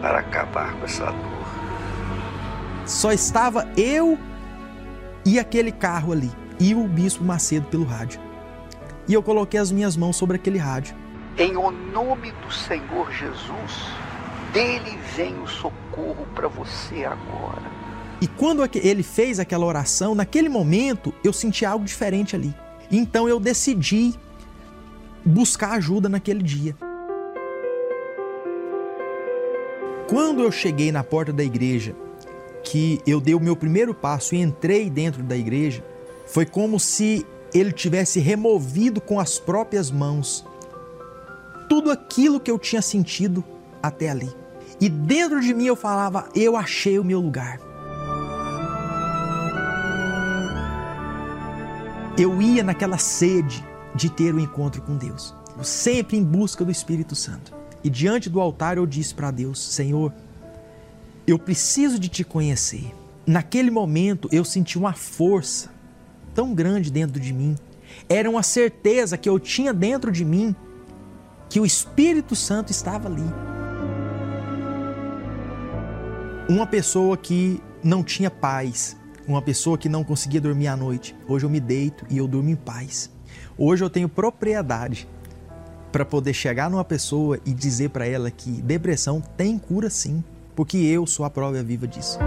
para 0.00 0.18
acabar 0.20 0.74
com 0.74 0.84
essa 0.84 1.06
dor. 1.06 1.44
Só 2.86 3.12
estava 3.12 3.66
eu 3.76 4.18
e 5.24 5.38
aquele 5.38 5.72
carro 5.72 6.12
ali, 6.12 6.30
e 6.60 6.74
o 6.74 6.86
Bispo 6.86 7.24
Macedo 7.24 7.66
pelo 7.68 7.84
rádio. 7.84 8.20
E 9.08 9.14
eu 9.14 9.22
coloquei 9.22 9.58
as 9.58 9.70
minhas 9.70 9.96
mãos 9.96 10.16
sobre 10.16 10.36
aquele 10.36 10.58
rádio. 10.58 10.94
Em 11.38 11.56
o 11.56 11.70
nome 11.70 12.32
do 12.32 12.52
Senhor 12.52 13.10
Jesus, 13.10 13.88
dele 14.54 14.96
vem 15.16 15.36
o 15.42 15.48
socorro 15.48 16.26
para 16.32 16.46
você 16.46 17.04
agora. 17.04 17.74
E 18.20 18.28
quando 18.28 18.62
ele 18.76 19.02
fez 19.02 19.40
aquela 19.40 19.66
oração, 19.66 20.14
naquele 20.14 20.48
momento 20.48 21.12
eu 21.24 21.32
senti 21.32 21.66
algo 21.66 21.84
diferente 21.84 22.36
ali. 22.36 22.54
Então 22.90 23.28
eu 23.28 23.40
decidi 23.40 24.14
buscar 25.24 25.72
ajuda 25.72 26.08
naquele 26.08 26.42
dia. 26.42 26.76
Quando 30.08 30.42
eu 30.42 30.52
cheguei 30.52 30.92
na 30.92 31.02
porta 31.02 31.32
da 31.32 31.42
igreja, 31.42 31.96
que 32.62 33.00
eu 33.04 33.20
dei 33.20 33.34
o 33.34 33.40
meu 33.40 33.56
primeiro 33.56 33.92
passo 33.92 34.36
e 34.36 34.40
entrei 34.40 34.88
dentro 34.88 35.22
da 35.22 35.36
igreja, 35.36 35.84
foi 36.26 36.46
como 36.46 36.78
se 36.78 37.26
ele 37.52 37.72
tivesse 37.72 38.20
removido 38.20 39.00
com 39.00 39.18
as 39.18 39.38
próprias 39.38 39.90
mãos 39.90 40.46
tudo 41.68 41.90
aquilo 41.90 42.38
que 42.38 42.50
eu 42.50 42.58
tinha 42.58 42.80
sentido 42.80 43.42
até 43.82 44.08
ali. 44.10 44.43
E 44.80 44.88
dentro 44.88 45.40
de 45.40 45.54
mim 45.54 45.66
eu 45.66 45.76
falava: 45.76 46.28
eu 46.34 46.56
achei 46.56 46.98
o 46.98 47.04
meu 47.04 47.20
lugar. 47.20 47.58
eu 52.16 52.40
ia 52.40 52.62
naquela 52.62 52.98
sede 52.98 53.64
de 53.94 54.08
ter 54.08 54.32
o 54.34 54.36
um 54.36 54.40
encontro 54.40 54.82
com 54.82 54.96
Deus, 54.96 55.34
sempre 55.62 56.16
em 56.16 56.22
busca 56.22 56.64
do 56.64 56.70
Espírito 56.70 57.14
Santo. 57.14 57.52
E 57.82 57.90
diante 57.90 58.30
do 58.30 58.40
altar 58.40 58.76
eu 58.76 58.86
disse 58.86 59.14
para 59.14 59.30
Deus: 59.30 59.58
Senhor, 59.58 60.12
eu 61.26 61.38
preciso 61.38 61.98
de 61.98 62.08
te 62.08 62.24
conhecer. 62.24 62.94
Naquele 63.26 63.70
momento 63.70 64.28
eu 64.30 64.44
senti 64.44 64.78
uma 64.78 64.92
força 64.92 65.70
tão 66.34 66.54
grande 66.54 66.90
dentro 66.90 67.20
de 67.20 67.32
mim, 67.32 67.56
era 68.08 68.28
uma 68.28 68.42
certeza 68.42 69.16
que 69.16 69.28
eu 69.28 69.38
tinha 69.38 69.72
dentro 69.72 70.10
de 70.10 70.24
mim 70.24 70.54
que 71.48 71.60
o 71.60 71.66
Espírito 71.66 72.34
Santo 72.34 72.70
estava 72.70 73.08
ali. 73.08 73.53
Uma 76.46 76.66
pessoa 76.66 77.16
que 77.16 77.58
não 77.82 78.04
tinha 78.04 78.30
paz, 78.30 78.98
uma 79.26 79.40
pessoa 79.40 79.78
que 79.78 79.88
não 79.88 80.04
conseguia 80.04 80.42
dormir 80.42 80.66
à 80.66 80.76
noite. 80.76 81.16
Hoje 81.26 81.46
eu 81.46 81.50
me 81.50 81.58
deito 81.58 82.04
e 82.10 82.18
eu 82.18 82.28
durmo 82.28 82.50
em 82.50 82.54
paz. 82.54 83.10
Hoje 83.56 83.82
eu 83.82 83.88
tenho 83.88 84.10
propriedade 84.10 85.08
para 85.90 86.04
poder 86.04 86.34
chegar 86.34 86.68
numa 86.68 86.84
pessoa 86.84 87.40
e 87.46 87.54
dizer 87.54 87.88
para 87.90 88.06
ela 88.06 88.30
que 88.30 88.50
depressão 88.60 89.22
tem 89.22 89.58
cura 89.58 89.88
sim, 89.88 90.22
porque 90.54 90.76
eu 90.76 91.06
sou 91.06 91.24
a 91.24 91.30
prova 91.30 91.62
viva 91.62 91.88
disso. 91.88 92.18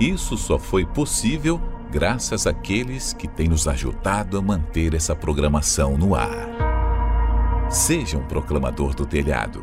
Isso 0.00 0.38
só 0.38 0.58
foi 0.58 0.86
possível 0.86 1.60
graças 1.90 2.46
àqueles 2.46 3.12
que 3.12 3.28
têm 3.28 3.48
nos 3.48 3.68
ajudado 3.68 4.38
a 4.38 4.40
manter 4.40 4.94
essa 4.94 5.14
programação 5.14 5.98
no 5.98 6.14
ar. 6.14 7.68
Seja 7.68 8.16
um 8.16 8.24
proclamador 8.24 8.94
do 8.94 9.04
telhado 9.04 9.62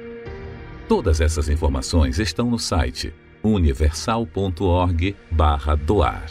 Todas 0.91 1.21
essas 1.21 1.47
informações 1.47 2.19
estão 2.19 2.49
no 2.49 2.59
site 2.59 3.13
universal.org/doar. 3.41 6.25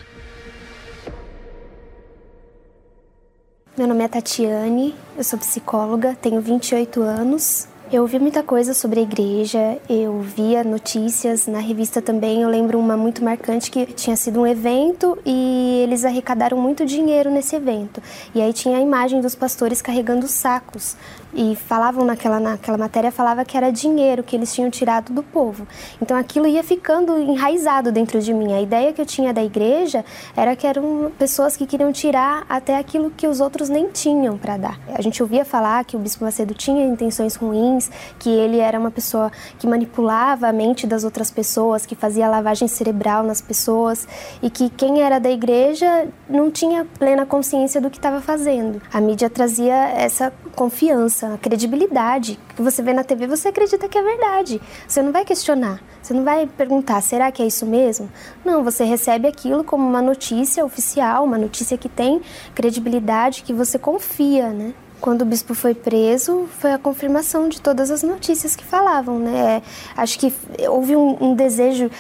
Meu 3.75 3.89
nome 3.89 4.05
é 4.05 4.09
Tatiane, 4.09 4.95
eu 5.17 5.25
sou 5.25 5.39
psicóloga, 5.39 6.15
tenho 6.15 6.43
28 6.43 7.01
anos. 7.01 7.67
Eu 7.91 8.03
ouvi 8.03 8.19
muita 8.19 8.43
coisa 8.43 8.75
sobre 8.75 9.01
a 9.01 9.03
igreja, 9.03 9.79
eu 9.89 10.21
via 10.21 10.63
notícias 10.63 11.47
na 11.47 11.59
revista 11.59 12.03
também. 12.03 12.43
Eu 12.43 12.51
lembro 12.51 12.79
uma 12.79 12.99
muito 12.99 13.25
marcante 13.25 13.71
que 13.71 13.87
tinha 13.87 14.15
sido 14.15 14.41
um 14.41 14.47
evento 14.47 15.19
e 15.25 15.81
eles 15.83 16.05
arrecadaram 16.05 16.57
muito 16.57 16.85
dinheiro 16.85 17.31
nesse 17.31 17.57
evento. 17.57 18.03
E 18.35 18.43
aí 18.43 18.53
tinha 18.53 18.77
a 18.77 18.81
imagem 18.81 19.23
dos 19.23 19.35
pastores 19.35 19.81
carregando 19.81 20.29
sacos 20.29 20.97
e 21.33 21.57
falavam 21.57 22.05
naquela, 22.05 22.41
naquela 22.41 22.79
matéria, 22.79 23.11
falava 23.11 23.45
que 23.45 23.57
era 23.57 23.71
dinheiro 23.71 24.23
que 24.23 24.35
eles 24.35 24.53
tinham 24.53 24.71
tirado 24.71 25.13
do 25.13 25.23
povo. 25.23 25.67
Então 26.01 26.17
aquilo 26.17 26.47
ia 26.47 26.63
ficando 26.63 27.19
enraizado 27.19 27.93
dentro 27.93 28.21
de 28.21 28.33
mim. 28.33 28.53
A 28.53 28.61
ideia 28.61 28.93
que 28.93 29.01
eu 29.01 29.07
tinha 29.07 29.33
da 29.33 29.43
igreja 29.43 30.05
era 30.37 30.57
que 30.57 30.67
eram 30.67 31.13
pessoas 31.19 31.57
que 31.57 31.67
queriam 31.67 31.93
tirar 31.93 32.45
até 32.49 32.77
aquilo 32.77 33.11
que 33.11 33.27
os 33.27 33.41
outros 33.41 33.69
nem 33.69 33.89
tinham 33.89 34.37
para 34.37 34.57
dar. 34.57 34.81
A 34.95 35.03
gente 35.03 35.23
ouvia 35.23 35.45
falar 35.45 35.85
que 35.85 35.97
o 35.97 35.99
Bispo 35.99 36.25
Macedo 36.25 36.55
tinha 36.55 36.85
intenções 36.85 37.37
ruins, 37.37 37.91
que 38.19 38.29
ele 38.29 38.59
era 38.59 38.79
uma 38.79 38.91
pessoa 38.91 39.31
que 39.59 39.67
manipulava 39.67 40.49
a 40.49 40.53
mente 40.53 40.87
das 40.87 41.05
outras 41.05 41.31
pessoas, 41.31 41.87
que 41.87 41.95
fazia 41.95 42.29
lavagem 42.29 42.69
cerebral 42.69 43.23
nas 43.23 43.41
pessoas 43.41 44.07
e 44.43 44.51
que 44.51 44.69
quem 44.71 45.03
era 45.03 45.19
da 45.19 45.31
igreja 45.31 46.09
não 46.29 46.51
tinha 46.51 46.87
plena 46.99 47.25
consciência 47.25 47.81
do 47.81 47.91
que 47.91 47.99
estava 47.99 48.21
fazendo. 48.21 48.81
A 48.93 49.01
mídia 49.01 49.31
trazia 49.31 49.75
essa 49.75 50.33
confiança 50.55 51.20
a 51.27 51.39
credibilidade. 51.39 52.39
O 52.53 52.55
que 52.55 52.63
você 52.63 52.83
vê 52.83 52.93
na 52.93 53.05
TV, 53.05 53.27
você 53.27 53.49
acredita 53.49 53.89
que 53.89 53.99
é 53.99 54.03
verdade. 54.03 54.61
Você 54.87 55.03
não 55.03 55.13
vai 55.13 55.25
questionar, 55.25 55.81
você 56.03 56.15
não 56.15 56.25
vai 56.25 56.47
perguntar, 56.47 57.01
será 57.01 57.31
que 57.31 57.43
é 57.43 57.47
isso 57.47 57.67
mesmo? 57.67 58.11
Não, 58.45 58.65
você 58.65 58.85
recebe 58.85 59.29
aquilo 59.29 59.65
como 59.65 59.87
uma 59.87 60.03
notícia 60.03 60.65
oficial, 60.65 61.25
uma 61.25 61.39
notícia 61.39 61.77
que 61.77 61.89
tem 61.89 62.21
credibilidade, 62.55 63.43
que 63.43 63.53
você 63.53 63.79
confia, 63.79 64.51
né? 64.51 64.75
Quando 65.01 65.23
o 65.23 65.25
bispo 65.25 65.55
foi 65.55 65.75
preso, 65.75 66.47
foi 66.59 66.73
a 66.73 66.79
confirmação 66.79 67.49
de 67.49 67.59
todas 67.59 67.91
as 67.91 68.03
notícias 68.03 68.55
que 68.55 68.65
falavam, 68.65 69.19
né? 69.19 69.63
Acho 69.97 70.19
que 70.19 70.33
houve 70.69 70.95
um, 70.95 71.17
um 71.19 71.35
desejo 71.35 71.91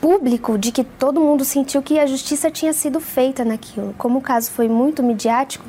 público 0.00 0.56
de 0.56 0.72
que 0.72 0.82
todo 0.82 1.20
mundo 1.20 1.44
sentiu 1.44 1.82
que 1.82 1.98
a 1.98 2.06
justiça 2.06 2.50
tinha 2.50 2.72
sido 2.72 3.00
feita 3.00 3.44
naquilo. 3.44 3.94
Como 3.98 4.18
o 4.18 4.22
caso 4.22 4.50
foi 4.50 4.68
muito 4.68 5.02
midiático, 5.02 5.64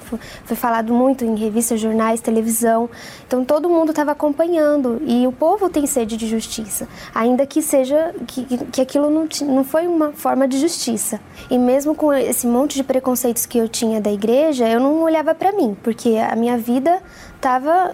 foi 0.45 0.57
falado 0.57 0.93
muito 0.93 1.25
em 1.25 1.35
revistas, 1.35 1.79
jornais, 1.79 2.21
televisão, 2.21 2.89
então 3.27 3.43
todo 3.43 3.69
mundo 3.69 3.89
estava 3.89 4.11
acompanhando 4.11 5.01
e 5.05 5.27
o 5.27 5.31
povo 5.31 5.69
tem 5.69 5.85
sede 5.85 6.15
de 6.15 6.27
justiça, 6.27 6.87
ainda 7.13 7.45
que 7.45 7.61
seja 7.61 8.13
que, 8.25 8.45
que 8.71 8.81
aquilo 8.81 9.09
não, 9.09 9.27
não 9.47 9.63
foi 9.63 9.87
uma 9.87 10.11
forma 10.13 10.47
de 10.47 10.59
justiça. 10.59 11.19
E 11.49 11.57
mesmo 11.57 11.93
com 11.93 12.13
esse 12.13 12.47
monte 12.47 12.75
de 12.75 12.83
preconceitos 12.83 13.45
que 13.45 13.57
eu 13.57 13.67
tinha 13.67 13.99
da 13.99 14.11
igreja, 14.11 14.67
eu 14.67 14.79
não 14.79 15.01
olhava 15.03 15.35
para 15.35 15.51
mim, 15.51 15.75
porque 15.83 16.17
a 16.17 16.35
minha 16.35 16.57
vida 16.57 17.01
estava 17.35 17.93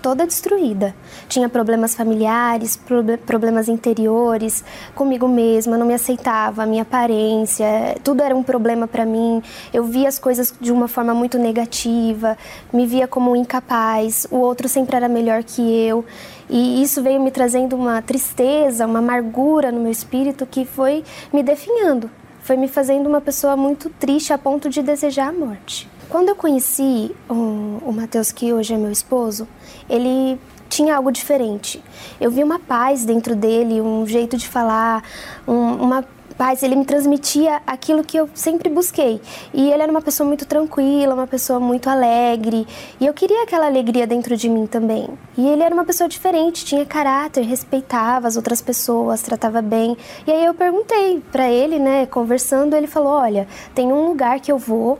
toda 0.00 0.26
destruída. 0.26 0.94
Tinha 1.28 1.48
problemas 1.48 1.94
familiares, 1.94 2.78
problemas 3.26 3.68
interiores, 3.68 4.64
comigo 4.94 5.28
mesma, 5.28 5.76
não 5.76 5.86
me 5.86 5.94
aceitava, 5.94 6.62
a 6.62 6.66
minha 6.66 6.82
aparência, 6.82 7.96
tudo 8.02 8.22
era 8.22 8.34
um 8.34 8.42
problema 8.42 8.86
para 8.86 9.04
mim. 9.04 9.42
Eu 9.72 9.84
via 9.84 10.08
as 10.08 10.18
coisas 10.18 10.54
de 10.60 10.72
uma 10.72 10.88
forma 10.88 11.12
muito 11.14 11.38
negativa, 11.38 12.36
me 12.72 12.86
via 12.86 13.06
como 13.06 13.36
incapaz, 13.36 14.26
o 14.30 14.36
outro 14.36 14.68
sempre 14.68 14.96
era 14.96 15.08
melhor 15.08 15.42
que 15.44 15.60
eu. 15.60 16.04
E 16.48 16.82
isso 16.82 17.02
veio 17.02 17.20
me 17.20 17.30
trazendo 17.30 17.76
uma 17.76 18.00
tristeza, 18.00 18.86
uma 18.86 19.00
amargura 19.00 19.70
no 19.70 19.80
meu 19.80 19.92
espírito 19.92 20.46
que 20.46 20.64
foi 20.64 21.04
me 21.32 21.42
definhando, 21.42 22.10
foi 22.40 22.56
me 22.56 22.68
fazendo 22.68 23.06
uma 23.06 23.20
pessoa 23.20 23.56
muito 23.56 23.90
triste 23.90 24.32
a 24.32 24.38
ponto 24.38 24.70
de 24.70 24.82
desejar 24.82 25.28
a 25.28 25.32
morte. 25.32 25.88
Quando 26.08 26.30
eu 26.30 26.36
conheci 26.36 27.14
o, 27.28 27.82
o 27.84 27.92
Matheus, 27.92 28.32
que 28.32 28.50
hoje 28.50 28.72
é 28.72 28.78
meu 28.78 28.90
esposo, 28.90 29.46
ele 29.90 30.40
tinha 30.66 30.96
algo 30.96 31.12
diferente. 31.12 31.82
Eu 32.18 32.30
vi 32.30 32.42
uma 32.42 32.58
paz 32.58 33.04
dentro 33.04 33.36
dele, 33.36 33.80
um 33.80 34.06
jeito 34.06 34.36
de 34.36 34.48
falar, 34.48 35.02
um, 35.46 35.74
uma 35.74 36.02
paz. 36.38 36.62
Ele 36.62 36.76
me 36.76 36.84
transmitia 36.86 37.60
aquilo 37.66 38.02
que 38.02 38.16
eu 38.16 38.26
sempre 38.32 38.70
busquei. 38.70 39.20
E 39.52 39.70
ele 39.70 39.82
era 39.82 39.92
uma 39.92 40.00
pessoa 40.00 40.26
muito 40.26 40.46
tranquila, 40.46 41.12
uma 41.12 41.26
pessoa 41.26 41.60
muito 41.60 41.90
alegre. 41.90 42.66
E 42.98 43.04
eu 43.04 43.12
queria 43.12 43.42
aquela 43.42 43.66
alegria 43.66 44.06
dentro 44.06 44.34
de 44.34 44.48
mim 44.48 44.66
também. 44.66 45.10
E 45.36 45.46
ele 45.46 45.62
era 45.62 45.74
uma 45.74 45.84
pessoa 45.84 46.08
diferente, 46.08 46.64
tinha 46.64 46.86
caráter, 46.86 47.42
respeitava 47.42 48.26
as 48.26 48.36
outras 48.36 48.62
pessoas, 48.62 49.20
tratava 49.20 49.60
bem. 49.60 49.94
E 50.26 50.32
aí 50.32 50.44
eu 50.46 50.54
perguntei 50.54 51.22
para 51.30 51.50
ele, 51.50 51.78
né, 51.78 52.06
conversando, 52.06 52.74
ele 52.74 52.86
falou: 52.86 53.12
Olha, 53.12 53.46
tem 53.74 53.92
um 53.92 54.06
lugar 54.06 54.40
que 54.40 54.50
eu 54.50 54.56
vou 54.56 54.98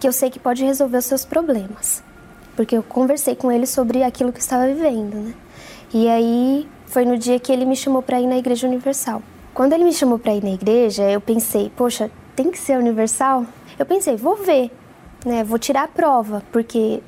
que 0.00 0.08
eu 0.08 0.12
sei 0.12 0.30
que 0.30 0.38
pode 0.38 0.64
resolver 0.64 0.96
os 0.96 1.04
seus 1.04 1.24
problemas. 1.24 2.02
Porque 2.56 2.76
eu 2.76 2.82
conversei 2.82 3.36
com 3.36 3.52
ele 3.52 3.66
sobre 3.66 4.02
aquilo 4.02 4.32
que 4.32 4.40
estava 4.40 4.66
vivendo, 4.66 5.14
né? 5.14 5.34
E 5.92 6.08
aí 6.08 6.68
foi 6.86 7.04
no 7.04 7.16
dia 7.16 7.38
que 7.38 7.52
ele 7.52 7.64
me 7.64 7.76
chamou 7.76 8.02
para 8.02 8.20
ir 8.20 8.26
na 8.26 8.38
Igreja 8.38 8.66
Universal. 8.66 9.22
Quando 9.52 9.74
ele 9.74 9.84
me 9.84 9.92
chamou 9.92 10.18
para 10.18 10.34
ir 10.34 10.42
na 10.42 10.50
igreja, 10.50 11.02
eu 11.10 11.20
pensei, 11.20 11.70
poxa, 11.76 12.10
tem 12.34 12.50
que 12.50 12.58
ser 12.58 12.78
universal? 12.78 13.44
Eu 13.78 13.84
pensei, 13.84 14.16
vou 14.16 14.36
ver, 14.36 14.70
né? 15.26 15.42
Vou 15.42 15.58
tirar 15.58 15.84
a 15.84 15.88
prova, 15.88 16.42
porque 16.52 17.02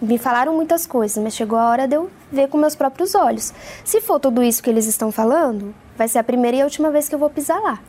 me 0.00 0.18
falaram 0.18 0.54
muitas 0.54 0.86
coisas, 0.86 1.22
mas 1.22 1.34
chegou 1.34 1.58
a 1.58 1.68
hora 1.68 1.88
de 1.88 1.96
eu 1.96 2.10
ver 2.30 2.48
com 2.48 2.58
meus 2.58 2.76
próprios 2.76 3.14
olhos. 3.14 3.52
Se 3.82 4.00
for 4.00 4.20
tudo 4.20 4.42
isso 4.42 4.62
que 4.62 4.68
eles 4.68 4.86
estão 4.86 5.10
falando, 5.10 5.74
vai 5.96 6.06
ser 6.06 6.18
a 6.18 6.24
primeira 6.24 6.58
e 6.58 6.60
a 6.60 6.64
última 6.64 6.90
vez 6.90 7.08
que 7.08 7.14
eu 7.14 7.18
vou 7.18 7.30
pisar 7.30 7.60
lá. 7.60 7.80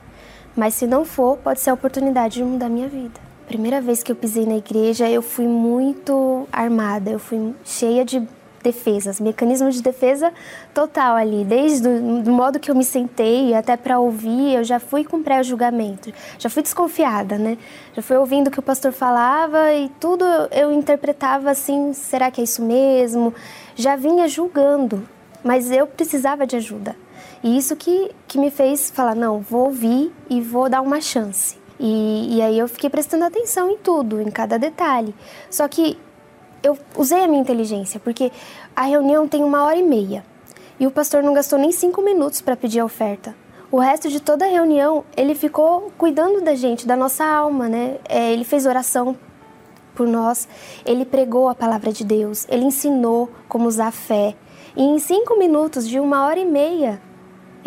Mas 0.55 0.73
se 0.73 0.87
não 0.87 1.03
for, 1.03 1.37
pode 1.37 1.59
ser 1.59 1.69
a 1.69 1.73
oportunidade 1.73 2.35
de 2.35 2.43
mudar 2.43 2.69
minha 2.69 2.87
vida. 2.87 3.26
Primeira 3.47 3.79
vez 3.79 4.03
que 4.03 4.11
eu 4.11 4.15
pisei 4.15 4.45
na 4.45 4.57
igreja, 4.57 5.09
eu 5.09 5.21
fui 5.21 5.47
muito 5.47 6.45
armada, 6.51 7.09
eu 7.09 7.17
fui 7.17 7.55
cheia 7.63 8.03
de 8.03 8.27
defesas, 8.61 9.21
mecanismo 9.21 9.71
de 9.71 9.81
defesa 9.81 10.33
total 10.73 11.15
ali, 11.15 11.45
desde 11.45 11.87
o 11.87 12.21
do 12.21 12.31
modo 12.31 12.59
que 12.59 12.69
eu 12.69 12.75
me 12.75 12.83
sentei 12.83 13.53
até 13.53 13.77
para 13.77 13.99
ouvir, 13.99 14.55
eu 14.55 14.65
já 14.65 14.81
fui 14.81 15.05
com 15.05 15.23
pré-julgamento, 15.23 16.11
já 16.37 16.49
fui 16.49 16.61
desconfiada, 16.61 17.37
né? 17.37 17.57
Já 17.93 18.01
fui 18.01 18.17
ouvindo 18.17 18.47
o 18.47 18.51
que 18.51 18.59
o 18.59 18.61
pastor 18.63 18.91
falava 18.91 19.73
e 19.73 19.87
tudo 19.97 20.25
eu 20.51 20.69
interpretava 20.73 21.49
assim, 21.49 21.93
será 21.93 22.29
que 22.29 22.41
é 22.41 22.43
isso 22.43 22.61
mesmo? 22.61 23.33
Já 23.77 23.95
vinha 23.95 24.27
julgando, 24.27 25.07
mas 25.41 25.71
eu 25.71 25.87
precisava 25.87 26.45
de 26.45 26.57
ajuda. 26.57 26.97
E 27.41 27.57
isso 27.57 27.77
que, 27.77 28.11
que 28.27 28.37
me 28.37 28.51
fez 28.51 28.89
falar, 28.89 29.15
não, 29.15 29.39
vou 29.39 29.67
ouvir 29.67 30.11
e 30.29 30.41
vou 30.41 30.67
dar 30.67 30.81
uma 30.81 30.99
chance. 30.99 31.65
E, 31.79 32.37
e 32.37 32.41
aí 32.41 32.57
eu 32.57 32.67
fiquei 32.67 32.89
prestando 32.89 33.25
atenção 33.25 33.69
em 33.69 33.77
tudo, 33.77 34.21
em 34.21 34.31
cada 34.31 34.57
detalhe. 34.57 35.13
Só 35.49 35.67
que 35.67 35.97
eu 36.63 36.77
usei 36.95 37.23
a 37.23 37.27
minha 37.27 37.41
inteligência, 37.41 37.99
porque 37.99 38.31
a 38.75 38.83
reunião 38.83 39.27
tem 39.27 39.43
uma 39.43 39.63
hora 39.63 39.77
e 39.77 39.83
meia. 39.83 40.23
E 40.79 40.85
o 40.85 40.91
pastor 40.91 41.23
não 41.23 41.33
gastou 41.33 41.57
nem 41.57 41.71
cinco 41.71 42.01
minutos 42.01 42.41
para 42.41 42.55
pedir 42.55 42.79
a 42.79 42.85
oferta. 42.85 43.35
O 43.71 43.79
resto 43.79 44.09
de 44.09 44.19
toda 44.19 44.45
a 44.45 44.47
reunião, 44.47 45.03
ele 45.15 45.35
ficou 45.35 45.91
cuidando 45.97 46.41
da 46.41 46.55
gente, 46.55 46.87
da 46.87 46.95
nossa 46.95 47.25
alma, 47.25 47.67
né? 47.67 47.97
É, 48.07 48.31
ele 48.31 48.43
fez 48.43 48.65
oração 48.65 49.17
por 49.93 50.07
nós, 50.07 50.47
ele 50.85 51.03
pregou 51.03 51.49
a 51.49 51.55
palavra 51.55 51.91
de 51.91 52.05
Deus, 52.05 52.45
ele 52.47 52.63
ensinou 52.63 53.29
como 53.49 53.67
usar 53.67 53.87
a 53.87 53.91
fé. 53.91 54.35
E 54.75 54.83
em 54.83 54.99
cinco 54.99 55.37
minutos, 55.37 55.87
de 55.87 55.99
uma 55.99 56.25
hora 56.25 56.39
e 56.39 56.45
meia, 56.45 57.01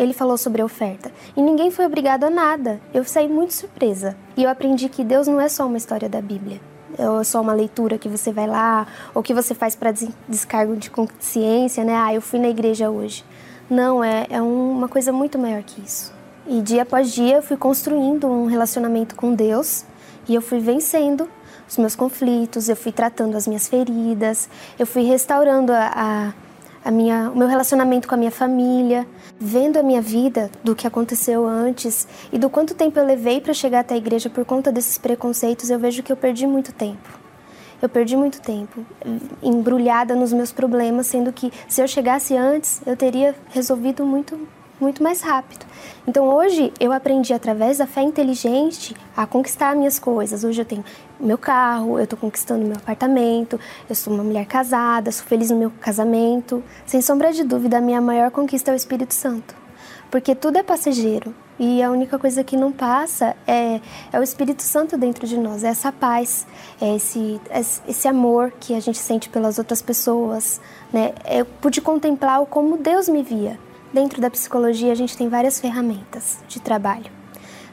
ele 0.01 0.13
falou 0.13 0.35
sobre 0.35 0.63
oferta. 0.63 1.11
E 1.37 1.41
ninguém 1.41 1.69
foi 1.69 1.85
obrigado 1.85 2.23
a 2.23 2.29
nada. 2.29 2.81
Eu 2.91 3.03
saí 3.03 3.29
muito 3.29 3.53
surpresa. 3.53 4.17
E 4.35 4.43
eu 4.43 4.49
aprendi 4.49 4.89
que 4.89 5.03
Deus 5.03 5.27
não 5.27 5.39
é 5.39 5.47
só 5.47 5.67
uma 5.67 5.77
história 5.77 6.09
da 6.09 6.19
Bíblia. 6.19 6.59
É 6.97 7.23
só 7.23 7.39
uma 7.39 7.53
leitura 7.53 7.99
que 7.99 8.09
você 8.09 8.31
vai 8.31 8.47
lá, 8.47 8.87
ou 9.13 9.21
que 9.21 9.33
você 9.33 9.53
faz 9.53 9.75
para 9.75 9.93
descargo 10.27 10.75
de 10.75 10.89
consciência, 10.89 11.83
né? 11.83 11.93
Ah, 11.95 12.13
eu 12.13 12.21
fui 12.21 12.39
na 12.39 12.49
igreja 12.49 12.89
hoje. 12.89 13.23
Não, 13.69 14.03
é, 14.03 14.25
é 14.29 14.41
uma 14.41 14.89
coisa 14.89 15.13
muito 15.13 15.37
maior 15.37 15.61
que 15.61 15.81
isso. 15.81 16.11
E 16.47 16.61
dia 16.61 16.81
após 16.81 17.13
dia 17.13 17.37
eu 17.37 17.43
fui 17.43 17.55
construindo 17.55 18.27
um 18.27 18.47
relacionamento 18.47 19.15
com 19.15 19.33
Deus 19.33 19.85
e 20.27 20.33
eu 20.33 20.41
fui 20.41 20.59
vencendo 20.59 21.29
os 21.69 21.77
meus 21.77 21.95
conflitos, 21.95 22.67
eu 22.67 22.75
fui 22.75 22.91
tratando 22.91 23.37
as 23.37 23.47
minhas 23.47 23.67
feridas, 23.67 24.49
eu 24.77 24.85
fui 24.85 25.03
restaurando 25.03 25.71
a, 25.71 25.91
a 25.95 26.33
a 26.83 26.91
minha, 26.91 27.31
o 27.31 27.37
meu 27.37 27.47
relacionamento 27.47 28.07
com 28.07 28.15
a 28.15 28.17
minha 28.17 28.31
família, 28.31 29.07
vendo 29.39 29.77
a 29.77 29.83
minha 29.83 30.01
vida 30.01 30.49
do 30.63 30.75
que 30.75 30.87
aconteceu 30.87 31.45
antes 31.45 32.07
e 32.31 32.37
do 32.37 32.49
quanto 32.49 32.73
tempo 32.73 32.97
eu 32.97 33.05
levei 33.05 33.39
para 33.39 33.53
chegar 33.53 33.81
até 33.81 33.93
a 33.93 33.97
igreja 33.97 34.29
por 34.29 34.43
conta 34.45 34.71
desses 34.71 34.97
preconceitos, 34.97 35.69
eu 35.69 35.79
vejo 35.79 36.03
que 36.03 36.11
eu 36.11 36.17
perdi 36.17 36.47
muito 36.47 36.73
tempo. 36.73 37.21
Eu 37.81 37.89
perdi 37.89 38.15
muito 38.15 38.39
tempo 38.39 38.85
embrulhada 39.41 40.15
nos 40.15 40.31
meus 40.31 40.51
problemas, 40.51 41.07
sendo 41.07 41.33
que 41.33 41.51
se 41.67 41.81
eu 41.81 41.87
chegasse 41.87 42.37
antes, 42.37 42.79
eu 42.85 42.95
teria 42.95 43.33
resolvido 43.49 44.05
muito 44.05 44.39
muito 44.81 45.01
mais 45.01 45.21
rápido. 45.21 45.65
Então 46.07 46.27
hoje 46.27 46.73
eu 46.79 46.91
aprendi 46.91 47.33
através 47.33 47.77
da 47.77 47.87
fé 47.87 48.01
inteligente 48.01 48.95
a 49.15 49.25
conquistar 49.25 49.75
minhas 49.75 49.99
coisas. 49.99 50.43
Hoje 50.43 50.61
eu 50.61 50.65
tenho 50.65 50.83
meu 51.19 51.37
carro, 51.37 51.97
eu 51.97 52.03
estou 52.03 52.17
conquistando 52.17 52.65
meu 52.65 52.75
apartamento, 52.75 53.59
eu 53.87 53.95
sou 53.95 54.13
uma 54.13 54.23
mulher 54.23 54.45
casada, 54.45 55.11
sou 55.11 55.25
feliz 55.25 55.51
no 55.51 55.57
meu 55.57 55.71
casamento. 55.79 56.63
Sem 56.85 57.01
sombra 57.01 57.31
de 57.31 57.43
dúvida, 57.43 57.77
a 57.77 57.81
minha 57.81 58.01
maior 58.01 58.31
conquista 58.31 58.71
é 58.71 58.73
o 58.73 58.75
Espírito 58.75 59.13
Santo. 59.13 59.55
Porque 60.09 60.35
tudo 60.35 60.57
é 60.57 60.63
passageiro 60.63 61.33
e 61.63 61.81
a 61.83 61.91
única 61.91 62.17
coisa 62.17 62.43
que 62.43 62.57
não 62.57 62.71
passa 62.71 63.35
é, 63.45 63.79
é 64.11 64.19
o 64.19 64.23
Espírito 64.23 64.63
Santo 64.63 64.97
dentro 64.97 65.27
de 65.27 65.37
nós, 65.37 65.63
é 65.63 65.67
essa 65.67 65.91
paz, 65.91 66.47
é 66.81 66.95
esse, 66.95 67.39
esse 67.87 68.07
amor 68.07 68.51
que 68.59 68.73
a 68.73 68.79
gente 68.79 68.97
sente 68.97 69.29
pelas 69.29 69.59
outras 69.59 69.79
pessoas. 69.79 70.59
Né? 70.91 71.13
Eu 71.29 71.45
pude 71.45 71.79
contemplar 71.79 72.43
como 72.47 72.77
Deus 72.77 73.07
me 73.07 73.21
via. 73.21 73.59
Dentro 73.93 74.21
da 74.21 74.29
psicologia, 74.29 74.91
a 74.91 74.95
gente 74.95 75.17
tem 75.17 75.27
várias 75.27 75.59
ferramentas 75.59 76.39
de 76.47 76.61
trabalho. 76.61 77.11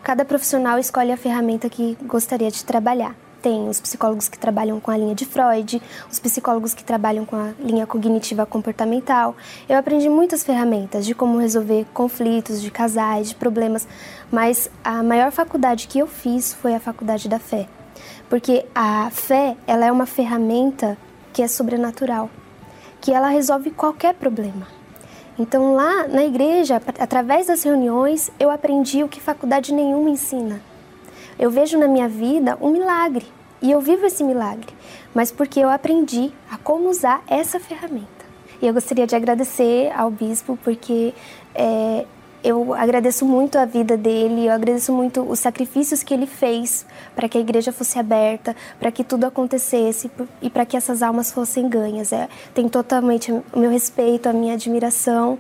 Cada 0.03 0.25
profissional 0.25 0.77
escolhe 0.77 1.13
a 1.13 1.17
ferramenta 1.17 1.69
que 1.69 1.97
gostaria 2.03 2.51
de 2.51 2.65
trabalhar. 2.65 3.15
tem 3.41 3.69
os 3.69 3.81
psicólogos 3.81 4.29
que 4.29 4.37
trabalham 4.37 4.81
com 4.81 4.91
a 4.91 4.97
linha 4.97 5.15
de 5.15 5.25
Freud, 5.25 5.81
os 6.11 6.19
psicólogos 6.19 6.75
que 6.75 6.83
trabalham 6.83 7.25
com 7.25 7.37
a 7.37 7.53
linha 7.61 7.87
cognitiva 7.87 8.45
comportamental. 8.45 9.37
Eu 9.69 9.77
aprendi 9.77 10.09
muitas 10.09 10.43
ferramentas 10.43 11.07
de 11.07 11.15
como 11.15 11.39
resolver 11.39 11.87
conflitos 11.95 12.61
de 12.61 12.69
casais, 12.69 13.29
de 13.29 13.37
problemas, 13.37 13.87
mas 14.31 14.69
a 14.83 15.05
maior 15.05 15.31
faculdade 15.31 15.87
que 15.87 16.01
eu 16.01 16.09
fiz 16.09 16.53
foi 16.53 16.75
a 16.75 16.81
faculdade 16.81 17.29
da 17.29 17.39
fé. 17.39 17.69
Porque 18.29 18.67
a 18.75 19.09
fé, 19.11 19.57
ela 19.69 19.87
é 19.87 19.93
uma 19.93 20.07
ferramenta 20.07 20.99
que 21.33 21.41
é 21.41 21.47
sobrenatural, 21.47 22.29
que 23.01 23.13
ela 23.13 23.29
resolve 23.29 23.71
qualquer 23.71 24.15
problema. 24.15 24.78
Então 25.39 25.75
lá 25.75 26.09
na 26.09 26.25
igreja, 26.25 26.83
através 26.99 27.47
das 27.47 27.63
reuniões, 27.63 28.31
eu 28.41 28.51
aprendi 28.51 29.05
o 29.05 29.09
que 29.09 29.21
faculdade 29.21 29.73
nenhuma 29.73 30.11
ensina 30.11 30.61
eu 31.39 31.51
vejo 31.51 31.79
na 31.79 31.87
minha 31.87 32.09
vida 32.09 32.59
um 32.61 32.71
milagre 32.71 33.27
e 33.63 33.71
eu 33.71 33.81
vivo 33.81 34.05
esse 34.07 34.25
milagre, 34.25 34.67
mas 35.15 35.31
porque 35.31 35.61
eu 35.61 35.71
aprendi 35.71 36.33
a 36.51 36.57
como 36.59 36.89
usar 36.89 37.23
essa 37.29 37.61
ferramenta. 37.61 38.07
E 38.61 38.67
eu 38.67 38.75
gostaria 38.75 39.07
de 39.07 39.15
agradecer 39.15 39.93
ao 39.97 40.11
bispo 40.11 40.59
porque 40.65 41.15
é, 41.55 42.05
eu 42.43 42.73
agradeço 42.75 43.25
muito 43.25 43.59
a 43.59 43.65
vida 43.65 43.97
dele, 43.97 44.47
eu 44.47 44.53
agradeço 44.53 44.93
muito 44.93 45.23
os 45.23 45.41
sacrifícios 45.41 46.03
que 46.03 46.15
ele 46.15 46.27
fez 46.27 46.87
para 47.15 47.29
que 47.29 47.37
a 47.37 47.41
igreja 47.41 47.73
fosse 47.73 47.99
aberta, 47.99 48.55
para 48.79 48.93
que 48.93 49.03
tudo 49.03 49.25
acontecesse 49.25 50.11
e 50.41 50.49
para 50.49 50.65
que 50.65 50.77
essas 50.77 51.03
almas 51.03 51.33
fossem 51.33 51.69
ganhas. 51.69 52.13
É, 52.13 52.29
tem 52.55 52.69
totalmente 52.69 53.33
o 53.33 53.45
meu 53.57 53.71
respeito, 53.71 54.29
a 54.29 54.33
minha 54.33 54.55
admiração 54.55 55.39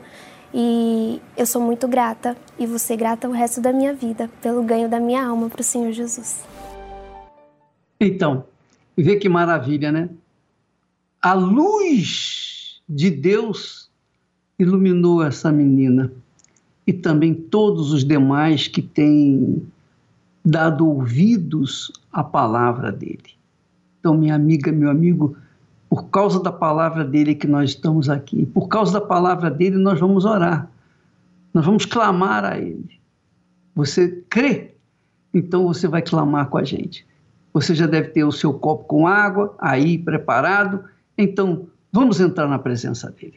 e 0.52 1.20
eu 1.36 1.46
sou 1.46 1.60
muito 1.60 1.86
grata 1.86 2.36
e 2.58 2.66
vou 2.66 2.78
ser 2.78 2.96
grata 2.96 3.28
o 3.28 3.32
resto 3.32 3.60
da 3.60 3.72
minha 3.72 3.92
vida 3.92 4.30
pelo 4.40 4.62
ganho 4.62 4.88
da 4.88 4.98
minha 4.98 5.24
alma 5.24 5.48
para 5.48 5.60
o 5.60 5.64
Senhor 5.64 5.92
Jesus. 5.92 6.42
Então, 8.00 8.44
vê 8.96 9.16
que 9.16 9.28
maravilha, 9.28 9.92
né? 9.92 10.08
A 11.20 11.34
luz 11.34 12.80
de 12.88 13.10
Deus 13.10 13.90
iluminou 14.58 15.22
essa 15.22 15.52
menina 15.52 16.12
e 16.88 16.92
também 16.94 17.34
todos 17.34 17.92
os 17.92 18.02
demais 18.02 18.66
que 18.66 18.80
têm 18.80 19.62
dado 20.42 20.88
ouvidos 20.88 21.92
à 22.10 22.24
palavra 22.24 22.90
dele. 22.90 23.36
Então, 24.00 24.16
minha 24.16 24.34
amiga, 24.34 24.72
meu 24.72 24.88
amigo, 24.88 25.36
por 25.86 26.04
causa 26.04 26.42
da 26.42 26.50
palavra 26.50 27.04
dele 27.04 27.34
que 27.34 27.46
nós 27.46 27.72
estamos 27.72 28.08
aqui. 28.08 28.46
Por 28.46 28.68
causa 28.68 28.94
da 28.94 29.02
palavra 29.02 29.50
dele, 29.50 29.76
nós 29.76 30.00
vamos 30.00 30.24
orar. 30.24 30.66
Nós 31.52 31.66
vamos 31.66 31.84
clamar 31.84 32.42
a 32.42 32.58
ele. 32.58 32.98
Você 33.74 34.24
crê? 34.30 34.74
Então 35.34 35.66
você 35.66 35.86
vai 35.86 36.00
clamar 36.00 36.48
com 36.48 36.56
a 36.56 36.64
gente. 36.64 37.06
Você 37.52 37.74
já 37.74 37.86
deve 37.86 38.08
ter 38.08 38.24
o 38.24 38.32
seu 38.32 38.54
copo 38.54 38.84
com 38.84 39.06
água 39.06 39.54
aí 39.58 39.98
preparado. 39.98 40.84
Então 41.18 41.66
vamos 41.92 42.18
entrar 42.18 42.48
na 42.48 42.58
presença 42.58 43.10
dele. 43.10 43.36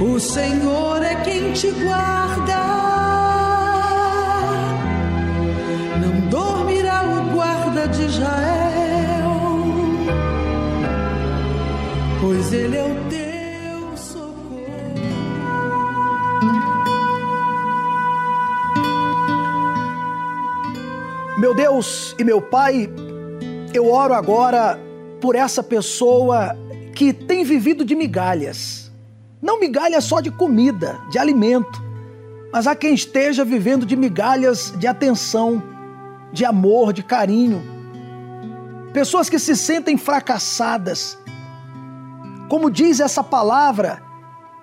O 0.00 0.18
Senhor 0.18 1.02
é 1.02 1.14
quem 1.22 1.52
te 1.52 1.70
guarda. 1.70 2.56
Não 6.00 6.28
dormirá 6.28 7.02
o 7.04 7.34
guarda 7.34 7.86
de 7.88 8.04
Israel 8.06 8.90
pois 12.20 12.52
Ele 12.52 12.76
é 12.76 12.84
o 12.84 13.08
teu. 13.08 13.30
Meu 21.38 21.54
Deus 21.54 22.14
e 22.18 22.24
meu 22.24 22.42
Pai, 22.42 22.90
eu 23.72 23.90
oro 23.90 24.12
agora 24.12 24.78
por 25.22 25.34
essa 25.34 25.62
pessoa 25.62 26.54
que 26.94 27.14
tem 27.14 27.44
vivido 27.44 27.82
de 27.82 27.94
migalhas. 27.94 28.79
Não 29.40 29.58
migalhas 29.58 30.04
só 30.04 30.20
de 30.20 30.30
comida, 30.30 31.00
de 31.10 31.18
alimento, 31.18 31.82
mas 32.52 32.66
há 32.66 32.74
quem 32.74 32.94
esteja 32.94 33.44
vivendo 33.44 33.86
de 33.86 33.96
migalhas 33.96 34.74
de 34.76 34.86
atenção, 34.86 35.62
de 36.32 36.44
amor, 36.44 36.92
de 36.92 37.02
carinho. 37.02 37.62
Pessoas 38.92 39.30
que 39.30 39.38
se 39.38 39.56
sentem 39.56 39.96
fracassadas, 39.96 41.16
como 42.48 42.70
diz 42.70 43.00
essa 43.00 43.22
palavra, 43.22 44.02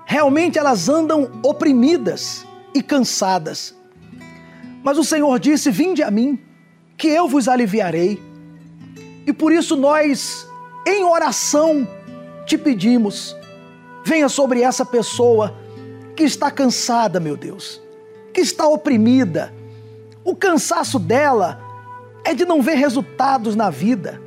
realmente 0.05 0.59
elas 0.59 0.89
andam 0.89 1.31
oprimidas 1.41 2.45
e 2.73 2.83
cansadas. 2.83 3.73
Mas 4.83 4.97
o 4.97 5.03
Senhor 5.03 5.39
disse: 5.39 5.71
Vinde 5.71 6.03
a 6.03 6.11
mim, 6.11 6.39
que 6.97 7.07
eu 7.07 7.27
vos 7.27 7.47
aliviarei. 7.47 8.21
E 9.25 9.33
por 9.33 9.51
isso 9.51 9.75
nós, 9.75 10.47
em 10.85 11.03
oração, 11.03 11.87
te 12.45 12.57
pedimos: 12.57 13.35
venha 14.07 14.29
sobre 14.29 14.61
essa 14.61 14.85
pessoa 14.85 15.55
que 16.15 16.23
está 16.23 16.49
cansada, 16.49 17.19
meu 17.19 17.35
Deus, 17.35 17.81
que 18.33 18.41
está 18.41 18.67
oprimida. 18.67 19.53
O 20.23 20.35
cansaço 20.35 20.97
dela 20.97 21.59
é 22.23 22.33
de 22.33 22.45
não 22.45 22.61
ver 22.61 22.75
resultados 22.75 23.55
na 23.55 23.69
vida, 23.69 24.21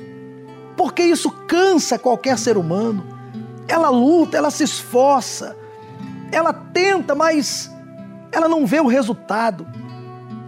porque 0.77 1.03
isso 1.03 1.31
cansa 1.47 1.97
qualquer 1.97 2.37
ser 2.37 2.57
humano 2.57 3.11
ela 3.71 3.89
luta, 3.89 4.37
ela 4.37 4.51
se 4.51 4.63
esforça, 4.63 5.55
ela 6.31 6.51
tenta, 6.51 7.15
mas 7.15 7.71
ela 8.31 8.47
não 8.47 8.65
vê 8.65 8.81
o 8.81 8.87
resultado. 8.87 9.65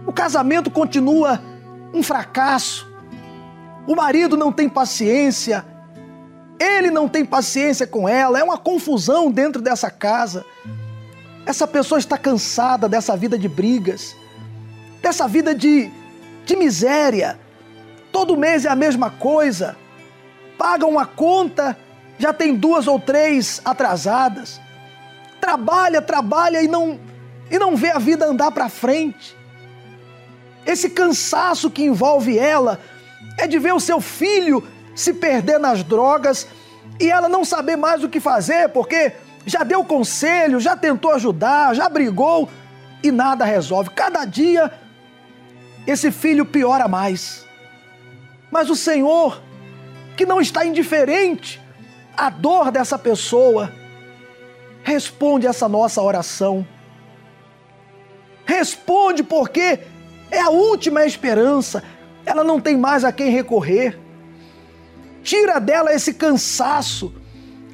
O 0.06 0.12
casamento 0.12 0.70
continua 0.70 1.40
um 1.92 2.02
fracasso. 2.02 2.86
O 3.86 3.96
marido 3.96 4.36
não 4.36 4.52
tem 4.52 4.68
paciência, 4.68 5.64
ele 6.58 6.90
não 6.90 7.08
tem 7.08 7.24
paciência 7.24 7.86
com 7.86 8.08
ela, 8.08 8.38
é 8.38 8.44
uma 8.44 8.58
confusão 8.58 9.30
dentro 9.30 9.60
dessa 9.60 9.90
casa. 9.90 10.44
Essa 11.46 11.66
pessoa 11.66 11.98
está 11.98 12.16
cansada 12.16 12.88
dessa 12.88 13.16
vida 13.16 13.38
de 13.38 13.48
brigas, 13.48 14.16
dessa 15.02 15.28
vida 15.28 15.54
de, 15.54 15.90
de 16.44 16.56
miséria. 16.56 17.38
Todo 18.10 18.36
mês 18.36 18.64
é 18.64 18.68
a 18.68 18.76
mesma 18.76 19.10
coisa. 19.10 19.76
Paga 20.56 20.86
uma 20.86 21.04
conta 21.04 21.76
já 22.18 22.32
tem 22.32 22.54
duas 22.54 22.86
ou 22.86 22.98
três 22.98 23.60
atrasadas. 23.64 24.60
Trabalha, 25.40 26.00
trabalha 26.00 26.62
e 26.62 26.68
não 26.68 26.98
e 27.50 27.58
não 27.58 27.76
vê 27.76 27.90
a 27.90 27.98
vida 27.98 28.24
andar 28.24 28.50
para 28.50 28.68
frente. 28.68 29.36
Esse 30.64 30.88
cansaço 30.88 31.70
que 31.70 31.84
envolve 31.84 32.38
ela 32.38 32.80
é 33.38 33.46
de 33.46 33.58
ver 33.58 33.74
o 33.74 33.80
seu 33.80 34.00
filho 34.00 34.66
se 34.94 35.14
perder 35.14 35.58
nas 35.58 35.82
drogas 35.82 36.46
e 37.00 37.10
ela 37.10 37.28
não 37.28 37.44
saber 37.44 37.76
mais 37.76 38.04
o 38.04 38.08
que 38.08 38.20
fazer, 38.20 38.68
porque 38.68 39.12
já 39.46 39.62
deu 39.62 39.84
conselho, 39.84 40.60
já 40.60 40.76
tentou 40.76 41.12
ajudar, 41.12 41.74
já 41.74 41.88
brigou 41.88 42.48
e 43.02 43.10
nada 43.10 43.44
resolve. 43.44 43.90
Cada 43.90 44.24
dia 44.24 44.72
esse 45.86 46.10
filho 46.10 46.46
piora 46.46 46.88
mais. 46.88 47.44
Mas 48.50 48.70
o 48.70 48.76
Senhor, 48.76 49.42
que 50.16 50.24
não 50.24 50.40
está 50.40 50.64
indiferente 50.64 51.60
a 52.16 52.30
dor 52.30 52.70
dessa 52.70 52.98
pessoa, 52.98 53.72
responde 54.82 55.46
essa 55.46 55.68
nossa 55.68 56.00
oração. 56.00 56.66
Responde 58.46 59.22
porque 59.22 59.80
é 60.30 60.40
a 60.40 60.50
última 60.50 61.04
esperança, 61.04 61.82
ela 62.24 62.44
não 62.44 62.60
tem 62.60 62.76
mais 62.76 63.04
a 63.04 63.12
quem 63.12 63.30
recorrer. 63.30 63.98
Tira 65.24 65.58
dela 65.58 65.94
esse 65.94 66.12
cansaço, 66.12 67.12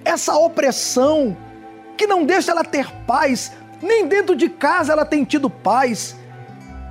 essa 0.05 0.37
opressão, 0.37 1.37
que 1.97 2.07
não 2.07 2.25
deixa 2.25 2.53
ela 2.53 2.63
ter 2.65 2.89
paz, 3.07 3.53
nem 3.83 4.07
dentro 4.07 4.37
de 4.37 4.49
casa 4.49 4.93
ela 4.93 5.05
tem 5.05 5.25
tido 5.25 5.51
paz. 5.51 6.17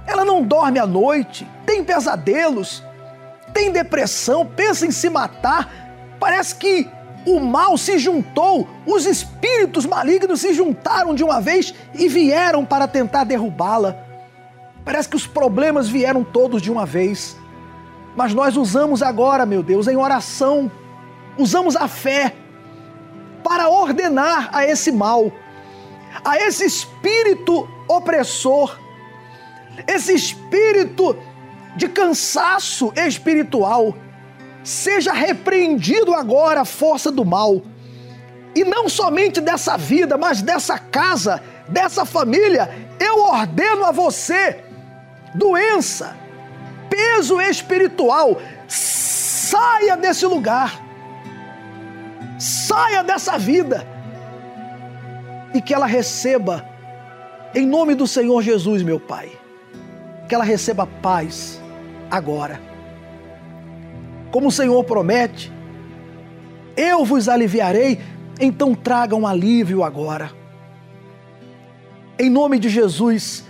Ela 0.05 0.25
não 0.25 0.43
dorme 0.43 0.77
à 0.77 0.85
noite, 0.85 1.47
tem 1.65 1.81
pesadelos, 1.81 2.83
tem 3.53 3.71
depressão, 3.71 4.45
pensa 4.45 4.85
em 4.85 4.91
se 4.91 5.09
matar. 5.09 5.71
Parece 6.19 6.55
que 6.55 6.89
o 7.25 7.39
mal 7.39 7.77
se 7.77 7.97
juntou, 7.97 8.67
os 8.85 9.05
espíritos 9.05 9.85
malignos 9.85 10.41
se 10.41 10.53
juntaram 10.53 11.15
de 11.15 11.23
uma 11.23 11.39
vez 11.39 11.73
e 11.95 12.09
vieram 12.09 12.65
para 12.65 12.85
tentar 12.85 13.23
derrubá-la. 13.23 13.95
Parece 14.83 15.07
que 15.07 15.15
os 15.15 15.25
problemas 15.25 15.87
vieram 15.87 16.21
todos 16.21 16.61
de 16.61 16.69
uma 16.69 16.85
vez. 16.85 17.37
Mas 18.15 18.33
nós 18.33 18.57
usamos 18.57 19.01
agora, 19.01 19.45
meu 19.45 19.63
Deus, 19.63 19.87
em 19.87 19.95
oração, 19.95 20.71
usamos 21.37 21.75
a 21.75 21.87
fé 21.87 22.35
para 23.43 23.69
ordenar 23.69 24.49
a 24.51 24.65
esse 24.65 24.91
mal, 24.91 25.31
a 26.23 26.37
esse 26.37 26.65
espírito 26.65 27.67
opressor, 27.87 28.77
esse 29.87 30.13
espírito 30.13 31.15
de 31.75 31.87
cansaço 31.87 32.91
espiritual, 32.95 33.95
seja 34.63 35.13
repreendido 35.13 36.13
agora 36.13 36.61
a 36.61 36.65
força 36.65 37.11
do 37.11 37.23
mal. 37.23 37.61
E 38.55 38.63
não 38.65 38.89
somente 38.89 39.39
dessa 39.39 39.77
vida, 39.77 40.17
mas 40.17 40.41
dessa 40.41 40.77
casa, 40.77 41.41
dessa 41.69 42.03
família, 42.03 42.69
eu 42.99 43.19
ordeno 43.19 43.85
a 43.85 43.91
você: 43.91 44.63
doença, 45.33 46.17
peso 46.89 47.39
espiritual, 47.39 48.41
saia 48.67 49.95
desse 49.95 50.25
lugar, 50.25 50.81
saia 52.37 53.03
dessa 53.03 53.37
vida 53.37 53.85
e 55.53 55.61
que 55.61 55.73
ela 55.73 55.85
receba, 55.85 56.65
em 57.53 57.65
nome 57.65 57.95
do 57.95 58.07
Senhor 58.07 58.41
Jesus, 58.41 58.83
meu 58.83 58.99
Pai, 58.99 59.31
que 60.27 60.35
ela 60.35 60.43
receba 60.43 60.85
paz 60.85 61.61
agora. 62.09 62.61
Como 64.31 64.47
o 64.47 64.51
Senhor 64.51 64.83
promete, 64.83 65.51
eu 66.77 67.03
vos 67.03 67.27
aliviarei, 67.27 67.99
então 68.39 68.75
traga 68.75 69.15
um 69.15 69.25
alívio 69.25 69.83
agora. 69.83 70.31
Em 72.17 72.29
nome 72.29 72.59
de 72.59 72.69
Jesus, 72.69 73.43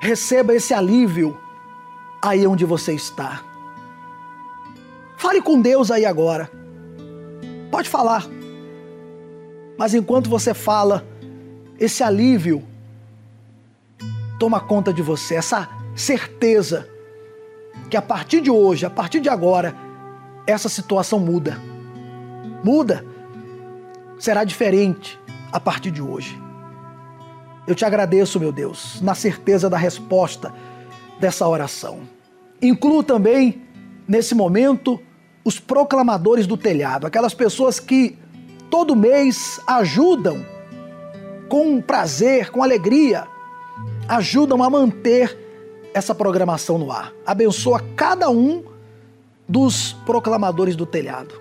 receba 0.00 0.54
esse 0.54 0.74
alívio 0.74 1.38
aí 2.22 2.46
onde 2.46 2.64
você 2.64 2.94
está. 2.94 3.42
Fale 5.16 5.42
com 5.42 5.60
Deus 5.60 5.90
aí 5.90 6.06
agora. 6.06 6.48
Pode 7.70 7.88
falar. 7.88 8.24
Mas 9.76 9.92
enquanto 9.92 10.30
você 10.30 10.54
fala, 10.54 11.04
esse 11.78 12.02
alívio 12.04 12.62
toma 14.38 14.60
conta 14.60 14.92
de 14.92 15.02
você, 15.02 15.34
essa 15.34 15.68
certeza 15.94 16.88
que 17.90 17.96
a 17.96 18.02
partir 18.02 18.40
de 18.40 18.50
hoje, 18.50 18.86
a 18.86 18.90
partir 18.90 19.20
de 19.20 19.28
agora, 19.28 19.74
essa 20.46 20.68
situação 20.68 21.18
muda. 21.18 21.58
Muda. 22.62 23.04
Será 24.18 24.44
diferente 24.44 25.18
a 25.50 25.58
partir 25.58 25.90
de 25.90 26.00
hoje. 26.00 26.40
Eu 27.66 27.74
te 27.74 27.84
agradeço, 27.84 28.40
meu 28.40 28.52
Deus, 28.52 29.00
na 29.00 29.14
certeza 29.14 29.68
da 29.70 29.76
resposta 29.76 30.52
dessa 31.22 31.46
oração. 31.46 32.00
Incluo 32.60 33.00
também, 33.00 33.62
nesse 34.08 34.34
momento, 34.34 35.00
os 35.44 35.60
proclamadores 35.60 36.48
do 36.48 36.56
telhado, 36.56 37.06
aquelas 37.06 37.32
pessoas 37.32 37.78
que 37.78 38.18
todo 38.68 38.96
mês 38.96 39.60
ajudam 39.64 40.44
com 41.48 41.80
prazer, 41.80 42.50
com 42.50 42.60
alegria, 42.60 43.28
ajudam 44.08 44.64
a 44.64 44.68
manter 44.68 45.38
essa 45.94 46.12
programação 46.12 46.76
no 46.76 46.90
ar. 46.90 47.12
Abençoa 47.24 47.80
cada 47.94 48.28
um 48.28 48.64
dos 49.48 49.92
proclamadores 50.04 50.74
do 50.74 50.84
telhado. 50.84 51.40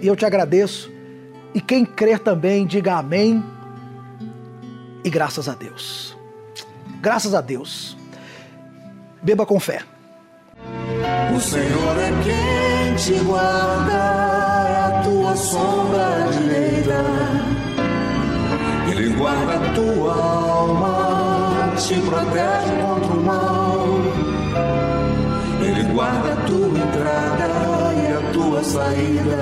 E 0.00 0.06
eu 0.06 0.14
te 0.14 0.24
agradeço. 0.24 0.92
E 1.52 1.60
quem 1.60 1.84
crer 1.84 2.20
também, 2.20 2.64
diga 2.64 2.98
amém. 2.98 3.42
E 5.02 5.10
graças 5.10 5.48
a 5.48 5.54
Deus. 5.54 6.16
Graças 7.00 7.34
a 7.34 7.40
Deus. 7.40 7.97
Beba 9.22 9.44
com 9.44 9.58
fé. 9.58 9.80
O 11.34 11.40
Senhor 11.40 11.98
é 11.98 12.10
quem 12.24 12.94
te 12.96 13.24
guarda, 13.24 13.92
é 13.92 14.86
a 14.86 15.02
tua 15.04 15.36
sombra 15.36 16.28
direita. 16.32 17.04
Ele 18.90 19.10
guarda 19.10 19.54
a 19.54 19.72
tua 19.74 20.14
alma, 20.14 21.74
te 21.76 21.94
protege 21.94 22.82
contra 22.82 23.12
o 23.12 23.22
mal. 23.22 23.84
Ele 25.62 25.82
guarda 25.92 26.32
a 26.32 26.36
tua 26.46 26.78
entrada 26.78 27.94
e 27.94 28.12
a 28.12 28.32
tua 28.32 28.64
saída. 28.64 29.36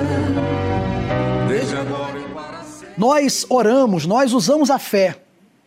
Desde 1.47 1.75
agora 1.77 2.19
e 2.19 2.33
para 2.33 2.63
sempre. 2.63 2.93
Nós 2.97 3.45
oramos, 3.49 4.05
nós 4.05 4.33
usamos 4.33 4.69
a 4.69 4.77
fé. 4.77 5.15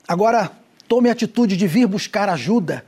Agora, 0.06 0.50
tome 0.86 1.08
a 1.08 1.12
atitude 1.12 1.56
de 1.56 1.66
vir 1.66 1.86
buscar 1.86 2.28
ajuda. 2.28 2.84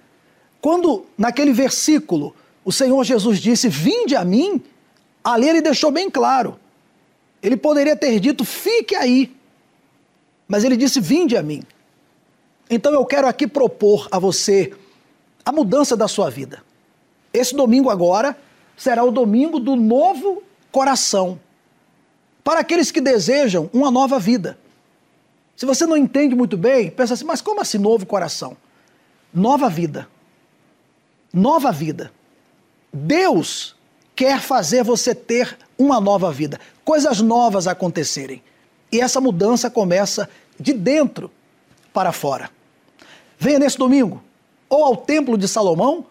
Quando, 0.63 1.05
naquele 1.19 1.53
versículo, 1.53 2.35
o 2.65 2.71
Senhor 2.71 3.03
Jesus 3.03 3.41
disse: 3.41 3.69
Vinde 3.69 4.15
a 4.15 4.25
mim, 4.25 4.63
ali 5.23 5.49
ele 5.49 5.61
deixou 5.61 5.91
bem 5.91 6.09
claro. 6.09 6.57
Ele 7.43 7.57
poderia 7.57 7.97
ter 7.97 8.21
dito: 8.21 8.45
Fique 8.45 8.95
aí. 8.95 9.35
Mas 10.47 10.63
ele 10.63 10.77
disse: 10.77 11.01
Vinde 11.01 11.37
a 11.37 11.43
mim. 11.43 11.65
Então 12.71 12.93
eu 12.93 13.05
quero 13.05 13.27
aqui 13.27 13.45
propor 13.49 14.07
a 14.11 14.21
você 14.21 14.73
a 15.45 15.51
mudança 15.51 15.97
da 15.97 16.07
sua 16.07 16.31
vida. 16.31 16.63
Esse 17.35 17.57
domingo 17.57 17.91
agora 17.91 18.39
será 18.77 19.03
o 19.03 19.11
domingo 19.11 19.59
do 19.59 19.75
novo 19.75 20.45
coração. 20.71 21.41
Para 22.45 22.61
aqueles 22.61 22.93
que 22.93 23.01
desejam 23.01 23.69
uma 23.73 23.91
nova 23.91 24.21
vida. 24.21 24.57
Se 25.57 25.67
você 25.67 25.87
não 25.87 25.97
entende 25.97 26.37
muito 26.37 26.57
bem, 26.57 26.89
pensa 26.89 27.15
assim: 27.15 27.25
mas 27.25 27.41
como 27.41 27.61
assim 27.61 27.79
novo 27.79 28.07
coração? 28.07 28.57
Nova 29.35 29.69
vida. 29.69 30.09
Nova 31.33 31.73
vida. 31.73 32.13
Deus 32.93 33.75
quer 34.15 34.41
fazer 34.41 34.85
você 34.85 35.15
ter 35.15 35.57
uma 35.79 36.01
nova 36.01 36.31
vida, 36.31 36.61
coisas 36.85 37.21
novas 37.21 37.67
acontecerem. 37.67 38.43
E 38.91 39.01
essa 39.01 39.21
mudança 39.21 39.71
começa 39.71 40.29
de 40.61 40.73
dentro 40.73 41.31
para 41.93 42.13
fora. 42.13 42.51
Venha 43.39 43.59
nesse 43.59 43.79
domingo, 43.79 44.23
ou 44.69 44.85
ao 44.85 44.97
Templo 44.97 45.39
de 45.39 45.49
Salomão, 45.49 46.07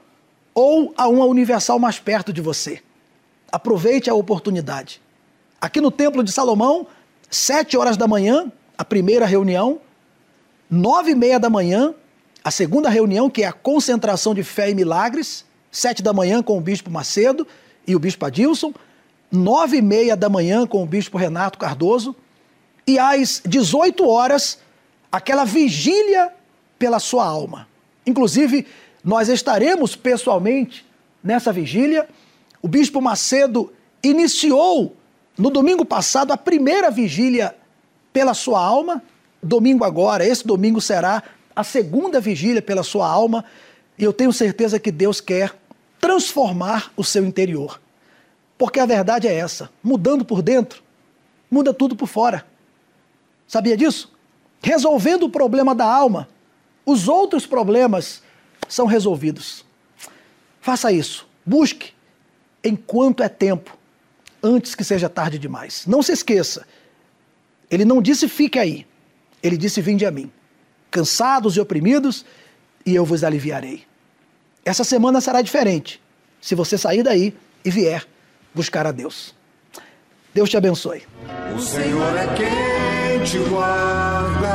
ou 0.53 0.93
a 0.97 1.07
uma 1.07 1.25
universal 1.25 1.77
mais 1.77 1.99
perto 1.99 2.33
de 2.33 2.41
você. 2.41 2.81
Aproveite 3.51 4.09
a 4.09 4.15
oportunidade. 4.15 5.01
Aqui 5.59 5.79
no 5.79 5.91
Templo 5.91 6.23
de 6.23 6.31
Salomão, 6.31 6.87
sete 7.29 7.77
horas 7.77 7.95
da 7.95 8.07
manhã, 8.07 8.51
a 8.77 8.83
primeira 8.83 9.25
reunião, 9.25 9.79
nove 10.69 11.11
e 11.11 11.15
meia 11.15 11.39
da 11.39 11.49
manhã, 11.49 11.93
a 12.43 12.51
segunda 12.51 12.89
reunião, 12.89 13.29
que 13.29 13.43
é 13.43 13.47
a 13.47 13.53
concentração 13.53 14.33
de 14.33 14.43
fé 14.43 14.69
e 14.69 14.75
milagres, 14.75 15.45
sete 15.71 16.01
da 16.01 16.11
manhã 16.11 16.41
com 16.41 16.57
o 16.57 16.61
Bispo 16.61 16.89
Macedo 16.89 17.47
e 17.85 17.95
o 17.95 17.99
Bispo 17.99 18.25
Adilson, 18.25 18.73
nove 19.31 19.77
e 19.77 19.81
meia 19.81 20.15
da 20.17 20.27
manhã 20.27 20.65
com 20.65 20.83
o 20.83 20.85
Bispo 20.85 21.17
Renato 21.17 21.57
Cardoso, 21.57 22.15
e 22.85 22.97
às 22.97 23.41
18 23.45 24.07
horas, 24.07 24.59
aquela 25.11 25.45
vigília 25.45 26.31
pela 26.79 26.99
sua 26.99 27.25
alma. 27.25 27.67
Inclusive, 28.05 28.65
nós 29.03 29.29
estaremos 29.29 29.95
pessoalmente 29.95 30.85
nessa 31.23 31.53
vigília. 31.53 32.09
O 32.61 32.67
Bispo 32.67 32.99
Macedo 33.01 33.71
iniciou 34.03 34.95
no 35.37 35.49
domingo 35.49 35.85
passado 35.85 36.31
a 36.31 36.37
primeira 36.37 36.89
vigília 36.89 37.55
pela 38.11 38.33
sua 38.33 38.59
alma. 38.59 39.01
Domingo 39.41 39.83
agora, 39.83 40.25
esse 40.25 40.45
domingo 40.45 40.81
será 40.81 41.23
a 41.55 41.63
segunda 41.63 42.19
vigília 42.19 42.61
pela 42.61 42.83
sua 42.83 43.07
alma. 43.07 43.45
E 43.97 44.03
eu 44.03 44.13
tenho 44.13 44.33
certeza 44.33 44.79
que 44.79 44.91
Deus 44.91 45.21
quer 45.21 45.55
transformar 45.99 46.91
o 46.97 47.03
seu 47.03 47.25
interior. 47.25 47.79
Porque 48.57 48.79
a 48.79 48.85
verdade 48.85 49.27
é 49.27 49.33
essa: 49.33 49.69
mudando 49.83 50.25
por 50.25 50.41
dentro, 50.41 50.83
muda 51.49 51.73
tudo 51.73 51.95
por 51.95 52.07
fora. 52.07 52.45
Sabia 53.47 53.75
disso? 53.75 54.11
Resolvendo 54.61 55.23
o 55.23 55.29
problema 55.29 55.73
da 55.75 55.85
alma, 55.85 56.29
os 56.85 57.07
outros 57.07 57.45
problemas 57.45 58.21
são 58.67 58.85
resolvidos. 58.85 59.65
Faça 60.61 60.91
isso. 60.91 61.27
Busque 61.45 61.93
enquanto 62.63 63.23
é 63.23 63.29
tempo, 63.29 63.77
antes 64.41 64.75
que 64.75 64.83
seja 64.83 65.09
tarde 65.09 65.39
demais. 65.39 65.85
Não 65.87 66.01
se 66.03 66.11
esqueça. 66.11 66.65
Ele 67.69 67.83
não 67.83 68.01
disse 68.01 68.27
fique 68.27 68.59
aí. 68.59 68.85
Ele 69.41 69.57
disse 69.57 69.81
vinde 69.81 70.05
a 70.05 70.11
mim. 70.11 70.31
Cansados 70.91 71.55
e 71.55 71.61
oprimidos, 71.61 72.25
e 72.85 72.93
eu 72.93 73.05
vos 73.05 73.23
aliviarei. 73.23 73.85
Essa 74.65 74.83
semana 74.83 75.21
será 75.21 75.41
diferente 75.41 76.01
se 76.41 76.53
você 76.53 76.77
sair 76.77 77.01
daí 77.01 77.33
e 77.63 77.71
vier 77.71 78.05
buscar 78.53 78.85
a 78.85 78.91
Deus. 78.91 79.33
Deus 80.33 80.49
te 80.49 80.57
abençoe. 80.57 81.03
O 81.55 81.59
Senhor 81.59 82.17
é 82.17 82.27
quem 82.35 83.23
te 83.23 83.37
guarda, 83.49 84.47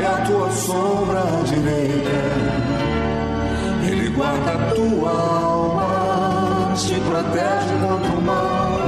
é 0.00 0.06
a 0.06 0.26
tua 0.26 0.50
sombra 0.52 1.22
direita. 1.46 2.18
Ele 3.90 4.08
guarda 4.10 4.52
a 4.52 4.74
tua 4.74 5.10
alma, 5.10 6.74
te 6.76 6.94
protege 7.00 7.74
contra 7.80 8.12
o 8.12 8.22
mal. 8.22 8.78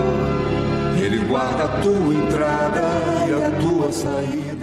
Ele 1.03 1.19
guarda 1.27 1.65
a 1.65 1.81
tua 1.81 2.15
entrada 2.15 2.83
e 3.29 3.33
a 3.45 3.51
tua 3.61 3.93
saída. 3.93 4.60